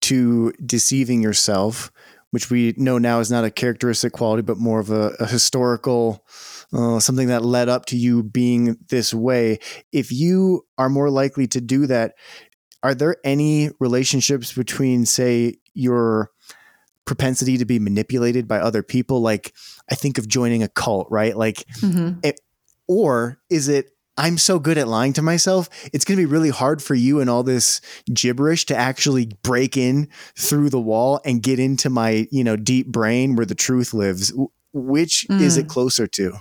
to 0.02 0.52
deceiving 0.66 1.22
yourself, 1.22 1.93
which 2.34 2.50
we 2.50 2.74
know 2.78 2.98
now 2.98 3.20
is 3.20 3.30
not 3.30 3.46
a 3.46 3.52
characteristic 3.52 4.12
quality, 4.12 4.42
but 4.42 4.58
more 4.58 4.80
of 4.80 4.90
a, 4.90 5.10
a 5.20 5.28
historical 5.28 6.26
uh, 6.74 7.00
something 7.00 7.28
that 7.28 7.46
led 7.46 7.70
up 7.70 7.86
to 7.86 7.96
you 7.96 8.24
being 8.24 8.76
this 8.90 9.14
way. 9.14 9.60
If 9.92 10.12
you 10.12 10.66
are 10.80 10.90
more 10.90 11.12
likely 11.12 11.46
to 11.50 11.62
do 11.62 11.86
that, 11.86 12.16
are 12.82 12.96
there 12.96 13.18
any 13.24 13.70
relationships 13.80 14.52
between, 14.52 15.06
say, 15.06 15.58
your 15.76 16.32
propensity 17.06 17.60
to 17.60 17.66
be 17.66 17.78
manipulated 17.78 18.48
by 18.48 18.58
other 18.60 18.82
people 18.82 19.20
like 19.22 19.54
i 19.92 19.96
think 19.96 20.18
of 20.18 20.26
joining 20.26 20.64
a 20.64 20.70
cult 20.70 21.06
right 21.12 21.36
like 21.36 21.66
Mhm. 21.82 22.24
it, 22.24 22.40
or 22.88 23.40
is 23.50 23.68
it 23.68 23.88
i'm 24.18 24.38
so 24.38 24.60
good 24.60 24.78
at 24.78 24.88
lying 24.88 25.14
to 25.14 25.22
myself 25.22 25.70
it's 25.94 26.06
going 26.06 26.18
to 26.18 26.22
be 26.22 26.32
really 26.32 26.50
hard 26.50 26.82
for 26.82 26.96
you 26.96 27.20
and 27.20 27.30
all 27.30 27.44
this 27.44 27.82
gibberish 28.14 28.66
to 28.66 28.76
actually 28.76 29.32
break 29.44 29.78
in 29.78 30.08
through 30.38 30.70
the 30.70 30.80
wall 30.80 31.20
and 31.26 31.42
get 31.44 31.60
into 31.60 31.90
my 31.90 32.28
you 32.32 32.44
know 32.44 32.56
deep 32.56 32.88
brain 32.88 33.36
where 33.36 33.46
the 33.46 33.56
truth 33.56 33.94
lives 33.94 34.34
which 34.74 35.26
is 35.30 35.58
it 35.58 35.66
mm. 35.66 35.70
closer 35.70 36.08
to 36.08 36.34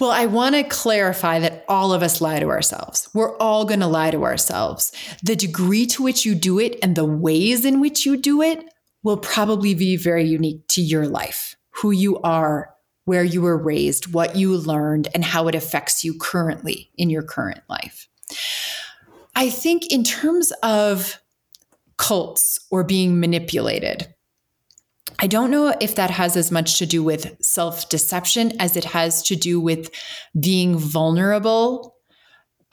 Well, 0.00 0.10
I 0.10 0.26
want 0.26 0.56
to 0.56 0.64
clarify 0.64 1.38
that 1.40 1.64
all 1.68 1.92
of 1.92 2.02
us 2.02 2.20
lie 2.20 2.40
to 2.40 2.48
ourselves. 2.48 3.08
We're 3.14 3.36
all 3.36 3.64
going 3.64 3.80
to 3.80 3.86
lie 3.86 4.10
to 4.10 4.24
ourselves. 4.24 4.90
The 5.22 5.36
degree 5.36 5.86
to 5.86 6.02
which 6.02 6.24
you 6.24 6.34
do 6.34 6.58
it 6.58 6.76
and 6.82 6.96
the 6.96 7.04
ways 7.04 7.64
in 7.64 7.78
which 7.78 8.04
you 8.04 8.16
do 8.16 8.42
it 8.42 8.64
will 9.02 9.16
probably 9.16 9.74
be 9.74 9.96
very 9.96 10.24
unique 10.24 10.66
to 10.68 10.80
your 10.80 11.06
life, 11.06 11.56
who 11.76 11.90
you 11.90 12.18
are, 12.20 12.74
where 13.04 13.24
you 13.24 13.42
were 13.42 13.56
raised, 13.56 14.12
what 14.12 14.36
you 14.36 14.56
learned, 14.56 15.08
and 15.14 15.24
how 15.24 15.48
it 15.48 15.54
affects 15.54 16.04
you 16.04 16.16
currently 16.18 16.90
in 16.96 17.10
your 17.10 17.22
current 17.22 17.62
life. 17.68 18.08
I 19.34 19.50
think, 19.50 19.90
in 19.92 20.04
terms 20.04 20.52
of 20.62 21.18
cults 21.96 22.58
or 22.70 22.84
being 22.84 23.20
manipulated, 23.20 24.12
I 25.18 25.26
don't 25.26 25.50
know 25.50 25.74
if 25.80 25.94
that 25.94 26.10
has 26.10 26.36
as 26.36 26.50
much 26.50 26.78
to 26.78 26.86
do 26.86 27.02
with 27.02 27.36
self 27.40 27.88
deception 27.88 28.60
as 28.60 28.76
it 28.76 28.84
has 28.84 29.22
to 29.24 29.36
do 29.36 29.60
with 29.60 29.90
being 30.38 30.76
vulnerable 30.76 31.96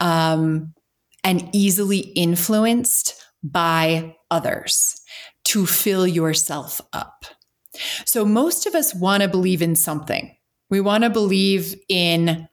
um, 0.00 0.74
and 1.22 1.48
easily 1.52 1.98
influenced 1.98 3.24
by 3.42 4.16
others 4.30 5.00
to 5.44 5.66
fill 5.66 6.06
yourself 6.06 6.80
up. 6.92 7.24
So, 8.04 8.24
most 8.24 8.66
of 8.66 8.74
us 8.74 8.94
want 8.94 9.22
to 9.22 9.28
believe 9.28 9.62
in 9.62 9.76
something. 9.76 10.34
We 10.68 10.80
want 10.80 11.04
to 11.04 11.10
believe 11.10 11.74
in 11.88 12.48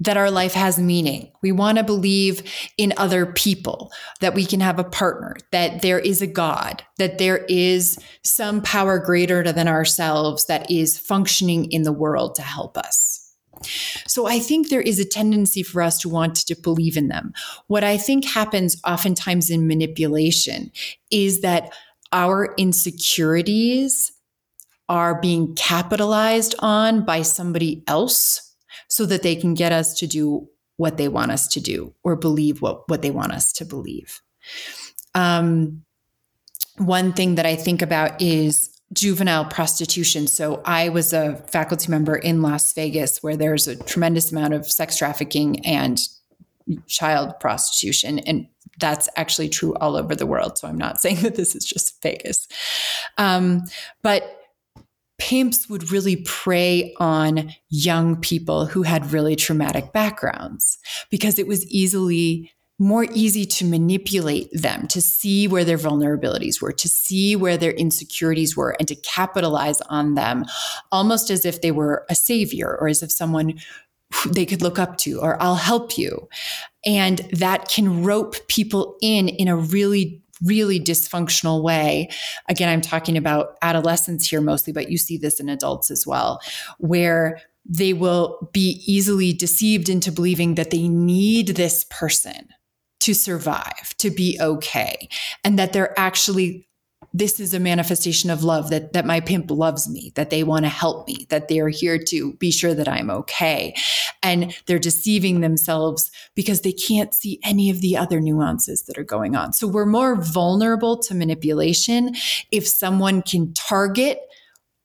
that 0.00 0.16
our 0.16 0.30
life 0.30 0.54
has 0.54 0.78
meaning. 0.78 1.30
We 1.42 1.52
want 1.52 1.78
to 1.78 1.84
believe 1.84 2.42
in 2.76 2.92
other 2.96 3.26
people, 3.26 3.92
that 4.20 4.34
we 4.34 4.44
can 4.44 4.60
have 4.60 4.78
a 4.78 4.84
partner, 4.84 5.36
that 5.52 5.82
there 5.82 5.98
is 5.98 6.20
a 6.20 6.26
God, 6.26 6.82
that 6.98 7.18
there 7.18 7.44
is 7.48 7.98
some 8.22 8.60
power 8.60 8.98
greater 8.98 9.42
than 9.52 9.68
ourselves 9.68 10.46
that 10.46 10.70
is 10.70 10.98
functioning 10.98 11.70
in 11.70 11.84
the 11.84 11.92
world 11.92 12.34
to 12.36 12.42
help 12.42 12.76
us. 12.76 13.24
So 14.06 14.26
I 14.26 14.40
think 14.40 14.68
there 14.68 14.80
is 14.80 14.98
a 14.98 15.04
tendency 15.04 15.62
for 15.62 15.80
us 15.80 15.98
to 16.00 16.08
want 16.08 16.36
to 16.36 16.56
believe 16.56 16.96
in 16.96 17.08
them. 17.08 17.32
What 17.68 17.84
I 17.84 17.96
think 17.96 18.24
happens 18.24 18.76
oftentimes 18.86 19.48
in 19.48 19.66
manipulation 19.66 20.70
is 21.10 21.40
that 21.40 21.72
our 22.14 22.54
insecurities 22.56 24.12
are 24.88 25.20
being 25.20 25.54
capitalized 25.56 26.54
on 26.60 27.04
by 27.04 27.20
somebody 27.22 27.82
else 27.88 28.54
so 28.88 29.04
that 29.04 29.22
they 29.22 29.34
can 29.34 29.54
get 29.54 29.72
us 29.72 29.98
to 29.98 30.06
do 30.06 30.48
what 30.76 30.96
they 30.96 31.08
want 31.08 31.32
us 31.32 31.48
to 31.48 31.60
do 31.60 31.92
or 32.02 32.16
believe 32.16 32.62
what, 32.62 32.88
what 32.88 33.02
they 33.02 33.10
want 33.10 33.32
us 33.32 33.52
to 33.52 33.64
believe. 33.64 34.20
Um, 35.14 35.84
one 36.78 37.12
thing 37.12 37.36
that 37.36 37.46
I 37.46 37.56
think 37.56 37.82
about 37.82 38.20
is 38.20 38.70
juvenile 38.92 39.44
prostitution. 39.46 40.26
So 40.26 40.62
I 40.64 40.88
was 40.88 41.12
a 41.12 41.36
faculty 41.48 41.90
member 41.90 42.16
in 42.16 42.42
Las 42.42 42.72
Vegas 42.74 43.22
where 43.22 43.36
there's 43.36 43.66
a 43.66 43.76
tremendous 43.76 44.30
amount 44.30 44.54
of 44.54 44.70
sex 44.70 44.96
trafficking 44.96 45.64
and 45.66 45.98
child 46.86 47.38
prostitution. 47.40 48.20
And 48.20 48.46
that's 48.78 49.08
actually 49.16 49.48
true 49.48 49.74
all 49.76 49.96
over 49.96 50.14
the 50.14 50.26
world. 50.26 50.58
So 50.58 50.68
I'm 50.68 50.78
not 50.78 51.00
saying 51.00 51.22
that 51.22 51.36
this 51.36 51.54
is 51.54 51.64
just 51.64 52.02
Vegas. 52.02 52.46
Um, 53.18 53.62
but 54.02 54.40
pimps 55.18 55.68
would 55.68 55.92
really 55.92 56.16
prey 56.16 56.92
on 56.98 57.54
young 57.70 58.16
people 58.16 58.66
who 58.66 58.82
had 58.82 59.12
really 59.12 59.36
traumatic 59.36 59.92
backgrounds 59.92 60.78
because 61.08 61.38
it 61.38 61.46
was 61.46 61.64
easily 61.66 62.50
more 62.78 63.06
easy 63.12 63.46
to 63.46 63.64
manipulate 63.64 64.50
them, 64.52 64.88
to 64.88 65.00
see 65.00 65.46
where 65.46 65.64
their 65.64 65.78
vulnerabilities 65.78 66.60
were, 66.60 66.72
to 66.72 66.88
see 66.88 67.36
where 67.36 67.56
their 67.56 67.70
insecurities 67.70 68.56
were, 68.56 68.74
and 68.80 68.88
to 68.88 68.96
capitalize 68.96 69.80
on 69.82 70.14
them 70.14 70.44
almost 70.90 71.30
as 71.30 71.44
if 71.44 71.60
they 71.60 71.70
were 71.70 72.04
a 72.10 72.14
savior 72.16 72.76
or 72.80 72.88
as 72.88 73.02
if 73.02 73.12
someone 73.12 73.54
they 74.30 74.46
could 74.46 74.62
look 74.62 74.78
up 74.78 74.96
to, 74.98 75.20
or 75.20 75.40
I'll 75.42 75.54
help 75.54 75.96
you. 75.96 76.28
And 76.86 77.18
that 77.32 77.68
can 77.68 78.04
rope 78.04 78.36
people 78.48 78.96
in 79.00 79.28
in 79.28 79.48
a 79.48 79.56
really 79.56 80.20
really 80.42 80.80
dysfunctional 80.80 81.62
way. 81.62 82.08
Again, 82.48 82.68
I'm 82.68 82.80
talking 82.80 83.16
about 83.16 83.56
adolescents 83.62 84.28
here 84.28 84.40
mostly, 84.40 84.72
but 84.72 84.90
you 84.90 84.98
see 84.98 85.16
this 85.16 85.40
in 85.40 85.48
adults 85.48 85.90
as 85.90 86.06
well, 86.06 86.40
where 86.78 87.40
they 87.64 87.92
will 87.92 88.50
be 88.52 88.82
easily 88.86 89.32
deceived 89.32 89.88
into 89.88 90.12
believing 90.12 90.56
that 90.56 90.70
they 90.70 90.88
need 90.88 91.48
this 91.48 91.84
person 91.88 92.48
to 93.00 93.14
survive, 93.14 93.94
to 93.98 94.10
be 94.10 94.38
okay, 94.40 95.08
and 95.44 95.58
that 95.58 95.72
they're 95.72 95.98
actually 95.98 96.66
this 97.16 97.38
is 97.38 97.54
a 97.54 97.60
manifestation 97.60 98.28
of 98.28 98.42
love 98.42 98.68
that 98.70 98.92
that 98.92 99.06
my 99.06 99.20
pimp 99.20 99.50
loves 99.50 99.88
me 99.88 100.12
that 100.16 100.30
they 100.30 100.42
want 100.42 100.64
to 100.64 100.68
help 100.68 101.06
me 101.06 101.26
that 101.30 101.48
they're 101.48 101.68
here 101.68 101.96
to 101.96 102.34
be 102.34 102.50
sure 102.50 102.74
that 102.74 102.88
i'm 102.88 103.08
okay. 103.08 103.74
And 104.22 104.54
they're 104.66 104.78
deceiving 104.78 105.40
themselves 105.40 106.10
because 106.34 106.62
they 106.62 106.72
can't 106.72 107.14
see 107.14 107.38
any 107.44 107.70
of 107.70 107.80
the 107.80 107.96
other 107.96 108.20
nuances 108.20 108.82
that 108.84 108.98
are 108.98 109.04
going 109.04 109.36
on. 109.36 109.52
So 109.52 109.68
we're 109.68 109.86
more 109.86 110.16
vulnerable 110.16 110.98
to 111.02 111.14
manipulation 111.14 112.14
if 112.50 112.66
someone 112.66 113.22
can 113.22 113.52
target 113.52 114.18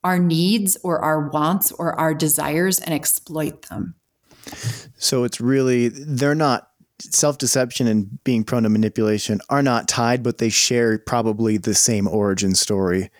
our 0.04 0.18
needs 0.18 0.76
or 0.82 1.00
our 1.00 1.28
wants 1.28 1.72
or 1.72 1.98
our 1.98 2.14
desires 2.14 2.78
and 2.78 2.94
exploit 2.94 3.62
them. 3.62 3.94
So 4.96 5.24
it's 5.24 5.40
really, 5.40 5.88
they're 5.88 6.34
not 6.34 6.69
self 7.00 7.38
deception 7.38 7.86
and 7.86 8.22
being 8.24 8.44
prone 8.44 8.62
to 8.64 8.68
manipulation 8.68 9.40
are 9.48 9.62
not 9.62 9.88
tied, 9.88 10.22
but 10.22 10.38
they 10.38 10.48
share 10.48 10.98
probably 10.98 11.56
the 11.56 11.74
same 11.74 12.06
origin 12.06 12.54
story. 12.54 13.10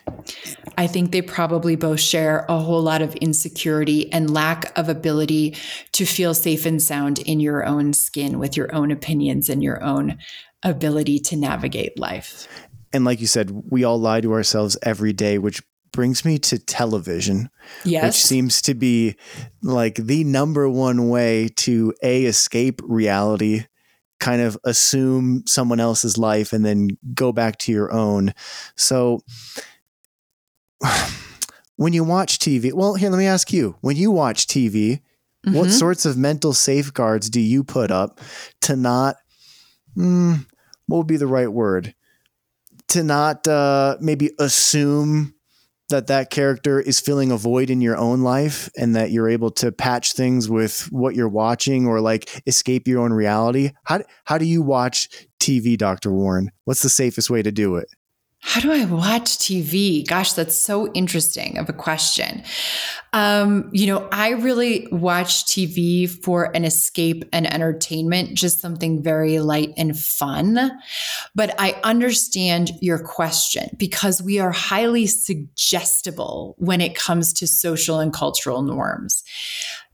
I 0.77 0.87
think 0.87 1.11
they 1.11 1.21
probably 1.21 1.75
both 1.75 1.99
share 1.99 2.45
a 2.47 2.59
whole 2.59 2.81
lot 2.81 3.01
of 3.01 3.15
insecurity 3.15 4.11
and 4.11 4.33
lack 4.33 4.77
of 4.77 4.89
ability 4.89 5.55
to 5.93 6.05
feel 6.05 6.33
safe 6.33 6.65
and 6.65 6.81
sound 6.81 7.19
in 7.19 7.39
your 7.39 7.65
own 7.65 7.93
skin 7.93 8.39
with 8.39 8.55
your 8.55 8.73
own 8.73 8.91
opinions 8.91 9.49
and 9.49 9.63
your 9.63 9.83
own 9.83 10.17
ability 10.63 11.19
to 11.19 11.35
navigate 11.35 11.97
life. 11.99 12.47
And 12.93 13.05
like 13.05 13.21
you 13.21 13.27
said, 13.27 13.51
we 13.69 13.83
all 13.83 13.99
lie 13.99 14.21
to 14.21 14.33
ourselves 14.33 14.77
every 14.83 15.13
day, 15.13 15.37
which 15.37 15.61
brings 15.91 16.23
me 16.23 16.37
to 16.39 16.57
television, 16.57 17.49
which 18.05 18.15
seems 18.15 18.61
to 18.63 18.73
be 18.73 19.15
like 19.61 19.95
the 19.95 20.23
number 20.23 20.69
one 20.69 21.09
way 21.09 21.49
to 21.57 21.93
A, 22.01 22.25
escape 22.25 22.81
reality, 22.83 23.65
kind 24.21 24.41
of 24.41 24.57
assume 24.63 25.43
someone 25.45 25.81
else's 25.81 26.17
life, 26.17 26.53
and 26.53 26.63
then 26.63 26.97
go 27.13 27.33
back 27.33 27.57
to 27.57 27.71
your 27.73 27.91
own. 27.91 28.33
So 28.77 29.19
when 31.75 31.93
you 31.93 32.03
watch 32.03 32.39
TV, 32.39 32.71
well, 32.73 32.93
here, 32.95 33.09
let 33.09 33.17
me 33.17 33.25
ask 33.27 33.51
you 33.51 33.75
when 33.81 33.97
you 33.97 34.11
watch 34.11 34.47
TV, 34.47 35.01
what 35.43 35.69
Mhm. 35.69 35.71
sorts 35.71 36.05
of 36.05 36.17
mental 36.17 36.53
safeguards 36.53 37.29
do 37.29 37.39
you 37.41 37.63
put 37.63 37.89
up 37.91 38.19
to 38.61 38.75
not, 38.75 39.15
mm, 39.97 40.45
what 40.85 40.97
would 40.97 41.07
be 41.07 41.17
the 41.17 41.27
right 41.27 41.51
word? 41.51 41.95
To 42.89 43.03
not 43.03 43.47
uh, 43.47 43.97
maybe 43.99 44.31
assume 44.37 45.33
that 45.91 46.07
that 46.07 46.29
character 46.29 46.79
is 46.79 46.99
filling 46.99 47.31
a 47.31 47.37
void 47.37 47.69
in 47.69 47.81
your 47.81 47.95
own 47.95 48.21
life 48.21 48.69
and 48.77 48.95
that 48.95 49.11
you're 49.11 49.29
able 49.29 49.51
to 49.51 49.71
patch 49.71 50.13
things 50.13 50.49
with 50.49 50.87
what 50.91 51.15
you're 51.15 51.29
watching 51.29 51.87
or 51.87 52.01
like 52.01 52.41
escape 52.47 52.87
your 52.87 53.01
own 53.01 53.13
reality. 53.13 53.71
How, 53.85 54.01
how 54.25 54.37
do 54.37 54.45
you 54.45 54.61
watch 54.61 55.07
TV, 55.39 55.77
Dr. 55.77 56.11
Warren? 56.11 56.51
What's 56.65 56.81
the 56.81 56.89
safest 56.89 57.29
way 57.29 57.41
to 57.41 57.51
do 57.51 57.75
it? 57.75 57.87
How 58.43 58.59
do 58.59 58.71
I 58.71 58.85
watch 58.85 59.37
TV? 59.37 60.05
Gosh, 60.05 60.33
that's 60.33 60.57
so 60.57 60.91
interesting 60.93 61.59
of 61.59 61.69
a 61.69 61.73
question. 61.73 62.43
Um, 63.13 63.69
you 63.71 63.85
know, 63.85 64.09
I 64.11 64.31
really 64.31 64.87
watch 64.91 65.45
TV 65.45 66.09
for 66.09 66.55
an 66.55 66.65
escape 66.65 67.23
and 67.31 67.51
entertainment, 67.53 68.33
just 68.33 68.59
something 68.59 69.03
very 69.03 69.39
light 69.39 69.73
and 69.77 69.97
fun. 69.97 70.71
But 71.35 71.53
I 71.59 71.79
understand 71.83 72.71
your 72.81 72.99
question 72.99 73.69
because 73.77 74.23
we 74.23 74.39
are 74.39 74.51
highly 74.51 75.05
suggestible 75.05 76.55
when 76.57 76.81
it 76.81 76.95
comes 76.95 77.33
to 77.33 77.47
social 77.47 77.99
and 77.99 78.11
cultural 78.11 78.63
norms 78.63 79.23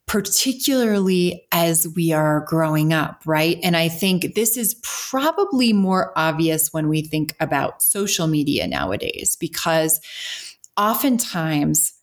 particularly 0.08 1.45
as 1.51 1.86
we 1.95 2.14
are 2.14 2.45
growing 2.47 2.93
up, 2.93 3.22
right? 3.26 3.60
And 3.62 3.76
I 3.76 3.89
think 3.89 4.36
this 4.36 4.55
is 4.55 4.80
probably 4.82 5.74
more 5.74 6.14
obvious 6.16 6.72
when 6.72 6.88
we 6.88 7.01
think 7.01 7.36
about 7.41 7.84
social 7.84 8.26
media 8.28 8.68
nowadays, 8.68 9.36
because 9.38 9.99
oftentimes 10.78 11.93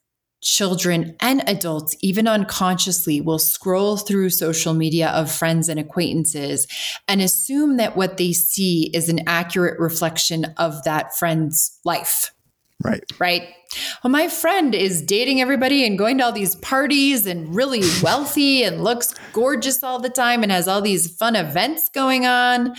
children 0.42 1.16
and 1.20 1.42
adults, 1.48 1.96
even 2.02 2.28
unconsciously, 2.28 3.22
will 3.22 3.38
scroll 3.38 3.96
through 3.96 4.28
social 4.28 4.74
media 4.74 5.09
of 5.09 5.32
friends 5.32 5.70
and 5.70 5.80
acquaintances 5.80 6.66
and 7.09 7.22
assume 7.22 7.78
that 7.78 7.96
what 7.96 8.18
they 8.18 8.32
see 8.32 8.90
is 8.92 9.09
an 9.09 9.20
accurate 9.26 9.80
reflection 9.80 10.44
of 10.59 10.84
that 10.84 11.16
friend's 11.16 11.80
life 11.86 12.34
Right. 12.85 13.03
Right. 13.18 13.49
Well, 14.03 14.11
my 14.11 14.28
friend 14.28 14.74
is 14.74 15.01
dating 15.01 15.41
everybody 15.41 15.87
and 15.87 15.97
going 15.97 16.18
to 16.18 16.24
all 16.24 16.32
these 16.32 16.55
parties 16.57 17.26
and 17.26 17.55
really 17.55 17.80
wealthy 18.03 18.62
and 18.62 18.85
looks 18.85 19.14
gorgeous 19.32 19.82
all 19.82 19.99
the 19.99 20.11
time 20.11 20.43
and 20.43 20.53
has 20.53 20.68
all 20.68 20.82
these 20.82 21.11
fun 21.16 21.35
events 21.35 21.89
going 21.89 22.26
on. 22.26 22.74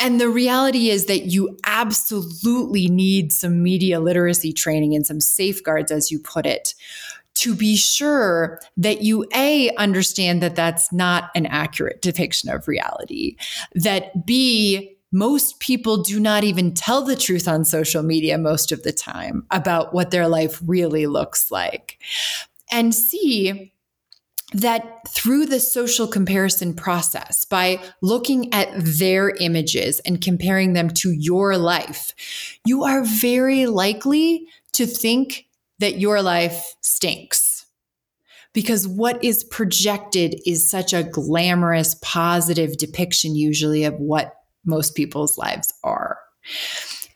And 0.00 0.20
the 0.20 0.30
reality 0.30 0.88
is 0.88 1.06
that 1.06 1.26
you 1.26 1.56
absolutely 1.66 2.88
need 2.88 3.32
some 3.32 3.62
media 3.62 4.00
literacy 4.00 4.52
training 4.52 4.94
and 4.94 5.04
some 5.04 5.20
safeguards, 5.20 5.92
as 5.92 6.10
you 6.10 6.18
put 6.18 6.46
it, 6.46 6.74
to 7.34 7.54
be 7.54 7.76
sure 7.76 8.60
that 8.76 9.02
you 9.02 9.26
A, 9.34 9.74
understand 9.76 10.42
that 10.42 10.56
that's 10.56 10.92
not 10.92 11.30
an 11.34 11.46
accurate 11.46 12.00
depiction 12.00 12.48
of 12.48 12.68
reality, 12.68 13.36
that 13.74 14.24
B, 14.24 14.97
most 15.10 15.60
people 15.60 16.02
do 16.02 16.20
not 16.20 16.44
even 16.44 16.74
tell 16.74 17.02
the 17.02 17.16
truth 17.16 17.48
on 17.48 17.64
social 17.64 18.02
media 18.02 18.36
most 18.38 18.72
of 18.72 18.82
the 18.82 18.92
time 18.92 19.46
about 19.50 19.94
what 19.94 20.10
their 20.10 20.28
life 20.28 20.60
really 20.66 21.06
looks 21.06 21.50
like. 21.50 21.98
And 22.70 22.94
see, 22.94 23.72
that 24.52 25.06
through 25.08 25.46
the 25.46 25.60
social 25.60 26.06
comparison 26.06 26.72
process, 26.74 27.44
by 27.44 27.80
looking 28.00 28.52
at 28.54 28.70
their 28.74 29.30
images 29.30 30.00
and 30.00 30.22
comparing 30.22 30.72
them 30.72 30.88
to 30.88 31.10
your 31.12 31.58
life, 31.58 32.58
you 32.64 32.84
are 32.84 33.04
very 33.04 33.66
likely 33.66 34.46
to 34.72 34.86
think 34.86 35.46
that 35.80 35.98
your 35.98 36.22
life 36.22 36.76
stinks. 36.80 37.66
Because 38.54 38.88
what 38.88 39.22
is 39.22 39.44
projected 39.44 40.40
is 40.46 40.68
such 40.68 40.94
a 40.94 41.04
glamorous, 41.04 41.96
positive 42.00 42.78
depiction, 42.78 43.36
usually, 43.36 43.84
of 43.84 43.94
what 43.94 44.37
most 44.68 44.94
people's 44.94 45.36
lives 45.36 45.74
are. 45.82 46.18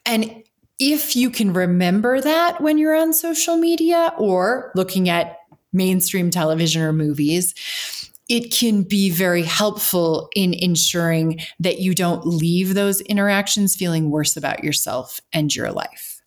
And 0.04 0.42
if 0.78 1.14
you 1.14 1.30
can 1.30 1.52
remember 1.52 2.20
that 2.20 2.60
when 2.60 2.78
you're 2.78 2.96
on 2.96 3.12
social 3.12 3.56
media 3.56 4.12
or 4.18 4.72
looking 4.74 5.08
at 5.08 5.36
mainstream 5.72 6.30
television 6.30 6.82
or 6.82 6.92
movies, 6.92 7.54
it 8.28 8.50
can 8.50 8.82
be 8.82 9.10
very 9.10 9.42
helpful 9.42 10.28
in 10.34 10.54
ensuring 10.54 11.40
that 11.60 11.80
you 11.80 11.94
don't 11.94 12.26
leave 12.26 12.74
those 12.74 13.00
interactions 13.02 13.76
feeling 13.76 14.10
worse 14.10 14.36
about 14.36 14.64
yourself 14.64 15.20
and 15.32 15.54
your 15.54 15.70
life. 15.70 16.20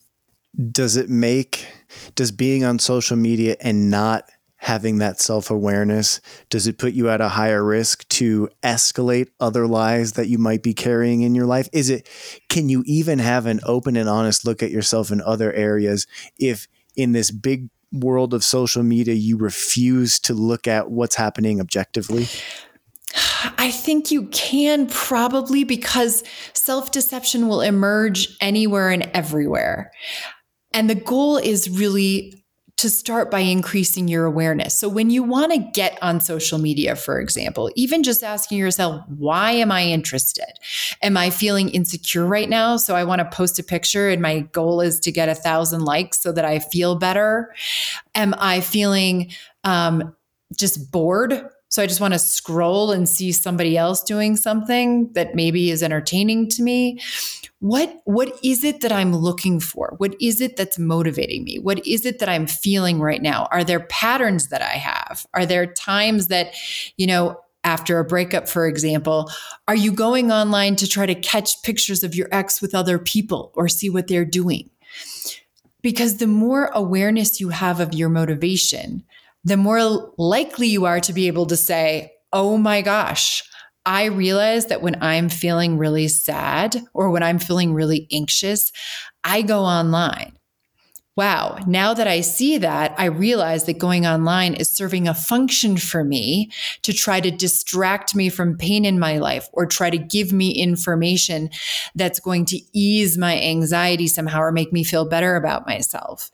Does 0.70 0.96
it 0.96 1.10
make, 1.10 1.66
does 2.14 2.30
being 2.30 2.64
on 2.64 2.78
social 2.78 3.16
media 3.16 3.56
and 3.60 3.90
not 3.90 4.30
having 4.66 4.98
that 4.98 5.20
self 5.20 5.48
awareness, 5.48 6.20
does 6.50 6.66
it 6.66 6.76
put 6.76 6.92
you 6.92 7.08
at 7.08 7.20
a 7.20 7.28
higher 7.28 7.62
risk 7.62 8.06
to 8.08 8.48
escalate 8.64 9.28
other 9.38 9.64
lies 9.64 10.14
that 10.14 10.26
you 10.26 10.38
might 10.38 10.60
be 10.60 10.74
carrying 10.74 11.22
in 11.22 11.36
your 11.36 11.46
life? 11.46 11.68
Is 11.72 11.88
it, 11.88 12.08
can 12.48 12.68
you 12.68 12.82
even 12.84 13.20
have 13.20 13.46
an 13.46 13.60
open 13.62 13.96
and 13.96 14.08
honest 14.08 14.44
look 14.44 14.64
at 14.64 14.72
yourself 14.72 15.12
in 15.12 15.22
other 15.22 15.52
areas 15.52 16.08
if 16.36 16.66
in 16.96 17.12
this 17.12 17.30
big 17.30 17.68
world 17.92 18.34
of 18.34 18.42
social 18.42 18.82
media, 18.82 19.14
you 19.14 19.36
refuse 19.36 20.18
to 20.18 20.34
look 20.34 20.66
at 20.66 20.90
what's 20.90 21.14
happening 21.14 21.60
objectively? 21.60 22.26
I 23.58 23.70
think 23.70 24.10
you 24.10 24.26
can 24.26 24.88
probably 24.88 25.62
because 25.62 26.24
self 26.54 26.90
deception 26.90 27.46
will 27.46 27.60
emerge 27.60 28.36
anywhere 28.40 28.90
and 28.90 29.08
everywhere. 29.14 29.92
And 30.72 30.90
the 30.90 30.96
goal 30.96 31.36
is 31.36 31.70
really 31.70 32.42
to 32.76 32.90
start 32.90 33.30
by 33.30 33.38
increasing 33.38 34.06
your 34.06 34.26
awareness. 34.26 34.76
So, 34.76 34.88
when 34.88 35.08
you 35.08 35.22
want 35.22 35.52
to 35.52 35.58
get 35.58 35.98
on 36.02 36.20
social 36.20 36.58
media, 36.58 36.94
for 36.94 37.18
example, 37.18 37.70
even 37.74 38.02
just 38.02 38.22
asking 38.22 38.58
yourself, 38.58 39.02
why 39.08 39.52
am 39.52 39.72
I 39.72 39.84
interested? 39.84 40.52
Am 41.02 41.16
I 41.16 41.30
feeling 41.30 41.70
insecure 41.70 42.26
right 42.26 42.48
now? 42.48 42.76
So, 42.76 42.94
I 42.94 43.04
want 43.04 43.20
to 43.20 43.36
post 43.36 43.58
a 43.58 43.62
picture 43.62 44.08
and 44.08 44.20
my 44.20 44.40
goal 44.40 44.80
is 44.80 45.00
to 45.00 45.12
get 45.12 45.28
a 45.28 45.34
thousand 45.34 45.82
likes 45.82 46.20
so 46.20 46.32
that 46.32 46.44
I 46.44 46.58
feel 46.58 46.96
better. 46.96 47.54
Am 48.14 48.34
I 48.38 48.60
feeling 48.60 49.32
um, 49.64 50.14
just 50.54 50.92
bored 50.92 51.48
so 51.68 51.82
I 51.82 51.86
just 51.86 52.00
want 52.00 52.14
to 52.14 52.18
scroll 52.18 52.92
and 52.92 53.08
see 53.08 53.32
somebody 53.32 53.76
else 53.76 54.02
doing 54.02 54.36
something 54.36 55.12
that 55.14 55.34
maybe 55.34 55.70
is 55.70 55.82
entertaining 55.82 56.48
to 56.50 56.62
me. 56.62 57.00
What 57.58 58.00
what 58.04 58.38
is 58.44 58.64
it 58.64 58.82
that 58.82 58.92
I'm 58.92 59.14
looking 59.16 59.60
for? 59.60 59.94
What 59.96 60.14
is 60.20 60.40
it 60.40 60.56
that's 60.56 60.78
motivating 60.78 61.44
me? 61.44 61.58
What 61.58 61.84
is 61.86 62.06
it 62.06 62.18
that 62.18 62.28
I'm 62.28 62.46
feeling 62.46 63.00
right 63.00 63.22
now? 63.22 63.48
Are 63.50 63.64
there 63.64 63.80
patterns 63.80 64.48
that 64.48 64.62
I 64.62 64.76
have? 64.76 65.26
Are 65.34 65.46
there 65.46 65.66
times 65.66 66.28
that, 66.28 66.54
you 66.96 67.06
know, 67.06 67.40
after 67.64 67.98
a 67.98 68.04
breakup, 68.04 68.48
for 68.48 68.66
example, 68.66 69.30
are 69.66 69.74
you 69.74 69.90
going 69.90 70.30
online 70.30 70.76
to 70.76 70.86
try 70.86 71.04
to 71.04 71.16
catch 71.16 71.62
pictures 71.62 72.04
of 72.04 72.14
your 72.14 72.28
ex 72.30 72.62
with 72.62 72.74
other 72.74 72.98
people 72.98 73.52
or 73.56 73.68
see 73.68 73.90
what 73.90 74.06
they're 74.06 74.24
doing? 74.24 74.70
Because 75.82 76.18
the 76.18 76.26
more 76.26 76.66
awareness 76.74 77.40
you 77.40 77.48
have 77.48 77.80
of 77.80 77.92
your 77.92 78.08
motivation, 78.08 79.04
the 79.46 79.56
more 79.56 80.12
likely 80.18 80.66
you 80.66 80.86
are 80.86 80.98
to 80.98 81.12
be 81.12 81.28
able 81.28 81.46
to 81.46 81.56
say, 81.56 82.12
oh 82.32 82.58
my 82.58 82.82
gosh, 82.82 83.44
I 83.86 84.06
realize 84.06 84.66
that 84.66 84.82
when 84.82 85.00
I'm 85.00 85.28
feeling 85.28 85.78
really 85.78 86.08
sad 86.08 86.82
or 86.92 87.10
when 87.10 87.22
I'm 87.22 87.38
feeling 87.38 87.72
really 87.72 88.08
anxious, 88.12 88.72
I 89.22 89.42
go 89.42 89.60
online. 89.60 90.36
Wow, 91.16 91.60
now 91.64 91.94
that 91.94 92.08
I 92.08 92.22
see 92.22 92.58
that, 92.58 92.92
I 92.98 93.04
realize 93.04 93.64
that 93.64 93.78
going 93.78 94.04
online 94.04 94.54
is 94.54 94.68
serving 94.68 95.06
a 95.06 95.14
function 95.14 95.76
for 95.76 96.02
me 96.02 96.50
to 96.82 96.92
try 96.92 97.20
to 97.20 97.30
distract 97.30 98.16
me 98.16 98.28
from 98.28 98.58
pain 98.58 98.84
in 98.84 98.98
my 98.98 99.18
life 99.18 99.48
or 99.52 99.64
try 99.64 99.90
to 99.90 99.96
give 99.96 100.32
me 100.32 100.50
information 100.50 101.50
that's 101.94 102.18
going 102.18 102.46
to 102.46 102.60
ease 102.72 103.16
my 103.16 103.40
anxiety 103.40 104.08
somehow 104.08 104.40
or 104.40 104.50
make 104.50 104.72
me 104.72 104.82
feel 104.82 105.08
better 105.08 105.36
about 105.36 105.68
myself. 105.68 106.32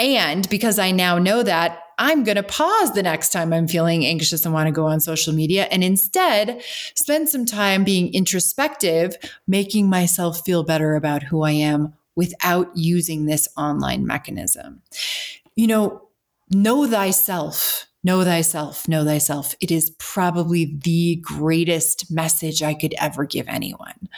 And 0.00 0.48
because 0.48 0.80
I 0.80 0.90
now 0.90 1.18
know 1.18 1.44
that, 1.44 1.78
I'm 1.98 2.24
going 2.24 2.36
to 2.36 2.42
pause 2.42 2.94
the 2.94 3.02
next 3.02 3.30
time 3.32 3.52
I'm 3.52 3.68
feeling 3.68 4.06
anxious 4.06 4.44
and 4.44 4.54
want 4.54 4.68
to 4.68 4.72
go 4.72 4.86
on 4.86 5.00
social 5.00 5.34
media 5.34 5.64
and 5.70 5.82
instead 5.82 6.62
spend 6.94 7.28
some 7.28 7.44
time 7.44 7.84
being 7.84 8.14
introspective, 8.14 9.16
making 9.46 9.88
myself 9.88 10.44
feel 10.44 10.62
better 10.62 10.94
about 10.94 11.24
who 11.24 11.42
I 11.42 11.52
am 11.52 11.94
without 12.14 12.70
using 12.76 13.26
this 13.26 13.48
online 13.56 14.06
mechanism. 14.06 14.82
You 15.56 15.66
know, 15.66 16.08
know 16.50 16.86
thyself. 16.86 17.86
Know 18.04 18.22
thyself, 18.22 18.86
know 18.86 19.04
thyself. 19.04 19.56
It 19.60 19.72
is 19.72 19.90
probably 19.98 20.78
the 20.82 21.16
greatest 21.16 22.12
message 22.12 22.62
I 22.62 22.72
could 22.72 22.94
ever 22.96 23.24
give 23.24 23.48
anyone 23.48 24.08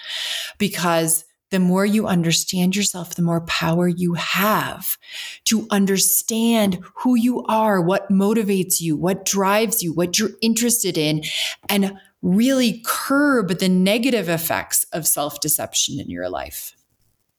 because 0.58 1.24
the 1.50 1.60
more 1.60 1.84
you 1.84 2.06
understand 2.06 2.76
yourself, 2.76 3.14
the 3.14 3.22
more 3.22 3.40
power 3.42 3.88
you 3.88 4.14
have 4.14 4.96
to 5.44 5.66
understand 5.70 6.78
who 6.96 7.16
you 7.16 7.44
are, 7.46 7.80
what 7.80 8.08
motivates 8.08 8.80
you, 8.80 8.96
what 8.96 9.24
drives 9.24 9.82
you, 9.82 9.92
what 9.92 10.18
you're 10.18 10.30
interested 10.40 10.96
in, 10.96 11.22
and 11.68 11.98
really 12.22 12.82
curb 12.84 13.58
the 13.58 13.68
negative 13.68 14.28
effects 14.28 14.84
of 14.92 15.06
self 15.06 15.40
deception 15.40 15.98
in 15.98 16.08
your 16.08 16.28
life. 16.28 16.76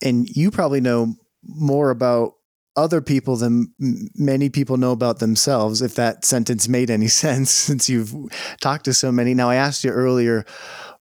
And 0.04 0.28
you 0.30 0.52
probably 0.52 0.82
know 0.82 1.16
more 1.44 1.90
about 1.90 2.36
other 2.76 3.02
people 3.02 3.36
than 3.36 3.74
many 4.16 4.50
people 4.50 4.78
know 4.78 4.92
about 4.92 5.20
themselves, 5.20 5.82
if 5.82 5.96
that 5.96 6.24
sentence 6.24 6.68
made 6.68 6.90
any 6.90 7.08
sense 7.24 7.52
since 7.52 7.90
you've 7.90 8.16
talked 8.60 8.86
to 8.86 8.94
so 8.94 9.12
many. 9.12 9.34
Now, 9.34 9.50
I 9.50 9.56
asked 9.56 9.84
you 9.84 9.92
earlier 9.92 10.46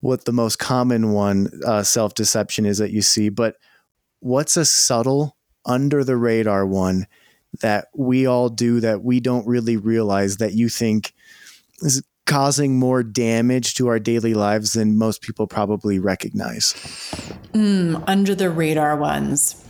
what 0.01 0.25
the 0.25 0.31
most 0.31 0.59
common 0.59 1.11
one 1.11 1.49
uh, 1.65 1.83
self 1.83 2.13
deception 2.13 2.65
is 2.65 2.77
that 2.77 2.91
you 2.91 3.01
see, 3.01 3.29
but 3.29 3.55
what's 4.19 4.57
a 4.57 4.65
subtle, 4.65 5.35
under 5.65 6.03
the 6.03 6.17
radar 6.17 6.65
one 6.65 7.05
that 7.61 7.87
we 7.95 8.25
all 8.25 8.49
do 8.49 8.79
that 8.79 9.03
we 9.03 9.19
don't 9.19 9.45
really 9.47 9.77
realize 9.77 10.37
that 10.37 10.53
you 10.53 10.69
think 10.69 11.13
is 11.81 12.03
causing 12.25 12.77
more 12.77 13.03
damage 13.03 13.73
to 13.73 13.87
our 13.87 13.99
daily 13.99 14.33
lives 14.33 14.73
than 14.73 14.97
most 14.97 15.21
people 15.21 15.47
probably 15.47 15.99
recognize? 15.99 16.73
Mm, 17.53 18.03
under 18.07 18.35
the 18.35 18.49
radar 18.49 18.95
ones. 18.95 19.63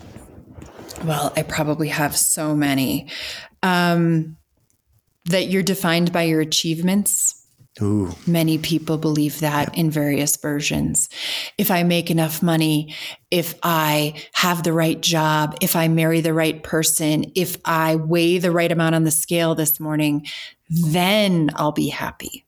Well, 1.04 1.32
I 1.36 1.44
probably 1.44 1.88
have 1.90 2.16
so 2.16 2.56
many. 2.56 3.08
Um, 3.64 4.38
that 5.26 5.48
you're 5.48 5.64
defined 5.64 6.12
by 6.12 6.24
your 6.24 6.42
achievements 6.42 7.39
Ooh. 7.82 8.14
Many 8.28 8.58
people 8.58 8.98
believe 8.98 9.40
that 9.40 9.78
in 9.78 9.90
various 9.90 10.36
versions. 10.36 11.08
If 11.58 11.72
I 11.72 11.84
make 11.84 12.12
enough 12.12 12.44
money, 12.44 12.94
if 13.32 13.56
I 13.64 14.16
have 14.34 14.64
the 14.64 14.74
right 14.74 15.00
job, 15.00 15.56
if 15.62 15.76
I 15.76 15.88
marry 15.88 16.20
the 16.20 16.34
right 16.34 16.62
person, 16.62 17.32
if 17.36 17.58
I 17.64 17.96
weigh 17.96 18.38
the 18.38 18.52
right 18.52 18.72
amount 18.72 18.96
on 18.96 19.04
the 19.06 19.12
scale 19.12 19.56
this 19.56 19.80
morning, 19.80 20.26
then 20.70 21.52
I'll 21.56 21.72
be 21.72 21.88
happy. 21.88 22.46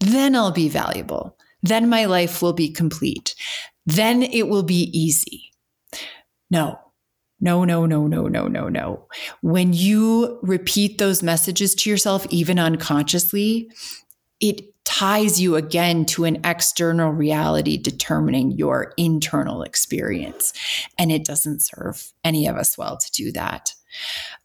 Then 0.00 0.36
I'll 0.36 0.52
be 0.52 0.68
valuable. 0.68 1.36
Then 1.62 1.88
my 1.88 2.04
life 2.04 2.40
will 2.40 2.52
be 2.52 2.70
complete. 2.70 3.34
Then 3.84 4.22
it 4.22 4.48
will 4.48 4.62
be 4.62 4.90
easy. 4.96 5.50
No, 6.50 6.78
no, 7.40 7.64
no, 7.64 7.86
no, 7.86 8.06
no, 8.06 8.28
no, 8.28 8.46
no, 8.46 8.68
no. 8.68 9.06
When 9.42 9.72
you 9.72 10.38
repeat 10.42 10.98
those 10.98 11.22
messages 11.22 11.74
to 11.76 11.90
yourself, 11.90 12.26
even 12.30 12.58
unconsciously, 12.58 13.70
it 14.40 14.62
ties 14.84 15.40
you 15.40 15.54
again 15.54 16.04
to 16.06 16.24
an 16.24 16.40
external 16.44 17.10
reality 17.10 17.76
determining 17.76 18.50
your 18.52 18.94
internal 18.96 19.62
experience. 19.62 20.52
And 20.98 21.12
it 21.12 21.24
doesn't 21.24 21.60
serve 21.60 22.12
any 22.24 22.46
of 22.46 22.56
us 22.56 22.78
well 22.78 22.96
to 22.96 23.12
do 23.12 23.30
that. 23.32 23.74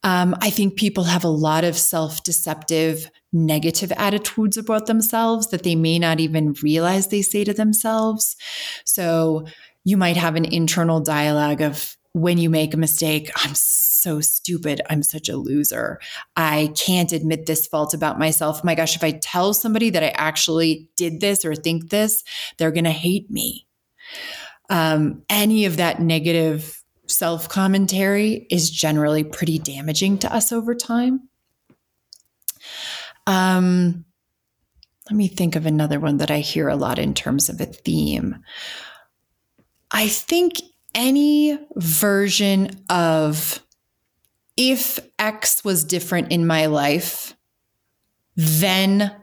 Um, 0.03 0.35
I 0.41 0.49
think 0.49 0.75
people 0.75 1.05
have 1.05 1.23
a 1.23 1.29
lot 1.29 1.63
of 1.63 1.77
self 1.77 2.23
deceptive, 2.23 3.09
negative 3.31 3.91
attitudes 3.93 4.57
about 4.57 4.85
themselves 4.85 5.47
that 5.47 5.63
they 5.63 5.75
may 5.75 5.97
not 5.97 6.19
even 6.19 6.55
realize 6.61 7.07
they 7.07 7.21
say 7.21 7.43
to 7.45 7.53
themselves. 7.53 8.35
So 8.83 9.45
you 9.85 9.97
might 9.97 10.17
have 10.17 10.35
an 10.35 10.45
internal 10.45 10.99
dialogue 10.99 11.61
of, 11.61 11.97
when 12.13 12.37
you 12.37 12.49
make 12.49 12.73
a 12.73 12.77
mistake, 12.77 13.31
I'm 13.35 13.55
so 14.03 14.19
stupid. 14.21 14.81
I'm 14.89 15.01
such 15.01 15.29
a 15.29 15.37
loser. 15.37 15.99
I 16.35 16.73
can't 16.75 17.11
admit 17.11 17.45
this 17.45 17.65
fault 17.65 17.93
about 17.93 18.19
myself. 18.19 18.63
My 18.63 18.75
gosh, 18.75 18.95
if 18.95 19.03
I 19.03 19.11
tell 19.11 19.53
somebody 19.53 19.89
that 19.91 20.03
I 20.03 20.09
actually 20.09 20.89
did 20.97 21.21
this 21.21 21.45
or 21.45 21.55
think 21.55 21.89
this, 21.89 22.23
they're 22.57 22.71
going 22.71 22.83
to 22.83 22.91
hate 22.91 23.31
me. 23.31 23.65
Um, 24.69 25.23
any 25.29 25.65
of 25.65 25.77
that 25.77 26.01
negative 26.01 26.83
self 27.07 27.49
commentary 27.49 28.47
is 28.49 28.69
generally 28.69 29.23
pretty 29.23 29.59
damaging 29.59 30.19
to 30.19 30.33
us 30.33 30.51
over 30.51 30.75
time. 30.75 31.29
Um, 33.25 34.05
let 35.09 35.17
me 35.17 35.27
think 35.27 35.55
of 35.55 35.65
another 35.65 35.99
one 35.99 36.17
that 36.17 36.31
I 36.31 36.39
hear 36.39 36.69
a 36.69 36.75
lot 36.75 36.99
in 36.99 37.13
terms 37.13 37.49
of 37.49 37.59
a 37.59 37.65
theme. 37.65 38.37
I 39.91 40.07
think 40.07 40.61
any 40.95 41.57
version 41.75 42.69
of 42.89 43.62
if 44.57 44.99
X 45.19 45.63
was 45.63 45.83
different 45.83 46.31
in 46.31 46.45
my 46.45 46.67
life, 46.67 47.35
then 48.35 49.15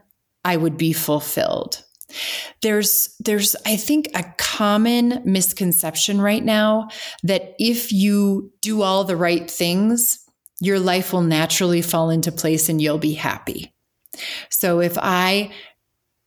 I 0.43 0.57
would 0.57 0.77
be 0.77 0.93
fulfilled. 0.93 1.83
There's 2.61 3.15
there's 3.19 3.55
I 3.65 3.77
think 3.77 4.09
a 4.13 4.25
common 4.37 5.21
misconception 5.23 6.19
right 6.19 6.43
now 6.43 6.89
that 7.23 7.55
if 7.57 7.91
you 7.91 8.51
do 8.61 8.81
all 8.81 9.05
the 9.05 9.15
right 9.15 9.49
things, 9.49 10.19
your 10.59 10.79
life 10.79 11.13
will 11.13 11.21
naturally 11.21 11.81
fall 11.81 12.09
into 12.09 12.31
place 12.31 12.67
and 12.67 12.81
you'll 12.81 12.97
be 12.97 13.13
happy. 13.13 13.73
So 14.49 14.81
if 14.81 14.97
I 14.97 15.51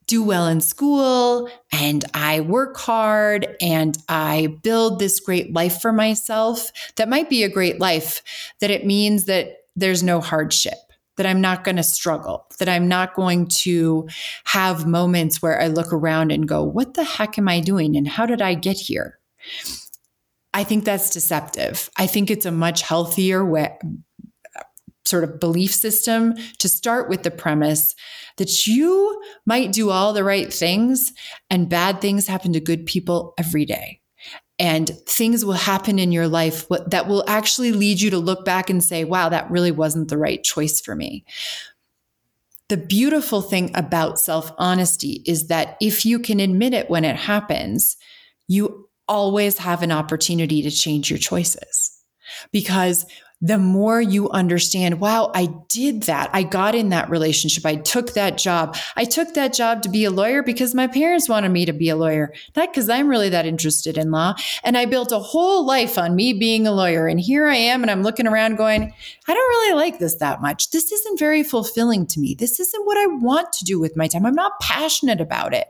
do 0.07 0.23
well 0.23 0.47
in 0.47 0.61
school 0.61 1.49
and 1.73 2.05
I 2.15 2.41
work 2.41 2.77
hard 2.77 3.57
and 3.61 3.97
I 4.09 4.57
build 4.63 4.99
this 4.99 5.21
great 5.21 5.53
life 5.53 5.81
for 5.81 5.93
myself 5.93 6.71
that 6.97 7.09
might 7.09 7.31
be 7.31 7.43
a 7.43 7.49
great 7.49 7.81
life, 7.81 8.23
that 8.61 8.71
it 8.71 8.87
means 8.87 9.25
that 9.25 9.57
there's 9.77 10.03
no 10.03 10.21
hardship, 10.21 10.79
that 11.17 11.27
I'm 11.27 11.41
not 11.41 11.65
going 11.65 11.77
to 11.77 11.83
struggle, 11.83 12.47
that 12.59 12.69
I'm 12.69 12.89
not 12.89 13.15
going 13.15 13.47
to 13.47 14.09
have 14.45 14.87
moments 14.87 15.41
where 15.41 15.61
I 15.61 15.69
look 15.69 15.93
around 15.93 16.33
and 16.33 16.47
go, 16.47 16.63
what 16.63 16.95
the 16.95 17.05
heck 17.05 17.39
am 17.39 17.49
I 17.49 17.61
doing? 17.61 17.97
And 17.97 18.07
how 18.07 18.27
did 18.27 18.43
I 18.43 18.55
get 18.55 18.77
here? 18.77 19.19
I 20.53 20.63
think 20.63 20.85
that's 20.85 21.11
deceptive. 21.11 21.91
I 21.97 22.07
think 22.07 22.31
it's 22.31 22.47
a 22.47 22.53
much 22.53 22.83
healthier 22.83 23.45
way, 23.45 23.77
sort 25.07 25.25
of 25.25 25.41
belief 25.41 25.75
system 25.75 26.35
to 26.59 26.69
start 26.69 27.09
with 27.09 27.23
the 27.23 27.31
premise 27.31 27.95
that 28.37 28.67
you 28.67 29.23
might 29.47 29.73
do 29.73 29.91
all 29.91 30.13
the 30.13 30.25
right 30.25 30.53
things 30.53 31.13
and 31.51 31.69
bad 31.69 32.01
things 32.01 32.27
happen 32.27 32.53
to 32.53 32.61
good 32.61 32.87
people 32.87 33.35
every 33.39 33.65
day. 33.65 34.01
And 34.59 34.89
things 35.07 35.45
will 35.45 35.55
happen 35.55 35.99
in 35.99 36.13
your 36.13 36.29
life 36.29 36.67
that 36.87 37.09
will 37.09 37.25
actually 37.27 37.73
lead 37.73 38.01
you 38.01 38.11
to 38.11 38.19
look 38.19 38.45
back 38.45 38.71
and 38.71 38.83
say, 38.83 39.05
wow, 39.05 39.29
that 39.29 39.51
really 39.51 39.73
wasn't 39.73 40.09
the 40.09 40.19
right 40.19 40.43
choice 40.43 40.81
for 40.81 40.95
me. 40.95 41.25
The 42.69 42.77
beautiful 42.77 43.43
thing 43.43 43.73
about 43.75 44.21
self 44.21 44.53
honesty 44.57 45.23
is 45.27 45.49
that 45.49 45.77
if 45.81 46.07
you 46.07 46.19
can 46.19 46.41
admit 46.41 46.73
it 46.73 46.89
when 46.89 47.05
it 47.05 47.17
happens, 47.17 47.97
you 48.47 48.89
always 49.09 49.59
have 49.59 49.83
an 49.83 49.93
opportunity 49.93 50.63
to 50.63 50.71
change 50.71 51.11
your 51.11 51.19
choices. 51.19 51.91
Because 52.53 53.05
the 53.45 53.59
more 53.59 54.01
you 54.01 54.31
understand, 54.31 55.01
wow, 55.01 55.31
I 55.35 55.55
did 55.69 56.05
that. 56.05 56.31
I 56.33 56.45
got 56.45 56.75
in 56.75 56.89
that 56.89 57.11
relationship. 57.11 57.67
I 57.67 57.77
took 57.77 58.15
that 58.15 58.39
job. 58.39 58.75
I 58.97 59.05
took 59.05 59.35
that 59.35 59.53
job 59.53 59.83
to 59.83 59.91
be 59.91 60.07
a 60.07 60.11
lawyer 60.11 60.43
because 60.43 60.75
my 60.75 60.87
parents 60.87 61.29
wanted 61.29 61.51
me 61.51 61.67
to 61.67 61.75
be 61.75 61.91
a 61.91 61.97
lawyer, 61.97 62.33
not 62.57 62.73
because 62.73 62.89
I'm 62.89 63.07
really 63.07 63.29
that 63.29 63.45
interested 63.45 63.99
in 63.99 64.11
law. 64.11 64.35
And 64.63 64.79
I 64.79 64.87
built 64.87 65.13
a 65.13 65.19
whole 65.19 65.67
life 65.67 65.99
on 65.99 66.17
me 66.17 66.33
being 66.33 66.67
a 66.67 66.73
lawyer. 66.73 67.07
And 67.07 67.21
here 67.21 67.47
I 67.47 67.57
am, 67.57 67.83
and 67.83 67.91
I'm 67.91 68.03
looking 68.03 68.27
around 68.27 68.57
going, 68.57 68.95
I 69.29 69.35
don't 69.35 69.37
really 69.37 69.75
like 69.75 69.99
this 69.99 70.15
that 70.15 70.41
much. 70.41 70.71
This 70.71 70.91
isn't 70.91 71.19
very 71.19 71.43
fulfilling 71.43 72.07
to 72.07 72.21
me. 72.21 72.35
This 72.35 72.59
isn't 72.59 72.87
what 72.87 72.97
I 72.97 73.07
want 73.09 73.53
to 73.53 73.65
do 73.67 73.79
with 73.79 73.95
my 73.95 74.09
time. 74.09 74.25
I'm 74.25 74.35
not 74.35 74.59
passionate 74.63 75.21
about 75.21 75.53
it. 75.53 75.69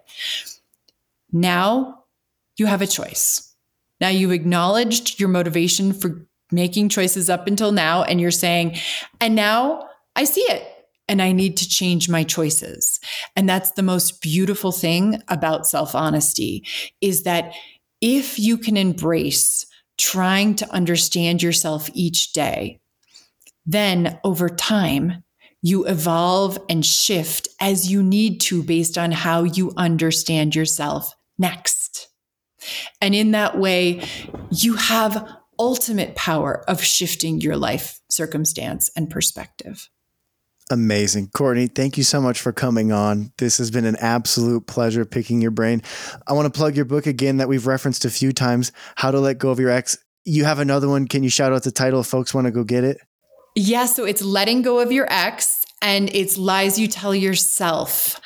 Now 1.33 2.05
you 2.57 2.67
have 2.67 2.83
a 2.83 2.87
choice. 2.87 3.53
Now 4.01 4.11
you've 4.11 4.31
acknowledged 4.31 5.19
your 5.19 5.29
motivation 5.29 5.93
for 5.93 6.29
making 6.55 6.89
choices 6.89 7.29
up 7.29 7.47
until 7.47 7.73
now 7.73 8.03
and 8.03 8.21
you're 8.21 8.31
saying, 8.31 8.77
and 9.21 9.35
now 9.35 9.89
I 10.17 10.25
see 10.25 10.43
it 10.43 10.67
and 11.09 11.21
I 11.21 11.33
need 11.33 11.57
to 11.59 11.69
change 11.69 12.09
my 12.09 12.23
choices. 12.23 12.99
And 13.37 13.49
that's 13.49 13.73
the 13.73 13.83
most 13.83 14.23
beautiful 14.23 14.73
thing 14.73 15.23
about 15.29 15.67
self 15.67 15.95
honesty 15.95 16.67
is 17.01 17.25
that 17.25 17.53
if 18.01 18.39
you 18.39 18.59
can 18.59 18.77
embrace 18.77 19.67
trying 19.97 20.55
to 20.57 20.71
understand 20.73 21.43
yourself 21.43 21.89
each 21.95 22.33
day, 22.33 22.81
then 23.67 24.19
over 24.25 24.49
time, 24.49 25.25
you 25.63 25.87
evolve 25.87 26.59
and 26.69 26.85
shift 26.85 27.49
as 27.61 27.91
you 27.91 28.03
need 28.03 28.39
to 28.39 28.63
based 28.63 28.99
on 28.99 29.11
how 29.11 29.45
you 29.45 29.73
understand 29.79 30.55
yourself 30.55 31.15
next. 31.39 32.09
And 33.01 33.15
in 33.15 33.31
that 33.31 33.59
way, 33.59 34.03
you 34.51 34.75
have 34.75 35.27
ultimate 35.59 36.15
power 36.15 36.65
of 36.69 36.83
shifting 36.83 37.41
your 37.41 37.57
life 37.57 38.01
circumstance 38.11 38.91
and 38.97 39.11
perspective. 39.11 39.89
Amazing. 40.71 41.29
Cortney, 41.29 41.73
thank 41.73 41.99
you 41.99 42.05
so 42.05 42.23
much 42.23 42.41
for 42.41 42.51
coming 42.51 42.91
on. 42.91 43.33
This 43.37 43.59
has 43.59 43.71
been 43.71 43.85
an 43.85 43.97
absolute 43.97 44.67
pleasure 44.67 45.05
picking 45.05 45.43
your 45.43 45.51
brain. 45.51 45.83
I 46.27 46.33
want 46.33 46.53
to 46.53 46.57
plug 46.57 46.75
your 46.75 46.87
book 46.87 47.07
again 47.07 47.37
that 47.37 47.49
we've 47.49 47.67
referenced 47.67 48.07
a 48.07 48.11
few 48.11 48.33
times 48.33 48.73
How 48.97 49.11
to 49.11 49.21
Let 49.21 49.39
Go 49.39 49.51
of 49.51 49.61
Your 49.61 49.71
Ex. 49.71 49.99
You 50.25 50.45
have 50.45 50.59
another 50.59 50.89
one. 50.89 51.07
Can 51.07 51.23
you 51.23 51.29
shout 51.29 51.53
out 51.53 51.65
the 51.65 51.71
title 51.71 52.01
if 52.01 52.07
folks 52.07 52.33
want 52.33 52.47
to 52.47 52.51
go 52.51 52.65
get 52.65 52.83
it? 52.83 52.99
Yeah, 53.55 53.85
so 53.85 54.05
it's 54.05 54.23
Letting 54.23 54.63
Go 54.63 54.81
of 54.81 54.91
Your 54.91 55.07
Ex 55.11 55.67
and 55.83 56.09
it's 56.15 56.39
Lies 56.39 56.79
You 56.79 56.89
Tell 56.89 57.15
Yourself. 57.15 58.21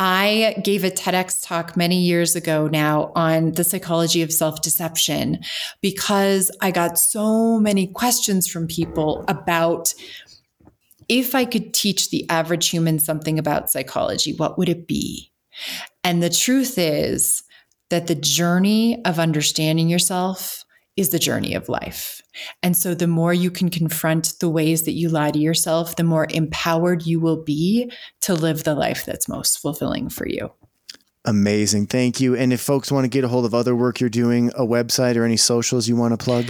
I 0.00 0.54
gave 0.62 0.84
a 0.84 0.92
TEDx 0.92 1.44
talk 1.44 1.76
many 1.76 1.98
years 1.98 2.36
ago 2.36 2.68
now 2.68 3.10
on 3.16 3.50
the 3.52 3.64
psychology 3.64 4.22
of 4.22 4.32
self 4.32 4.62
deception 4.62 5.40
because 5.80 6.52
I 6.60 6.70
got 6.70 7.00
so 7.00 7.58
many 7.58 7.88
questions 7.88 8.46
from 8.46 8.68
people 8.68 9.24
about 9.26 9.92
if 11.08 11.34
I 11.34 11.44
could 11.44 11.74
teach 11.74 12.10
the 12.10 12.30
average 12.30 12.68
human 12.68 13.00
something 13.00 13.40
about 13.40 13.72
psychology, 13.72 14.34
what 14.34 14.56
would 14.56 14.68
it 14.68 14.86
be? 14.86 15.32
And 16.04 16.22
the 16.22 16.30
truth 16.30 16.78
is 16.78 17.42
that 17.90 18.06
the 18.06 18.14
journey 18.14 19.04
of 19.04 19.18
understanding 19.18 19.88
yourself 19.88 20.64
is 20.96 21.08
the 21.10 21.18
journey 21.18 21.54
of 21.54 21.68
life. 21.68 22.17
And 22.62 22.76
so 22.76 22.94
the 22.94 23.06
more 23.06 23.34
you 23.34 23.50
can 23.50 23.70
confront 23.70 24.38
the 24.40 24.48
ways 24.48 24.84
that 24.84 24.92
you 24.92 25.08
lie 25.08 25.30
to 25.30 25.38
yourself, 25.38 25.96
the 25.96 26.04
more 26.04 26.26
empowered 26.30 27.06
you 27.06 27.20
will 27.20 27.42
be 27.42 27.90
to 28.22 28.34
live 28.34 28.64
the 28.64 28.74
life 28.74 29.04
that's 29.04 29.28
most 29.28 29.58
fulfilling 29.58 30.08
for 30.08 30.26
you. 30.28 30.50
Amazing. 31.24 31.86
Thank 31.86 32.20
you. 32.20 32.34
And 32.34 32.52
if 32.52 32.60
folks 32.60 32.90
want 32.90 33.04
to 33.04 33.08
get 33.08 33.24
a 33.24 33.28
hold 33.28 33.44
of 33.44 33.54
other 33.54 33.76
work 33.76 34.00
you're 34.00 34.08
doing, 34.08 34.50
a 34.54 34.62
website 34.62 35.16
or 35.16 35.24
any 35.24 35.36
socials 35.36 35.88
you 35.88 35.96
want 35.96 36.18
to 36.18 36.24
plug? 36.24 36.46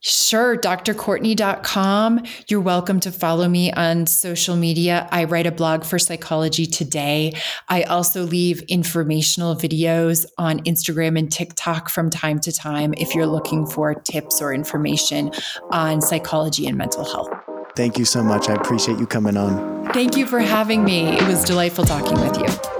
Sure, 0.00 0.56
drcortney.com. 0.56 2.22
You're 2.48 2.60
welcome 2.60 3.00
to 3.00 3.10
follow 3.10 3.48
me 3.48 3.72
on 3.72 4.06
social 4.06 4.54
media. 4.54 5.08
I 5.10 5.24
write 5.24 5.46
a 5.46 5.50
blog 5.50 5.84
for 5.84 5.98
Psychology 5.98 6.66
Today. 6.66 7.32
I 7.68 7.82
also 7.84 8.22
leave 8.22 8.60
informational 8.62 9.56
videos 9.56 10.26
on 10.38 10.60
Instagram 10.60 11.18
and 11.18 11.32
TikTok 11.32 11.88
from 11.88 12.10
time 12.10 12.38
to 12.40 12.52
time 12.52 12.94
if 12.98 13.14
you're 13.14 13.26
looking 13.26 13.66
for 13.66 13.94
tips 13.94 14.42
or 14.42 14.52
information 14.52 15.32
on 15.70 16.02
psychology 16.02 16.66
and 16.66 16.76
mental 16.76 17.04
health. 17.04 17.30
Thank 17.74 17.98
you 17.98 18.04
so 18.04 18.22
much. 18.22 18.48
I 18.48 18.54
appreciate 18.54 18.98
you 18.98 19.06
coming 19.06 19.36
on. 19.36 19.92
Thank 19.92 20.16
you 20.16 20.26
for 20.26 20.40
having 20.40 20.84
me. 20.84 21.08
It 21.08 21.26
was 21.26 21.44
delightful 21.44 21.84
talking 21.84 22.20
with 22.20 22.38
you. 22.38 22.75